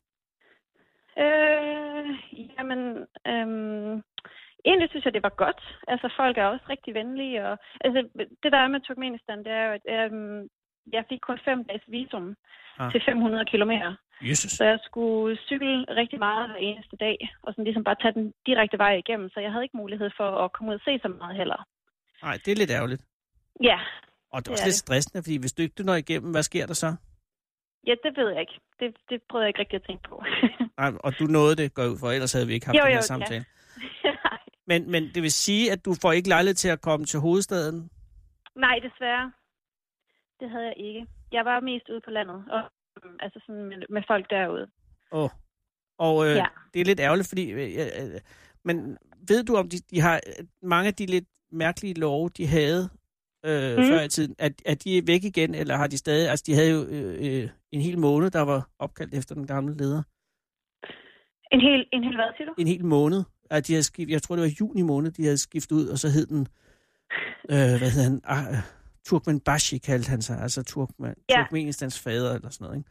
Øh, 1.19 1.72
jamen, 2.59 2.81
øhm, 3.31 4.03
egentlig 4.65 4.89
synes 4.91 5.05
jeg, 5.05 5.15
det 5.15 5.23
var 5.23 5.35
godt. 5.45 5.61
Altså, 5.89 6.07
folk 6.17 6.39
er 6.39 6.47
også 6.47 6.65
rigtig 6.69 6.95
venlige. 6.95 7.49
Og, 7.49 7.59
altså, 7.81 8.09
det 8.43 8.53
der 8.53 8.59
er 8.59 8.69
med 8.69 8.81
Turkmenistan, 8.81 9.39
det 9.39 9.53
er 9.53 9.65
jo, 9.67 9.73
at 9.73 9.85
øhm, 9.97 10.49
jeg 10.93 11.05
fik 11.09 11.19
kun 11.23 11.39
fem 11.45 11.65
dages 11.65 11.83
visum 11.89 12.37
Ah. 12.79 12.91
til 12.93 13.03
500 13.05 13.45
kilometer. 13.45 13.95
Jesus. 14.23 14.51
Så 14.53 14.65
jeg 14.65 14.79
skulle 14.85 15.37
cykle 15.37 15.85
rigtig 16.01 16.19
meget 16.19 16.51
hver 16.51 16.57
eneste 16.57 16.97
dag, 16.97 17.17
og 17.43 17.53
sådan 17.53 17.65
ligesom 17.65 17.85
bare 17.85 17.97
tage 18.03 18.15
den 18.15 18.35
direkte 18.47 18.79
vej 18.79 18.93
igennem, 18.95 19.31
så 19.31 19.41
jeg 19.41 19.51
havde 19.53 19.65
ikke 19.65 19.77
mulighed 19.77 20.11
for 20.17 20.31
at 20.45 20.53
komme 20.53 20.71
ud 20.71 20.75
og 20.75 20.81
se 20.85 20.99
så 21.03 21.09
meget 21.09 21.37
heller. 21.37 21.67
Nej, 22.23 22.35
det 22.45 22.53
er 22.53 22.57
lidt 22.57 22.71
ærgerligt. 22.71 23.03
Ja, 23.63 23.79
Og 24.33 24.39
det 24.39 24.49
er 24.49 24.53
Det 24.53 24.53
også 24.53 24.63
er 24.63 24.67
lidt 24.67 24.73
det. 24.75 24.85
stressende, 24.87 25.23
fordi 25.25 25.37
hvis 25.41 25.53
du 25.53 25.63
ikke 25.63 25.83
når 25.85 25.95
igennem, 25.95 26.31
hvad 26.31 26.43
sker 26.43 26.67
der 26.67 26.75
så? 26.75 26.97
ja 27.87 27.95
det 28.05 28.17
ved 28.17 28.29
jeg 28.31 28.41
ikke. 28.41 28.59
Det, 28.81 28.97
det 29.11 29.23
prøvede 29.29 29.45
jeg 29.45 29.49
ikke 29.51 29.61
rigtig 29.61 29.77
at 29.77 29.87
tænke 29.87 30.09
på. 30.09 30.17
Nej, 30.79 30.93
og 31.01 31.13
du 31.19 31.25
nåede 31.25 31.57
det, 31.57 31.75
går 31.75 31.87
ud 31.87 31.99
for, 31.99 32.11
ellers 32.11 32.33
havde 32.33 32.47
vi 32.47 32.55
ikke 32.55 32.67
haft 32.67 32.77
Jo, 32.77 32.81
den 32.81 32.89
jo, 32.89 32.93
her 32.93 32.97
ja. 32.97 33.13
samtale. 33.13 33.45
Nej. 34.05 34.39
Men, 34.67 34.91
men 34.91 35.03
det 35.15 35.23
vil 35.23 35.33
sige, 35.33 35.73
at 35.73 35.85
du 35.85 35.95
får 36.03 36.13
ikke 36.13 36.29
lejlighed 36.29 36.55
til 36.55 36.69
at 36.69 36.81
komme 36.81 37.07
til 37.07 37.21
hovedstaden? 37.21 37.91
Nej, 38.57 38.79
desværre. 38.83 39.33
Det 40.41 40.51
havde 40.51 40.65
jeg 40.65 40.75
ikke. 40.77 41.07
Jeg 41.33 41.45
var 41.45 41.61
mest 41.61 41.89
ude 41.89 42.01
på 42.05 42.11
landet, 42.11 42.45
og 42.51 42.63
øhm, 43.05 43.17
altså 43.21 43.41
sådan 43.47 43.65
med, 43.65 43.77
med 43.91 44.03
folk 44.07 44.31
derude. 44.31 44.67
Åh. 45.13 45.31
Og 45.99 46.27
øh, 46.27 46.31
ja. 46.31 46.37
Ja. 46.37 46.47
det 46.75 46.81
er 46.81 46.85
lidt 46.85 47.01
ærgerligt, 47.01 47.29
fordi... 47.29 47.51
Øh, 47.51 47.87
øh, 48.03 48.21
men 48.65 48.99
ved 49.29 49.45
du, 49.45 49.57
om 49.57 49.69
de, 49.69 49.79
de 49.91 50.01
har 50.01 50.21
øh, 50.27 50.47
mange 50.63 50.89
af 50.89 50.95
de 50.95 51.07
lidt 51.07 51.29
mærkelige 51.53 51.95
love, 51.95 52.29
de 52.29 52.47
havde 52.47 52.91
øh, 53.47 53.77
mm. 53.77 53.83
Mm. 53.83 53.89
før 53.89 54.01
i 54.01 54.09
tiden, 54.09 54.35
er, 54.39 54.51
er 54.67 54.75
de 54.75 55.07
væk 55.07 55.25
igen, 55.25 55.55
eller 55.55 55.77
har 55.77 55.87
de 55.87 55.99
stadig... 55.99 56.31
Altså, 56.31 56.45
de 56.47 56.55
havde 56.55 56.71
jo 56.71 56.85
øh, 56.85 57.43
øh, 57.43 57.49
en 57.73 57.81
hel 57.81 57.99
måned, 57.99 58.31
der 58.31 58.41
var 58.41 58.69
opkaldt 58.79 59.15
efter 59.15 59.35
den 59.35 59.47
gamle 59.47 59.77
leder. 59.77 60.03
En 61.53 61.61
hel, 61.61 61.87
en 61.93 62.05
hel 62.05 62.15
hvad, 62.15 62.25
siger 62.37 62.47
du? 62.49 62.55
En 62.59 62.67
hel 62.67 62.85
måned. 62.85 63.23
At 63.51 63.67
de 63.67 63.73
havde 63.73 63.83
skift, 63.83 64.11
jeg 64.11 64.23
tror, 64.23 64.37
det 64.37 64.43
var 64.43 64.51
juni 64.61 64.83
måned, 64.83 65.11
de 65.11 65.23
havde 65.25 65.39
skiftet 65.39 65.77
ud, 65.77 65.87
og 65.87 65.99
så 65.99 66.09
hed 66.09 66.27
den... 66.27 66.49
Øh, 67.51 67.57
hvad 67.79 67.91
hed 67.91 68.03
han? 68.03 68.21
Ah, 68.25 68.49
øh, 68.53 68.59
Turkmen 69.07 69.41
Bashi 69.41 69.79
kaldte 69.79 70.11
han 70.11 70.23
sig, 70.23 70.39
altså 70.41 70.63
Turkmen, 70.63 71.15
ja. 71.31 71.37
Turkmenistans 71.37 71.99
fader 71.99 72.35
eller 72.35 72.51
sådan 72.51 72.65
noget. 72.65 72.79
Ikke? 72.79 72.91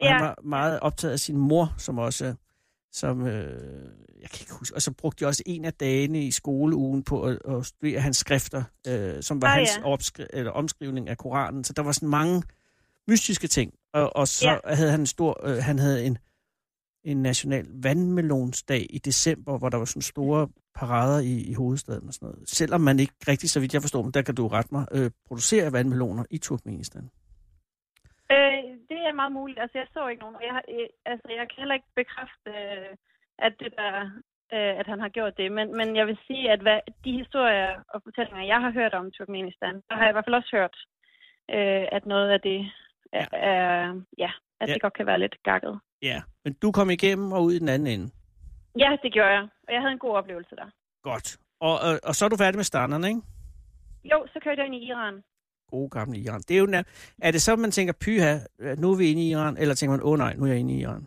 Og 0.00 0.06
Ja. 0.06 0.12
han 0.12 0.20
var 0.22 0.38
meget 0.44 0.80
optaget 0.80 1.12
af 1.12 1.20
sin 1.20 1.36
mor, 1.36 1.74
som 1.78 1.98
også, 1.98 2.34
som, 2.92 3.26
øh, 3.26 3.60
jeg 4.20 4.30
kan 4.30 4.38
ikke 4.40 4.52
huske, 4.58 4.76
og 4.76 4.82
så 4.82 4.92
brugte 4.92 5.24
de 5.24 5.28
også 5.28 5.42
en 5.46 5.64
af 5.64 5.72
dagene 5.74 6.22
i 6.24 6.30
skoleugen 6.30 7.02
på 7.02 7.22
at, 7.22 7.38
at 7.48 7.66
studere 7.66 8.00
hans 8.00 8.16
skrifter, 8.16 8.62
øh, 8.88 9.22
som 9.22 9.42
var 9.42 9.48
Ah, 9.48 9.54
hans 9.58 9.70
ja. 9.84 9.94
opskri- 9.94 10.26
eller 10.32 10.52
omskrivning 10.52 11.08
af 11.08 11.18
Koranen. 11.18 11.64
Så 11.64 11.72
der 11.72 11.82
var 11.82 11.92
sådan 11.92 12.08
mange 12.08 12.42
mystiske 13.08 13.46
ting. 13.48 13.74
Og, 13.92 14.16
og 14.16 14.28
så 14.28 14.48
Ja. 14.66 14.74
havde 14.74 14.90
han 14.90 15.00
en 15.00 15.06
stor, 15.06 15.46
øh, 15.48 15.56
han 15.56 15.78
havde 15.78 16.04
en, 16.04 16.18
en 17.04 17.22
national 17.22 17.66
vandmelonsdag 17.82 18.86
i 18.90 18.98
december, 18.98 19.58
hvor 19.58 19.68
der 19.68 19.78
var 19.78 19.84
sådan 19.84 20.02
store 20.02 20.48
parader 20.74 21.20
i, 21.20 21.50
i 21.50 21.54
hovedstaden 21.54 22.08
og 22.08 22.14
sådan 22.14 22.26
noget. 22.28 22.48
Selvom 22.48 22.80
man 22.80 22.98
ikke 22.98 23.12
rigtig, 23.28 23.50
så 23.50 23.60
vidt 23.60 23.74
jeg 23.74 23.82
forstår, 23.82 24.02
men 24.02 24.12
der 24.12 24.22
kan 24.22 24.34
du 24.34 24.46
rette 24.48 24.74
mig, 24.74 24.86
øh, 24.96 25.10
producerer 25.28 25.70
vandmeloner 25.70 26.24
i 26.30 26.38
Turkmenistan. 26.38 27.10
Øh, 28.34 28.62
det 28.90 29.00
er 29.08 29.12
meget 29.20 29.32
muligt. 29.32 29.58
Altså, 29.60 29.78
jeg 29.78 29.86
så 29.92 30.08
ikke 30.08 30.20
nogen. 30.22 30.36
og 30.36 30.42
Jeg, 30.48 30.52
har- 30.56 30.68
øh, 30.76 30.88
altså, 31.06 31.26
jeg 31.38 31.46
kan 31.48 31.58
heller 31.62 31.74
ikke 31.74 31.92
bekræfte, 32.00 32.50
øh, 32.60 32.90
at, 33.46 33.52
det 33.60 33.70
der, 33.78 33.94
øh, 34.56 34.72
at 34.80 34.86
han 34.86 35.00
har 35.00 35.08
gjort 35.08 35.36
det. 35.36 35.52
Men, 35.52 35.76
men 35.78 35.96
jeg 35.96 36.06
vil 36.06 36.18
sige, 36.26 36.50
at 36.54 36.60
hvad, 36.62 36.80
de 37.04 37.12
historier 37.22 37.70
og 37.94 38.02
fortællinger, 38.06 38.42
jeg 38.52 38.60
har 38.64 38.70
hørt 38.70 38.94
om 38.94 39.10
Turkmenistan, 39.10 39.74
der 39.88 39.94
har 39.96 40.02
jeg 40.04 40.10
i 40.12 40.16
hvert 40.16 40.26
fald 40.26 40.40
også 40.40 40.52
hørt, 40.58 40.76
øh, 41.56 41.84
at 41.96 42.06
noget 42.06 42.28
af 42.36 42.40
det 42.40 42.58
er, 43.12 43.26
er 43.32 44.00
ja, 44.18 44.30
at 44.60 44.68
Ja. 44.68 44.74
det 44.74 44.82
godt 44.82 44.94
kan 44.98 45.06
være 45.06 45.18
lidt 45.24 45.36
gakket. 45.42 45.80
Ja, 46.02 46.22
men 46.44 46.54
du 46.62 46.72
kom 46.72 46.90
igennem 46.90 47.32
og 47.32 47.44
ud 47.44 47.52
i 47.52 47.58
den 47.58 47.68
anden 47.68 47.88
ende. 47.94 48.10
Ja, 48.78 48.96
det 49.02 49.12
gjorde 49.12 49.30
jeg. 49.30 49.42
Og 49.42 49.72
jeg 49.74 49.80
havde 49.80 49.92
en 49.92 49.98
god 49.98 50.16
oplevelse 50.16 50.56
der. 50.56 50.68
Godt. 51.02 51.36
Og, 51.60 51.74
og, 51.80 52.00
og 52.04 52.14
så 52.14 52.24
er 52.24 52.28
du 52.28 52.36
færdig 52.36 52.56
med 52.56 52.64
standerne, 52.64 53.08
ikke? 53.08 53.20
Jo, 54.04 54.26
så 54.32 54.40
kørte 54.44 54.58
jeg 54.60 54.66
ind 54.66 54.74
i 54.74 54.86
Iran. 54.86 55.22
Gode 55.70 55.90
gamle 55.90 56.18
Iran. 56.18 56.40
Det 56.40 56.54
er, 56.54 56.60
jo 56.60 56.66
nær... 56.66 56.82
er 57.22 57.30
det 57.30 57.42
så, 57.42 57.56
man 57.56 57.70
tænker, 57.70 57.92
pyha, 58.00 58.38
nu 58.78 58.92
er 58.92 58.98
vi 58.98 59.10
inde 59.10 59.22
i 59.22 59.30
Iran? 59.30 59.56
Eller 59.56 59.74
tænker 59.74 59.96
man, 59.96 60.04
åh 60.04 60.12
oh, 60.12 60.18
nej, 60.18 60.34
nu 60.34 60.44
er 60.44 60.48
jeg 60.48 60.58
inde 60.58 60.74
i 60.74 60.80
Iran? 60.80 61.06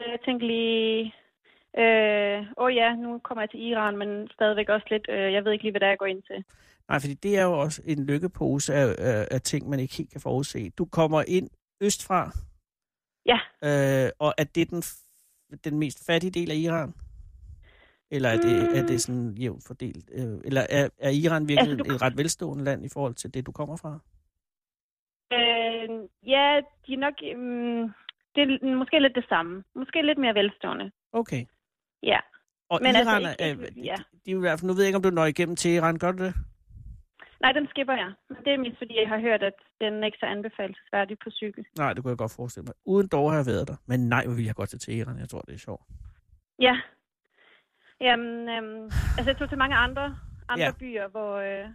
jeg 0.00 0.18
tænkte 0.24 0.46
lige, 0.46 1.14
øh, 1.78 2.46
åh 2.58 2.74
ja, 2.74 2.94
nu 2.94 3.18
kommer 3.18 3.42
jeg 3.42 3.50
til 3.50 3.62
Iran, 3.62 3.96
men 3.96 4.28
stadigvæk 4.28 4.68
også 4.68 4.86
lidt, 4.90 5.06
øh, 5.08 5.32
jeg 5.32 5.44
ved 5.44 5.52
ikke 5.52 5.64
lige, 5.64 5.72
hvad 5.72 5.80
det 5.80 5.86
er, 5.86 5.90
jeg 5.90 5.98
går 5.98 6.06
ind 6.06 6.22
til. 6.22 6.44
Nej, 6.88 7.00
fordi 7.00 7.14
det 7.14 7.38
er 7.38 7.44
jo 7.44 7.52
også 7.60 7.82
en 7.86 8.06
lykkepose 8.06 8.74
af, 8.74 8.94
af, 8.98 9.28
af 9.30 9.40
ting, 9.40 9.68
man 9.68 9.80
ikke 9.80 9.96
helt 9.96 10.12
kan 10.12 10.20
forudse. 10.20 10.70
Du 10.70 10.84
kommer 10.84 11.22
ind 11.28 11.50
østfra, 11.80 12.30
Ja, 13.26 13.38
øh, 13.64 14.10
og 14.18 14.34
er 14.38 14.44
det 14.44 14.70
den, 14.70 14.82
den 15.64 15.78
mest 15.78 16.06
fattige 16.06 16.30
del 16.30 16.50
af 16.50 16.54
Iran? 16.56 16.94
Eller 18.10 18.28
er 18.28 18.36
det, 18.36 18.68
Mm. 18.70 18.74
er 18.78 18.86
det 18.86 19.00
sådan 19.02 19.34
jævnt 19.38 19.64
fordelt? 19.66 20.10
Øh, 20.12 20.38
eller 20.44 20.66
er, 20.70 20.88
er 20.98 21.10
Iran 21.10 21.48
virkelig 21.48 21.70
Altså, 21.70 21.84
du- 21.84 21.94
et 21.94 22.02
ret 22.02 22.16
velstående 22.16 22.64
land 22.64 22.84
i 22.84 22.88
forhold 22.88 23.14
til 23.14 23.34
det, 23.34 23.46
du 23.46 23.52
kommer 23.52 23.76
fra? 23.76 23.98
øh, 25.32 25.88
ja, 26.26 26.60
de 26.86 26.92
er 26.92 26.98
nok, 27.06 27.14
øh, 27.22 27.90
det 28.34 28.42
er 28.42 28.76
måske 28.76 28.98
lidt 29.00 29.14
det 29.14 29.24
samme. 29.28 29.64
Måske 29.74 30.02
lidt 30.02 30.18
mere 30.18 30.34
velstående. 30.34 30.90
Okay. 31.12 31.44
Ja. 32.02 32.18
Og 32.68 32.78
Men 32.82 32.96
altså 32.96 33.10
Iran 33.10 33.20
ikke- 33.20 33.64
er, 33.64 33.82
ja. 33.84 33.96
de, 34.12 34.18
de, 34.26 34.30
i 34.30 34.34
hvert 34.34 34.60
fald, 34.60 34.66
nu 34.68 34.74
ved 34.74 34.82
jeg 34.82 34.88
ikke, 34.88 34.96
om 34.96 35.02
du 35.02 35.10
når 35.10 35.26
igennem 35.26 35.56
til 35.56 35.70
Iran, 35.70 35.98
gør 35.98 36.12
du 36.12 36.24
det? 36.24 36.34
Nej, 37.42 37.52
den 37.52 37.66
skipper 37.72 37.94
jeg. 37.94 38.12
Men 38.28 38.38
det 38.44 38.52
er 38.52 38.58
mest 38.58 38.78
fordi, 38.78 38.94
jeg 39.00 39.08
har 39.08 39.20
hørt, 39.20 39.42
at 39.42 39.54
den 39.80 40.04
ikke 40.04 40.16
er 40.16 40.26
så 40.26 40.30
anbefalesværdig 40.36 41.16
på 41.24 41.30
cykel. 41.30 41.64
Nej, 41.78 41.92
det 41.92 42.02
kunne 42.02 42.10
jeg 42.10 42.18
godt 42.18 42.34
forestille 42.36 42.64
mig. 42.64 42.74
Uden 42.84 43.08
dog 43.08 43.30
har 43.30 43.38
jeg 43.38 43.46
været 43.46 43.68
der. 43.68 43.76
Men 43.86 44.00
nej, 44.08 44.24
hvor 44.26 44.34
vil 44.34 44.44
jeg 44.44 44.54
godt 44.54 44.70
til 44.70 44.78
Teheran. 44.80 45.18
Jeg 45.18 45.28
tror, 45.28 45.40
det 45.40 45.54
er 45.54 45.58
sjovt. 45.58 45.82
Ja. 46.60 46.74
Jamen, 48.00 48.48
øhm, 48.48 48.84
altså 49.16 49.30
jeg 49.30 49.36
tog 49.38 49.48
til 49.48 49.58
mange 49.58 49.76
andre, 49.76 50.16
andre 50.48 50.64
Ja. 50.64 50.72
byer, 50.78 51.08
hvor, 51.08 51.32
øh, 51.36 51.68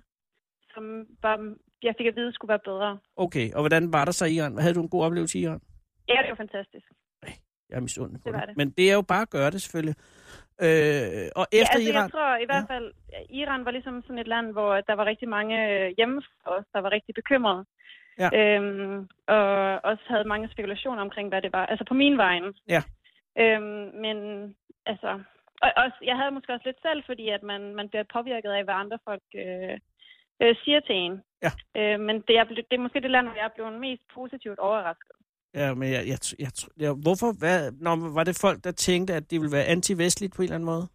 som 0.74 0.84
var, 1.22 1.56
jeg 1.84 1.94
fik 1.98 2.08
at 2.08 2.16
vide, 2.16 2.34
skulle 2.34 2.50
være 2.50 2.60
bedre. 2.66 3.00
Okay, 3.16 3.54
og 3.54 3.62
hvordan 3.62 3.94
var 3.94 4.06
der 4.06 4.12
så 4.12 4.26
i 4.26 4.34
Iran? 4.34 4.58
Havde 4.58 4.74
du 4.74 4.82
en 4.82 4.90
god 4.90 5.04
oplevelse 5.06 5.40
i 5.40 5.42
Iran? 5.42 5.62
Ja, 6.08 6.14
det 6.22 6.30
var 6.30 6.36
fantastisk. 6.36 6.88
Jeg 7.70 7.76
er 7.78 7.80
misundelig 7.82 8.22
på 8.22 8.30
det. 8.30 8.34
var 8.40 8.46
det. 8.46 8.58
Men 8.58 8.70
det 8.70 8.90
er 8.92 8.94
jo 8.94 9.02
bare 9.02 9.22
at 9.22 9.30
gøre 9.30 9.52
det, 9.52 9.62
selvfølgelig. 9.62 9.96
Øh, 10.62 11.28
og 11.40 11.46
Ja, 11.54 11.62
efter 11.62 11.78
altså, 11.78 11.92
Iran... 11.92 12.04
jeg 12.04 12.12
tror 12.12 12.36
i 12.36 12.46
hvert 12.46 12.68
fald, 12.72 12.88
at 13.14 13.26
Iran 13.30 13.66
var 13.66 13.72
ligesom 13.72 14.02
sådan 14.02 14.20
et 14.20 14.28
land, 14.28 14.52
hvor 14.52 14.82
der 14.82 14.94
var 14.94 15.06
rigtig 15.06 15.30
mange 15.30 15.56
øh, 15.74 15.94
hjemme 15.98 16.22
os, 16.46 16.66
der 16.74 16.80
var 16.80 16.92
rigtig 16.92 17.16
bekymrede. 17.16 17.66
Ja. 18.20 18.30
Øhm, 18.40 19.10
og 19.28 19.46
også 19.84 20.04
havde 20.08 20.32
mange 20.34 20.50
spekulationer 20.50 21.02
omkring, 21.02 21.30
hvad 21.30 21.42
det 21.42 21.54
var. 21.54 21.66
Altså 21.66 21.86
på 21.88 21.94
min 21.94 22.18
vejen. 22.18 22.54
Ja. 22.70 22.82
Øhm, 23.40 23.92
men 24.04 24.18
altså... 24.86 25.22
Og 25.62 25.72
også, 25.78 25.98
jeg 26.02 26.18
havde 26.18 26.32
måske 26.32 26.54
også 26.54 26.68
lidt 26.68 26.82
selv, 26.82 27.04
fordi 27.06 27.30
at 27.30 27.44
man, 27.44 27.76
man 27.76 27.90
bliver 27.90 28.04
påvirket 28.14 28.52
af, 28.52 28.64
hvad 28.64 28.74
andre 28.74 29.00
folk 29.04 29.28
øh, 29.36 29.78
øh, 30.42 30.56
siger 30.64 30.80
til 30.80 30.96
en. 30.96 31.22
Ja. 31.46 31.52
Øh, 31.78 32.00
men 32.00 32.16
det 32.28 32.38
er, 32.38 32.44
det 32.44 32.76
er 32.76 32.86
måske 32.86 33.02
det 33.02 33.12
land, 33.12 33.28
hvor 33.28 33.36
jeg 33.36 33.46
er 33.46 33.56
blevet 33.56 33.74
mest 33.74 34.04
positivt 34.14 34.60
overrasket. 34.60 35.15
Ja, 35.56 35.74
men 35.74 35.92
jeg, 35.92 36.04
jeg, 36.08 36.18
jeg, 36.40 36.52
jeg, 36.80 36.92
hvorfor? 36.94 37.30
Hvad, 37.40 37.72
når, 37.72 37.96
var 38.14 38.24
det 38.24 38.38
folk, 38.42 38.64
der 38.64 38.72
tænkte, 38.72 39.14
at 39.14 39.32
det 39.32 39.42
ville 39.42 39.52
være 39.58 39.66
anti-vestligt 39.66 40.34
på 40.36 40.42
en 40.42 40.44
eller 40.44 40.56
anden 40.56 40.66
måde? 40.74 40.88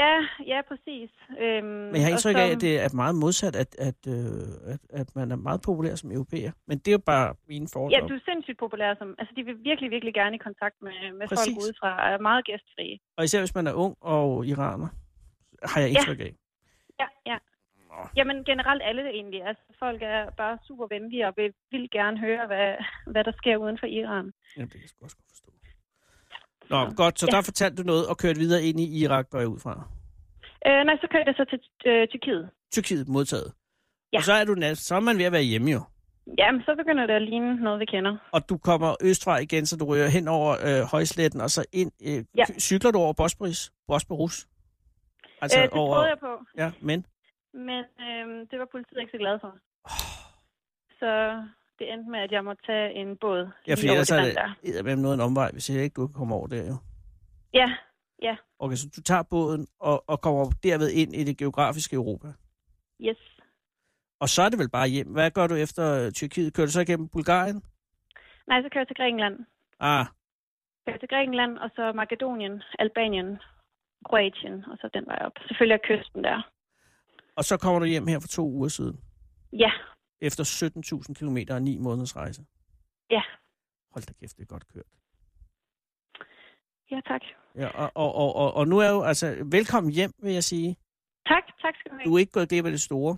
Ja, 0.00 0.12
ja, 0.52 0.60
præcis. 0.68 1.10
Øhm, 1.44 1.66
Men 1.66 1.94
jeg 1.94 2.04
har 2.04 2.10
indtryk 2.10 2.36
af, 2.36 2.46
som- 2.48 2.56
at 2.56 2.60
det 2.60 2.80
er 2.84 2.88
meget 3.02 3.14
modsat, 3.14 3.56
at, 3.56 3.70
at, 3.88 4.00
øh, 4.08 4.72
at, 4.72 4.80
at 5.00 5.08
man 5.16 5.30
er 5.32 5.36
meget 5.36 5.60
populær 5.62 5.94
som 5.94 6.12
europæer. 6.12 6.52
Men 6.68 6.78
det 6.78 6.88
er 6.88 6.92
jo 6.92 7.04
bare 7.14 7.34
mine 7.48 7.66
Ja, 7.74 7.78
fordomme. 7.78 8.08
du 8.08 8.14
er 8.14 8.24
sindssygt 8.30 8.58
populær. 8.58 8.94
Som, 8.98 9.14
altså, 9.18 9.32
de 9.36 9.42
vil 9.44 9.56
virkelig, 9.64 9.90
virkelig 9.90 10.14
gerne 10.14 10.34
i 10.36 10.38
kontakt 10.38 10.76
med, 10.82 10.96
med 11.18 11.28
Præcis. 11.28 11.54
folk 11.54 11.62
udefra, 11.64 11.90
og 12.04 12.08
er 12.14 12.18
meget 12.18 12.44
gæstfrie. 12.44 12.98
Og 13.16 13.24
især 13.24 13.38
hvis 13.40 13.54
man 13.54 13.66
er 13.66 13.72
ung 13.72 13.94
og 14.00 14.46
iraner, 14.46 14.88
har 15.72 15.80
jeg 15.80 15.88
indtryk 15.90 16.20
af. 16.20 16.32
Ja, 17.00 17.06
ja. 17.32 17.38
Jamen 18.16 18.44
generelt 18.44 18.82
alle 18.84 19.02
egentlig. 19.10 19.42
Altså, 19.46 19.62
folk 19.78 20.02
er 20.02 20.30
bare 20.30 20.58
super 20.68 20.86
venlige 20.90 21.26
og 21.28 21.32
vil, 21.36 21.52
vil 21.70 21.90
gerne 21.90 22.18
høre, 22.18 22.46
hvad, 22.46 22.74
hvad 23.12 23.24
der 23.24 23.32
sker 23.36 23.56
uden 23.56 23.78
for 23.78 23.86
Iran. 23.86 24.32
Jamen, 24.56 24.68
det 24.68 24.72
kan 24.72 24.80
jeg 24.80 25.02
også 25.02 25.16
godt 25.16 25.28
forstå. 25.32 25.50
Nå, 26.70 26.90
Så, 26.90 26.96
godt. 26.96 27.20
Så 27.20 27.26
ja. 27.30 27.36
der 27.36 27.42
fortalte 27.42 27.76
du 27.82 27.86
noget 27.86 28.06
og 28.08 28.16
kørte 28.18 28.38
videre 28.38 28.62
ind 28.62 28.80
i 28.80 29.02
Irak, 29.02 29.30
går 29.30 29.38
jeg 29.38 29.48
ud 29.48 29.60
fra. 29.60 29.74
Øh, 30.66 30.84
nej, 30.86 30.96
så 31.00 31.06
kørte 31.12 31.24
jeg 31.26 31.34
så 31.36 31.44
til 31.52 31.60
øh, 31.90 32.08
Tyrkiet. 32.08 32.50
Tyrkiet 32.72 33.08
modtaget. 33.08 33.52
Ja. 34.12 34.18
Og 34.18 34.24
så 34.24 34.32
er, 34.32 34.44
du, 34.44 34.54
så 34.74 34.94
er 34.96 35.00
man 35.00 35.18
ved 35.18 35.24
at 35.24 35.32
være 35.32 35.42
hjemme 35.42 35.70
jo. 35.70 35.80
Jamen, 36.38 36.60
så 36.62 36.74
begynder 36.78 37.06
det 37.06 37.14
at 37.14 37.22
ligne 37.22 37.54
noget, 37.56 37.80
vi 37.80 37.84
kender. 37.84 38.16
Og 38.32 38.48
du 38.48 38.58
kommer 38.58 38.96
østfra 39.02 39.38
igen, 39.38 39.66
så 39.66 39.76
du 39.76 39.84
ryger 39.84 40.08
hen 40.08 40.28
over 40.28 40.50
øh, 40.66 40.82
højsletten, 40.92 41.40
og 41.40 41.50
så 41.50 41.64
ind. 41.72 41.92
Øh, 42.06 42.24
Ja. 42.36 42.44
cy- 42.44 42.58
Cykler 42.58 42.90
du 42.90 42.98
over 42.98 43.12
Bosporus? 43.12 43.72
Bosporus? 43.88 44.46
Altså, 45.42 45.58
øh, 45.58 45.62
det 45.64 45.70
over... 45.72 45.94
prøvede 45.94 46.08
jeg 46.10 46.18
på, 46.18 46.32
Ja, 46.56 46.70
men... 46.80 47.06
men 47.54 47.84
øh, 48.00 48.46
det 48.50 48.58
var 48.58 48.68
politiet 48.72 49.00
ikke 49.00 49.10
så 49.12 49.18
glad 49.18 49.38
for. 49.40 49.52
Så 51.00 51.10
det 51.78 51.92
endte 51.92 52.10
med, 52.10 52.20
at 52.20 52.32
jeg 52.32 52.44
måtte 52.44 52.62
tage 52.66 52.92
en 52.92 53.16
båd. 53.16 53.48
Ja, 53.66 53.74
for 53.74 53.90
ellers 53.90 54.10
er 54.10 54.22
det 54.22 54.36
eddermame 54.62 55.02
noget 55.02 55.14
en 55.14 55.20
omvej, 55.20 55.50
hvis 55.52 55.70
jeg 55.70 55.82
ikke 55.82 55.94
du 55.94 56.06
kan 56.06 56.14
komme 56.14 56.34
over 56.34 56.46
der 56.46 56.66
jo. 56.66 56.76
Ja, 57.54 57.68
ja, 58.22 58.36
Okay, 58.58 58.76
så 58.76 58.86
du 58.96 59.02
tager 59.02 59.22
båden 59.22 59.66
og, 59.78 60.04
og 60.06 60.20
kommer 60.20 60.50
derved 60.62 60.90
ind 60.90 61.14
i 61.14 61.24
det 61.24 61.38
geografiske 61.38 61.96
Europa. 61.96 62.28
yes. 63.00 63.18
Og 64.20 64.28
så 64.28 64.42
er 64.42 64.48
det 64.48 64.58
vel 64.58 64.70
bare 64.70 64.88
hjem. 64.88 65.06
Hvad 65.12 65.30
gør 65.30 65.46
du 65.46 65.54
efter 65.54 66.04
øh, 66.06 66.12
Tyrkiet? 66.12 66.54
Kører 66.54 66.66
du 66.66 66.72
så 66.72 66.80
igennem 66.80 67.08
Bulgarien? 67.08 67.62
Nej, 68.46 68.62
så 68.62 68.68
kører 68.72 68.80
jeg 68.84 68.88
til 68.88 68.96
Grækenland. 68.96 69.36
Ah, 69.80 70.06
kører 70.86 70.98
til 70.98 71.08
Grækenland, 71.08 71.58
og 71.58 71.70
så 71.76 71.92
Makedonien, 71.92 72.62
Albanien, 72.78 73.38
Kroatien, 74.08 74.64
og 74.70 74.76
så 74.80 74.90
den 74.94 75.06
vej 75.06 75.18
op. 75.26 75.32
Selvfølgelig 75.48 75.74
er 75.74 75.86
kysten 75.88 76.24
der. 76.24 76.50
Og 77.40 77.44
så 77.44 77.56
kommer 77.56 77.78
du 77.80 77.86
hjem 77.86 78.06
her 78.06 78.18
for 78.20 78.28
to 78.28 78.44
uger 78.50 78.68
siden. 78.68 78.96
Ja, 79.52 79.70
Efter 80.22 80.44
17.000 80.44 81.14
km 81.14 81.38
og 81.54 81.62
9 81.62 81.78
måneders 81.78 82.16
rejse. 82.16 82.42
ja, 83.10 83.22
Hold 83.92 84.04
da 84.06 84.12
kæft, 84.20 84.36
det 84.36 84.42
er 84.42 84.46
godt 84.54 84.66
kørt. 84.74 84.88
ja 86.90 87.00
tak. 87.10 87.20
Ja, 87.56 87.68
og, 87.68 87.90
og, 87.94 88.14
og, 88.14 88.36
og, 88.36 88.54
og 88.54 88.68
nu 88.68 88.78
er 88.78 88.90
jo, 88.90 89.02
altså, 89.02 89.36
velkommen 89.50 89.92
hjem, 89.92 90.12
vil 90.22 90.32
jeg 90.32 90.44
sige. 90.44 90.76
Tak, 91.26 91.42
tak 91.62 91.74
skal 91.78 91.90
du 91.90 91.96
have. 91.96 92.04
Du 92.04 92.14
er 92.14 92.18
ikke 92.18 92.32
gået 92.32 92.48
glip 92.48 92.64
af 92.64 92.70
det 92.70 92.80
store. 92.80 93.16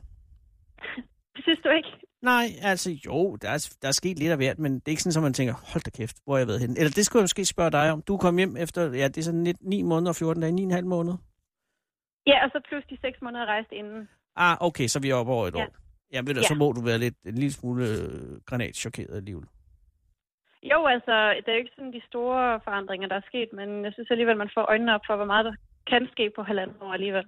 Det 1.36 1.42
synes 1.44 1.58
du 1.64 1.68
ikke? 1.68 1.88
Nej, 2.22 2.46
altså 2.62 2.90
jo, 3.06 3.36
der 3.36 3.48
er, 3.50 3.74
der 3.82 3.88
er 3.88 3.92
sket 3.92 4.18
lidt 4.18 4.30
af 4.30 4.36
hvert, 4.36 4.58
men 4.58 4.74
det 4.74 4.88
er 4.88 4.90
ikke 4.90 5.02
sådan, 5.02 5.16
at 5.16 5.22
man 5.22 5.34
tænker, 5.34 5.54
hold 5.54 5.82
da 5.82 5.90
kæft, 5.90 6.16
hvor 6.24 6.34
har 6.34 6.38
jeg 6.38 6.46
været 6.46 6.60
henne? 6.60 6.78
Eller 6.78 6.90
det 6.90 7.06
skulle 7.06 7.20
jeg 7.20 7.24
måske 7.24 7.44
spørge 7.44 7.70
dig 7.70 7.92
om. 7.92 8.02
Du 8.02 8.16
kom 8.16 8.36
hjem 8.38 8.56
efter, 8.56 8.82
ja, 8.92 9.08
det 9.08 9.18
er 9.18 9.22
sådan 9.22 9.40
9, 9.40 9.52
9 9.60 9.82
måneder 9.82 10.08
og 10.10 10.16
14 10.16 10.42
dage, 10.42 10.76
9,5 10.78 10.84
måneder. 10.84 11.16
Ja, 12.26 12.44
og 12.44 12.50
så 12.52 12.60
plus 12.68 12.84
de 12.90 12.98
seks 13.00 13.22
måneder 13.22 13.46
rejst 13.46 13.72
inden. 13.72 14.08
Ah, 14.36 14.56
okay, 14.60 14.86
så 14.86 15.00
vi 15.00 15.10
er 15.10 15.14
oppe 15.14 15.32
over 15.32 15.46
et 15.46 15.54
Ja. 15.54 15.62
år. 15.62 15.68
Ja, 16.12 16.18
ved 16.26 16.34
du, 16.34 16.40
Ja. 16.40 16.46
så 16.50 16.54
må 16.54 16.72
du 16.72 16.80
være 16.84 16.98
lidt, 16.98 17.14
en 17.26 17.34
lille 17.34 17.52
smule 17.52 17.84
øh, 17.84 18.40
granatchokeret 18.46 19.14
alligevel. 19.16 19.46
Jo, 20.72 20.86
altså, 20.86 21.14
det 21.36 21.48
er 21.48 21.52
jo 21.52 21.58
ikke 21.58 21.72
sådan 21.76 21.92
de 21.92 22.02
store 22.06 22.60
forandringer, 22.64 23.08
der 23.08 23.16
er 23.16 23.26
sket, 23.30 23.48
men 23.52 23.84
jeg 23.84 23.92
synes 23.92 24.10
alligevel, 24.10 24.36
man 24.36 24.50
får 24.54 24.64
øjnene 24.72 24.94
op 24.94 25.00
for, 25.06 25.16
hvor 25.16 25.24
meget 25.32 25.44
der 25.44 25.54
kan 25.86 26.08
ske 26.12 26.30
på 26.36 26.42
halvandet 26.42 26.76
år 26.80 26.92
alligevel. 26.92 27.24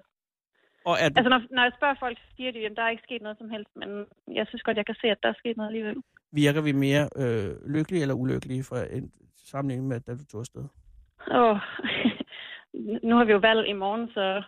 Og 0.84 0.94
er 1.00 1.08
du, 1.08 1.14
Altså, 1.16 1.28
når, 1.28 1.40
når 1.50 1.62
jeg 1.62 1.72
spørger 1.78 1.94
folk, 2.00 2.18
så 2.18 2.24
siger 2.36 2.50
de, 2.52 2.66
at 2.66 2.76
der 2.76 2.82
er 2.82 2.90
ikke 2.90 3.02
sket 3.02 3.22
noget 3.22 3.38
som 3.38 3.50
helst, 3.50 3.70
men 3.76 3.90
jeg 4.38 4.46
synes 4.46 4.62
godt, 4.62 4.76
jeg 4.76 4.86
kan 4.86 4.94
se, 5.00 5.06
at 5.06 5.18
der 5.22 5.28
er 5.28 5.38
sket 5.42 5.56
noget 5.56 5.68
alligevel. 5.70 5.96
virker 6.32 6.60
vi 6.62 6.72
mere 6.72 7.04
øh, 7.22 7.50
lykkelige 7.74 8.02
eller 8.02 8.14
ulykkelige 8.14 8.64
for 8.64 8.76
en 8.76 9.12
sammenligning 9.36 9.88
med, 9.88 10.00
da 10.00 10.12
du 10.12 10.24
tog 10.26 10.40
afsted? 10.40 10.64
Åh, 11.30 11.56
nu 13.08 13.16
har 13.16 13.24
vi 13.24 13.32
jo 13.32 13.38
valg 13.38 13.68
i 13.68 13.72
morgen, 13.72 14.08
så 14.08 14.42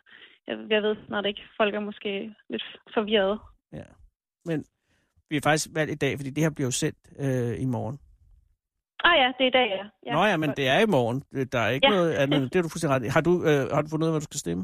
jeg, 0.47 0.57
jeg 0.71 0.83
ved 0.83 0.97
snart 1.07 1.27
ikke. 1.27 1.43
Folk 1.57 1.75
er 1.75 1.81
måske 1.81 2.35
lidt 2.51 2.63
forvirrede. 2.95 3.39
Ja. 3.73 3.85
Men 4.45 4.65
vi 5.31 5.37
er 5.37 5.41
faktisk 5.45 5.69
valgt 5.75 5.93
i 5.93 5.95
dag, 5.95 6.19
fordi 6.19 6.31
det 6.31 6.43
her 6.43 6.51
bliver 6.51 6.67
jo 6.67 6.71
sendt 6.71 6.99
øh, 7.19 7.61
i 7.61 7.65
morgen. 7.65 7.99
Ah 9.05 9.17
ja, 9.23 9.33
det 9.39 9.45
er 9.45 9.49
i 9.49 9.51
dag, 9.61 9.69
ja. 9.79 9.85
Ja, 10.07 10.13
Nå 10.17 10.25
ja, 10.25 10.37
men 10.37 10.51
det 10.51 10.69
er 10.69 10.79
i 10.79 10.87
morgen. 10.87 11.23
Det- 11.33 11.53
Der 11.53 11.59
er 11.59 11.69
ikke 11.71 11.87
ja. 11.87 11.91
Noget 11.95 12.13
andet. 12.13 12.41
Det 12.53 12.59
er 12.59 12.63
du 12.63 12.69
fuldstændig 12.69 12.95
ret. 12.97 13.13
Har 13.13 13.21
du, 13.21 13.33
øh, 13.45 13.71
har 13.75 13.83
du 13.83 13.89
fundet 13.89 14.05
ud 14.05 14.09
af, 14.09 14.13
hvad 14.13 14.21
du 14.21 14.25
skal 14.25 14.41
stemme? 14.41 14.63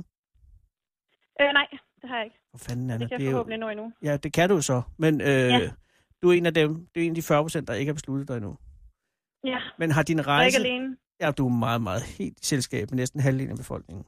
Øh, 1.41 1.51
nej, 1.53 1.67
det 2.01 2.09
har 2.11 2.17
jeg 2.17 2.25
ikke. 2.25 2.39
Hvor 2.51 2.59
fanden 2.59 2.91
er 2.91 2.99
Det 2.99 3.01
det? 3.01 3.09
kan 3.11 3.19
det 3.19 3.25
jeg 3.25 3.29
er 3.29 3.31
jo, 3.31 3.37
forhåbentlig 3.37 3.59
nå 3.61 3.69
endnu. 3.69 3.93
ja, 4.03 4.17
det 4.17 4.33
kan 4.33 4.49
du 4.49 4.55
jo 4.55 4.61
så. 4.61 4.83
Men 4.99 5.21
øh, 5.21 5.27
ja. 5.29 5.71
Du 6.23 6.29
er 6.31 6.33
en 6.33 6.47
af 6.47 6.55
dem. 6.55 6.87
Det 6.95 7.01
er 7.01 7.05
en 7.05 7.11
af 7.11 7.15
de 7.15 7.23
40 7.23 7.43
procent, 7.45 7.69
der 7.69 7.75
ikke 7.75 7.91
har 7.91 7.95
besluttet 7.95 8.29
dig 8.29 8.37
endnu. 8.37 8.57
Ja, 9.45 9.59
Men 9.79 9.91
har 9.91 10.03
din 10.03 10.17
jeg 10.17 10.23
er 10.23 10.29
rejse... 10.29 10.59
ikke 10.59 10.69
alene. 10.69 10.97
Ja, 11.21 11.31
du 11.31 11.47
er 11.47 11.51
meget, 11.53 11.83
meget 11.83 12.03
helt 12.19 12.41
i 12.41 12.45
selskab 12.45 12.91
med 12.91 12.97
næsten 12.97 13.21
halvdelen 13.21 13.51
af 13.51 13.57
befolkningen. 13.57 14.05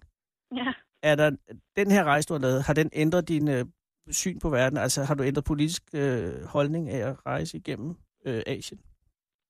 Ja. 0.57 0.72
Er 1.11 1.15
der, 1.15 1.31
den 1.77 1.91
her 1.91 2.05
rejse, 2.05 2.29
du 2.29 2.35
har 2.35 2.41
lavet, 2.41 2.67
har 2.67 2.75
den 2.75 2.91
ændret 2.93 3.29
din 3.29 3.49
øh, 3.49 3.65
syn 4.11 4.39
på 4.39 4.49
verden? 4.51 4.79
Altså 4.79 5.05
har 5.05 5.15
du 5.15 5.23
ændret 5.25 5.45
politisk 5.45 5.83
øh, 5.95 6.45
holdning 6.55 6.91
af 6.91 7.09
at 7.09 7.27
rejse 7.27 7.57
igennem 7.57 7.91
øh, 8.27 8.43
Asien? 8.47 8.81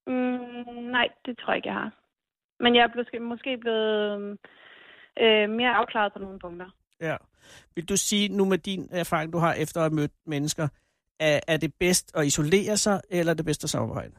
Mm, 0.07 0.13
nej, 0.97 1.09
det 1.27 1.39
tror 1.39 1.53
jeg 1.53 1.57
ikke, 1.57 1.69
jeg 1.69 1.75
har. 1.75 1.91
Men 2.61 2.75
jeg 2.75 2.83
er 2.83 2.97
måske, 2.97 3.21
måske 3.21 3.59
blevet 3.59 4.39
øh, 5.21 5.51
mere 5.51 5.71
afklaret 5.71 6.13
på 6.13 6.19
nogle 6.19 6.39
punkter. 6.39 6.69
Ja. 7.01 7.17
Vil 7.75 7.89
du 7.89 7.97
sige 7.97 8.37
nu 8.37 8.45
med 8.45 8.59
din 8.59 8.89
erfaring, 8.93 9.33
du 9.33 9.39
har 9.39 9.53
efter 9.55 9.81
at 9.81 9.85
have 9.85 9.97
mødt 9.97 10.13
mennesker, 10.27 10.69
er, 11.21 11.41
er 11.49 11.57
det 11.57 11.75
bedst 11.81 12.17
at 12.17 12.27
isolere 12.27 12.77
sig, 12.77 13.01
eller 13.11 13.33
er 13.33 13.37
det 13.37 13.45
bedst 13.45 13.65
at 13.65 13.71
samarbejde? 13.71 14.13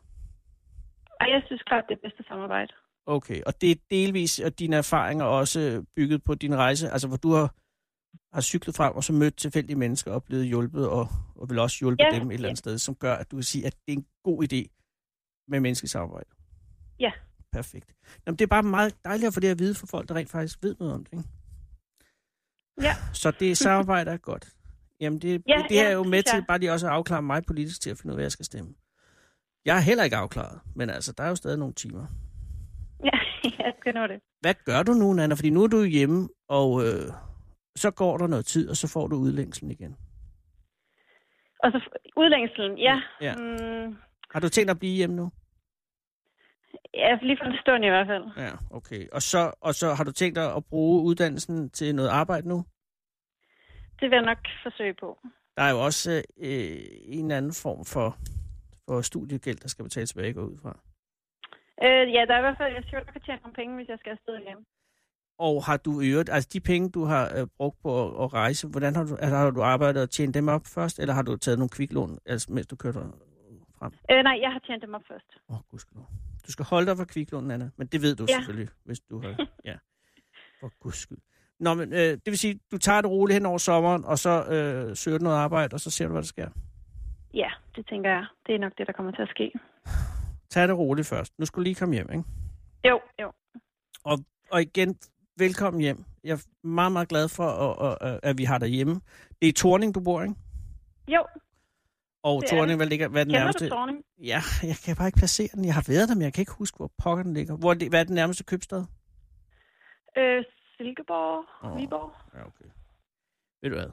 Jeg 1.20 1.42
synes 1.46 1.62
klart, 1.62 1.84
det 1.90 1.96
er 1.98 2.10
bedste 2.10 2.24
samarbejde. 2.28 2.74
Okay, 3.06 3.41
og 3.45 3.62
det 3.62 3.72
er 3.72 3.76
delvis 3.89 4.39
og 4.39 4.60
dine 4.60 4.76
erfaringer 4.76 5.26
også 5.26 5.86
bygget 5.95 6.24
på 6.24 6.36
din 6.36 6.56
rejse, 6.56 6.89
altså 6.89 7.08
hvor 7.08 7.18
du 7.18 7.32
har, 7.32 7.56
har 8.36 8.41
cyklet 8.41 8.76
frem 8.76 8.95
og 8.95 9.03
så 9.03 9.14
mødt 9.14 9.38
tilfældige 9.38 9.76
mennesker 9.78 10.12
og 10.12 10.24
blevet 10.24 10.45
hjulpet, 10.47 10.89
og, 10.89 11.08
og 11.36 11.49
vil 11.49 11.60
også 11.60 11.78
hjulpe 11.80 12.03
Ja, 12.03 12.20
dem 12.20 12.30
et 12.30 12.34
eller 12.34 12.49
andet 12.49 12.60
sted, 12.60 12.78
som 12.78 12.95
gør, 12.95 13.14
at 13.16 13.32
du 13.32 13.36
kan 13.36 13.43
sige, 13.43 13.66
at 13.66 13.76
det 13.86 13.93
er 13.93 13.97
en 13.97 14.06
god 14.24 14.43
idé 14.43 14.72
med 15.47 15.60
menneskeligt 15.60 15.91
samarbejde. 15.91 16.30
Ja. 16.99 17.12
perfekt. 17.51 17.95
Jamen, 18.28 18.38
det 18.38 18.45
er 18.45 18.47
bare 18.47 18.64
meget 18.64 18.95
dejligt 19.06 19.28
at 19.28 19.34
få 19.34 19.39
det 19.39 19.47
at 19.47 19.60
vide 19.60 19.76
for 19.76 19.88
folk, 19.88 20.10
der 20.10 20.16
rent 20.16 20.30
faktisk 20.30 20.64
ved 20.64 20.76
noget 20.80 20.93
om 20.93 21.06
det. 21.06 21.14
Ikke? 21.14 21.30
Ja. 22.82 22.95
Så 23.14 23.32
det 23.32 23.58
samarbejde 23.68 24.12
er 24.12 24.18
godt. 24.18 24.49
Jamen, 24.99 25.20
det, 25.20 25.43
Ja, 25.47 25.58
det, 25.58 25.66
det 25.70 25.80
er 25.80 25.84
ja, 25.84 25.93
jo 25.93 26.03
det 26.03 26.10
med 26.10 26.24
synes 26.28 26.41
til 26.41 26.45
bare 26.47 26.60
lige 26.60 26.72
også 26.72 26.88
at 26.88 26.93
afklare 26.93 27.22
mig 27.22 27.43
politisk 27.45 27.82
til 27.82 27.89
at 27.89 27.97
finde 27.97 28.12
ud 28.12 28.14
af, 28.14 28.18
hvad 28.18 28.24
jeg 28.24 28.32
skal 28.32 28.45
stemme. 28.45 28.74
Jeg 29.66 29.78
er 29.78 29.82
heller 29.82 30.03
ikke 30.03 30.16
afklaret, 30.16 30.60
men 30.76 30.89
altså, 30.89 31.12
der 31.12 31.24
er 31.24 31.30
jo 31.30 31.36
stadig 31.36 31.58
nogle 31.58 31.74
timer. 31.74 32.08
Ja, 33.04 33.20
jeg 33.60 33.74
skal 33.80 33.93
nå 33.93 34.08
det. 34.08 34.20
Hvad 34.41 34.54
gør 34.66 34.84
du 34.84 34.91
nu, 34.93 35.14
Nana? 35.14 35.36
Fordi 35.36 35.50
nu 35.50 35.64
er 35.64 35.68
du 35.68 35.84
hjemme, 35.84 36.30
og 36.48 36.82
øh, 36.84 37.12
så 37.76 37.91
går 37.91 38.18
der 38.18 38.28
noget 38.28 38.46
tid, 38.46 38.70
og 38.70 38.76
så 38.76 38.88
får 38.93 39.08
du 39.08 39.16
udlængslen 39.16 39.72
igen. 39.72 39.96
Og 41.60 41.72
så 41.72 42.00
udlængselen, 42.18 42.78
ja. 42.78 43.02
Ja. 43.22 43.36
Mm, 43.36 43.96
Har 44.32 44.39
du 44.39 44.50
tænkt 44.50 44.72
at 44.72 44.80
blive 44.80 44.96
hjemme 44.96 45.16
nu? 45.16 45.32
ja, 46.93 47.18
lige 47.22 47.38
for 47.41 47.46
en 47.46 47.58
stund 47.62 47.86
i 47.86 47.89
hvert 47.89 48.08
fald. 48.08 48.24
Ja, 48.38 48.52
okay. 48.72 49.08
Og 49.12 49.22
så, 49.22 49.52
og 49.62 49.76
så 49.76 49.93
har 49.93 50.04
du 50.04 50.12
tænkt 50.12 50.36
dig 50.36 50.56
at 50.56 50.66
bruge 50.66 51.04
uddannelsen 51.04 51.70
til 51.70 51.96
noget 51.96 52.10
arbejde 52.10 52.48
nu? 52.48 52.66
Det 54.00 54.10
vil 54.10 54.16
jeg 54.16 54.26
nok 54.26 54.38
forsøge 54.64 54.93
på. 55.00 55.20
Der 55.58 55.64
er 55.64 55.72
jo 55.72 55.84
også 55.86 56.24
øh, 56.38 56.78
en 57.04 57.32
anden 57.32 57.54
form 57.54 57.86
for, 57.86 58.18
for 58.88 59.02
studiegæld, 59.02 59.58
der 59.58 59.68
skal 59.68 59.84
betales 59.84 60.10
tilbage, 60.10 60.34
går 60.34 60.41
ud 60.41 60.58
fra. 60.62 60.80
Øh, 61.84 62.06
ja, 62.16 62.22
der 62.28 62.34
er 62.34 62.38
i 62.38 62.42
hvert 62.48 62.58
fald, 62.58 62.74
jeg 62.74 62.84
skal 62.88 62.98
nok 63.06 63.26
tjene 63.26 63.40
nogle 63.44 63.54
penge, 63.56 63.76
hvis 63.76 63.88
jeg 63.88 63.98
skal 64.00 64.12
afsted 64.12 64.36
igen. 64.38 64.58
Og 65.40 65.64
har 65.66 65.78
du 65.78 66.02
øvrigt, 66.02 66.30
altså 66.30 66.50
de 66.54 66.60
penge, 66.60 66.90
du 66.90 67.04
har 67.04 67.24
øh, 67.38 67.48
brugt 67.58 67.78
på 67.84 67.90
at, 68.04 68.24
at 68.24 68.34
rejse, 68.34 68.68
hvordan 68.68 68.96
har 68.96 69.04
du, 69.04 69.16
altså, 69.16 69.38
har 69.38 69.52
du 69.52 69.62
arbejdet 69.64 70.02
og 70.04 70.10
tjent 70.10 70.34
dem 70.34 70.48
op 70.48 70.62
først, 70.76 71.00
eller 71.00 71.14
har 71.14 71.22
du 71.22 71.38
taget 71.38 71.60
nogle 71.60 71.70
kviklån, 71.70 72.20
altså, 72.26 72.54
mens 72.54 72.68
du 72.68 72.76
kørte 72.76 73.00
frem? 73.80 73.92
Øh, 74.12 74.24
nej, 74.24 74.38
jeg 74.42 74.52
har 74.52 74.60
tjent 74.60 74.82
dem 74.82 74.94
op 74.94 75.02
først. 75.08 75.26
Åh, 75.50 75.56
oh, 75.56 75.62
gudskelov. 75.72 76.08
Du 76.48 76.52
skal 76.52 76.66
holde 76.66 76.88
dig 76.88 76.98
for 76.98 77.06
kviklån, 77.06 77.52
Anna, 77.52 77.70
men 77.78 77.88
det 77.88 78.02
ved 78.02 78.16
du 78.16 78.26
Ja. 78.30 78.34
selvfølgelig, 78.36 78.70
hvis 78.86 79.00
du 79.00 79.22
har... 79.22 79.48
Ja, 79.70 79.76
for 80.60 80.72
guds 80.80 80.96
skyld. 80.98 81.18
Nå, 81.60 81.74
men 81.74 81.94
øh, 81.94 82.00
det 82.00 82.22
vil 82.26 82.38
sige, 82.38 82.60
du 82.72 82.78
tager 82.78 83.02
det 83.02 83.10
roligt 83.12 83.34
hen 83.36 83.46
over 83.46 83.58
sommeren, 83.58 84.06
og 84.06 84.18
så 84.18 84.46
øh, 84.46 84.96
søger 84.96 85.18
du 85.18 85.24
noget 85.24 85.38
arbejde, 85.38 85.74
og 85.74 85.80
så 85.80 85.92
ser 85.92 86.06
du, 86.06 86.12
hvad 86.12 86.22
der 86.22 86.28
sker. 86.28 86.50
Ja, 87.34 87.50
det 87.76 87.88
tænker 87.88 88.10
jeg. 88.10 88.26
Det 88.48 88.56
er 88.56 88.60
nok 88.60 88.72
det, 88.78 88.88
der 88.88 88.94
kommer 88.94 89.12
til 89.12 89.22
at 89.22 89.30
ske. 89.30 89.52
Tag 90.50 90.68
det 90.68 90.78
roligt 90.78 91.08
først. 91.08 91.39
Nu 91.39 91.46
skal 91.46 91.58
du 91.58 91.64
lige 91.64 91.76
komme 91.76 91.96
hjem, 91.96 92.10
ikke? 92.12 92.24
Jo, 92.88 93.00
jo. 93.22 93.32
Og, 94.04 94.18
og 94.52 94.62
igen, 94.62 94.98
velkommen 95.38 95.82
hjem. 95.82 96.04
Jeg 96.24 96.32
er 96.32 96.68
meget, 96.68 96.91
meget 96.91 97.08
glad 97.08 97.28
for, 97.30 97.43
at, 97.84 97.98
at, 98.02 98.20
at 98.24 98.38
vi 98.38 98.43
har 98.43 98.58
dig 98.58 98.70
hjemme. 98.70 99.02
Det 99.41 99.50
er 99.50 99.54
Torning, 99.54 99.96
du 99.96 100.00
bor, 100.00 100.22
ikke? 100.22 100.36
Jo, 101.08 101.26
Og 102.24 102.41
Det 102.41 102.50
Torning, 102.50 102.78
hvad 102.78 102.88
ligger, 102.88 103.08
hvad 103.08 103.22
er 103.22 103.24
den 103.26 103.32
kender 103.32 103.39
nærmeste? 103.39 103.66
du 103.66 103.70
Storning? 103.70 104.04
Ja, 104.24 104.41
jeg 104.64 104.76
kan 104.86 104.96
bare 104.96 105.08
ikke 105.08 105.18
placere 105.18 105.50
den. 105.56 105.66
Jeg 105.66 105.74
har 105.74 105.86
været 105.88 106.10
der, 106.10 106.16
men 106.16 106.22
jeg 106.22 106.34
kan 106.34 106.41
ikke 106.41 106.52
huske, 106.52 106.78
hvor 106.78 106.91
pokker 107.04 107.24
den 107.24 107.34
ligger. 107.34 107.58
Hvor 107.58 107.72
er 107.72 107.89
hvad 107.89 108.00
er 108.00 108.04
den 108.04 108.16
nærmeste 108.16 108.43
købstad? 108.43 108.86
Øh, 110.18 110.43
Silkeborg, 110.78 111.46
oh. 111.72 111.78
Viborg. 111.78 112.12
Ja, 112.36 112.46
okay. 112.46 112.66
Ved 113.62 113.70
du 113.70 113.76
hvad? 113.76 113.89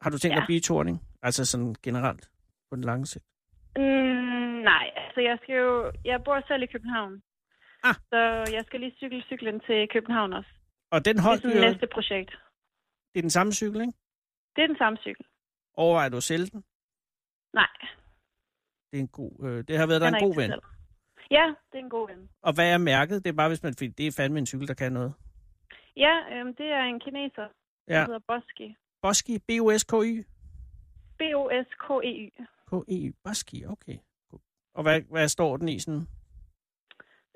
Har 0.00 0.10
du 0.10 0.18
tænkt 0.18 0.34
Ja. 0.36 0.40
at 0.40 0.46
blive 0.46 0.60
Torning? 0.60 1.02
Altså 1.22 1.44
sådan 1.44 1.74
generelt 1.82 2.30
på 2.70 2.76
den 2.76 2.84
lange 2.84 3.06
sigt? 3.06 3.24
Mm, 3.76 4.15
nej, 4.72 4.84
altså 5.04 5.20
jeg 5.28 5.36
skal 5.42 5.54
jo... 5.64 5.92
Jeg 6.04 6.24
bor 6.24 6.38
selv 6.48 6.62
i 6.62 6.66
København. 6.74 7.12
Ah. 7.88 7.94
Så 8.12 8.18
jeg 8.56 8.62
skal 8.66 8.80
lige 8.80 8.94
cykle 9.00 9.22
cyklen 9.30 9.60
til 9.66 9.88
København 9.94 10.32
også. 10.32 10.50
Og 10.94 10.98
den 11.04 11.16
Det 11.16 11.20
er 11.22 11.26
holdt 11.28 11.44
jo, 11.44 11.60
næste 11.68 11.86
projekt. 11.96 12.30
det 13.12 13.18
er 13.20 13.22
den 13.28 13.30
samme 13.38 13.52
cykel, 13.52 13.80
ikke? 13.80 13.92
Det 14.56 14.62
er 14.64 14.66
den 14.66 14.76
samme 14.82 14.96
cykel. 15.04 15.26
Overvejer 15.74 16.08
du 16.08 16.16
at 16.16 16.22
sælge 16.22 16.46
den? 16.46 16.64
Nej, 17.60 17.68
Det, 18.90 18.96
er 18.98 19.04
en 19.08 19.08
god, 19.08 19.32
øh, 19.46 19.64
det 19.68 19.78
har 19.78 19.86
været 19.86 20.00
der 20.00 20.08
en 20.08 20.24
god 20.26 20.34
ven. 20.40 20.50
salg. 20.50 20.62
Ja, 21.30 21.46
det 21.72 21.78
er 21.80 21.84
en 21.84 21.90
god 21.90 22.08
ven. 22.10 22.28
Og 22.42 22.52
hvad 22.54 22.72
er 22.74 22.78
mærket? 22.78 23.24
Det 23.24 23.30
er 23.30 23.36
bare, 23.42 23.48
hvis 23.48 23.62
man... 23.62 23.74
Fordi 23.78 23.88
det 23.88 24.06
er 24.06 24.12
fandme 24.16 24.38
en 24.38 24.46
cykel, 24.46 24.68
der 24.68 24.74
kan 24.74 24.92
noget. 24.92 25.14
Ja, 25.96 26.14
øhm, 26.32 26.54
det 26.54 26.66
er 26.66 26.82
en 26.82 27.00
kineser, 27.00 27.48
Ja. 27.88 27.94
der 27.94 28.04
hedder 28.06 28.18
Boski. 28.28 28.76
Boski, 29.02 29.38
B-O-S-K-Y? 29.38 30.24
B-O-S-K-E-Y. 31.18 32.30
K-E, 32.70 33.12
Boski, 33.24 33.66
okay. 33.66 33.98
Og 34.76 34.82
hvad, 34.82 35.00
hvad 35.10 35.28
står 35.28 35.56
den 35.56 35.68
i 35.68 35.78
sådan? 35.78 36.06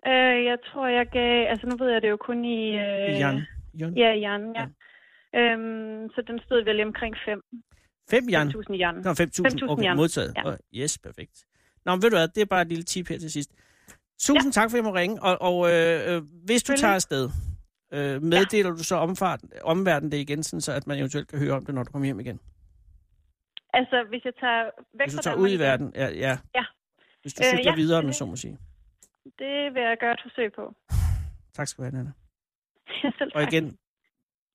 Øh, 0.06 0.44
jeg 0.50 0.58
tror, 0.66 0.86
jeg 0.86 1.06
gav... 1.06 1.46
Altså, 1.50 1.66
nu 1.66 1.76
ved 1.76 1.92
jeg 1.92 2.02
det 2.02 2.10
jo 2.10 2.16
kun 2.16 2.44
i... 2.44 2.68
Øh, 2.68 3.20
Jan? 3.22 3.42
Jan? 3.80 3.92
Ja, 3.96 4.10
Jan, 4.12 4.42
ja. 4.58 4.66
Øhm, 5.38 6.10
så 6.14 6.22
den 6.26 6.40
stod 6.46 6.64
vel 6.64 6.86
omkring 6.86 7.14
5. 7.24 7.42
5 8.10 8.28
Jan? 8.28 8.48
5.000 8.48 8.76
Jan. 8.76 8.94
Nå, 8.94 9.10
5.000. 9.10 9.14
5.000 9.14 9.70
Okay, 9.70 9.84
Jan. 9.84 9.96
modtaget. 9.96 10.32
Ja. 10.36 10.50
Ja. 10.50 10.56
Yes, 10.74 10.98
perfekt. 10.98 11.44
Nå, 11.84 11.94
men 11.94 12.02
ved 12.02 12.10
du 12.10 12.16
hvad, 12.16 12.28
det 12.28 12.40
er 12.40 12.46
bare 12.46 12.62
et 12.62 12.68
lille 12.68 12.84
tip 12.84 13.08
her 13.08 13.18
til 13.18 13.32
sidst. 13.32 13.50
Tusind 14.20 14.54
ja. 14.54 14.60
tak, 14.60 14.70
for 14.70 14.76
at 14.76 14.84
jeg 14.84 14.84
må 14.84 14.94
ringe. 14.94 15.22
Og, 15.22 15.42
og 15.48 15.72
øh, 15.72 16.14
øh, 16.14 16.22
hvis 16.44 16.62
du 16.62 16.72
tager 16.76 16.94
afsted, 16.94 17.30
øh, 17.92 18.22
meddeler 18.22 18.70
ja. 18.70 18.76
du 18.76 18.84
så 18.84 18.96
omfart, 18.96 19.40
omverdenen 19.62 20.12
det 20.12 20.18
igen, 20.18 20.42
sådan, 20.42 20.60
så 20.60 20.72
at 20.72 20.86
man 20.86 20.98
eventuelt 20.98 21.28
kan 21.28 21.38
høre 21.38 21.52
om 21.52 21.66
det, 21.66 21.74
når 21.74 21.82
du 21.82 21.90
kommer 21.92 22.06
hjem 22.06 22.20
igen? 22.20 22.40
Altså, 23.72 24.04
hvis 24.08 24.24
jeg 24.24 24.32
tager 24.40 24.64
væk 24.98 25.06
Hvis 25.06 25.14
du 25.14 25.22
tager 25.22 25.36
ud 25.36 25.50
i 25.50 25.58
verden, 25.58 25.92
ja. 25.94 26.08
ja. 26.08 26.38
Ja. 26.54 26.64
Hvis 27.22 27.34
du 27.34 27.42
Øh, 27.44 27.48
cykler 27.48 27.72
ja, 27.72 27.76
videre, 27.76 28.00
det- 28.00 28.06
jeg 28.06 28.14
så 28.14 28.26
må 28.26 28.36
sige. 28.36 28.58
Det 29.38 29.74
vil 29.74 29.82
jeg 29.82 29.96
gøre 30.00 30.12
et 30.12 30.20
forsøg 30.22 30.52
på. 30.52 30.74
Tak 31.52 31.68
skal 31.68 31.82
du 31.84 31.90
have, 31.90 31.96
Nana. 31.96 32.12
Selv 33.18 33.32
Og 33.34 33.42
tak. 33.42 33.52
igen, 33.52 33.78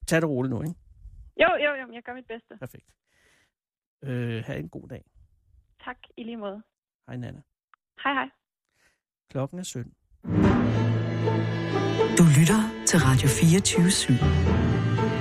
tag 0.08 0.22
det 0.22 0.30
roligt 0.30 0.50
nu, 0.54 0.62
ikke? 0.62 0.76
Jo, 1.42 1.50
jo, 1.66 1.72
jo, 1.82 1.94
jeg 1.94 2.04
gør 2.04 2.14
mit 2.14 2.28
bedste. 2.28 2.58
Perfekt. 2.60 2.86
Øh, 4.04 4.44
ha' 4.46 4.56
en 4.58 4.70
god 4.70 4.88
dag. 4.88 5.04
Tak 5.86 5.98
i 6.18 6.24
lige 6.24 6.38
måde. 6.38 6.62
Hej, 7.08 7.18
Nana. 7.18 7.42
Hej, 8.04 8.14
hej. 8.14 8.30
Klokken 9.30 9.60
er 9.60 9.64
17. 9.64 9.94
Du 12.20 12.24
lytter 12.40 12.62
til 12.86 13.00
Radio 13.00 13.28
24 13.28 13.86
/7. 13.86 15.15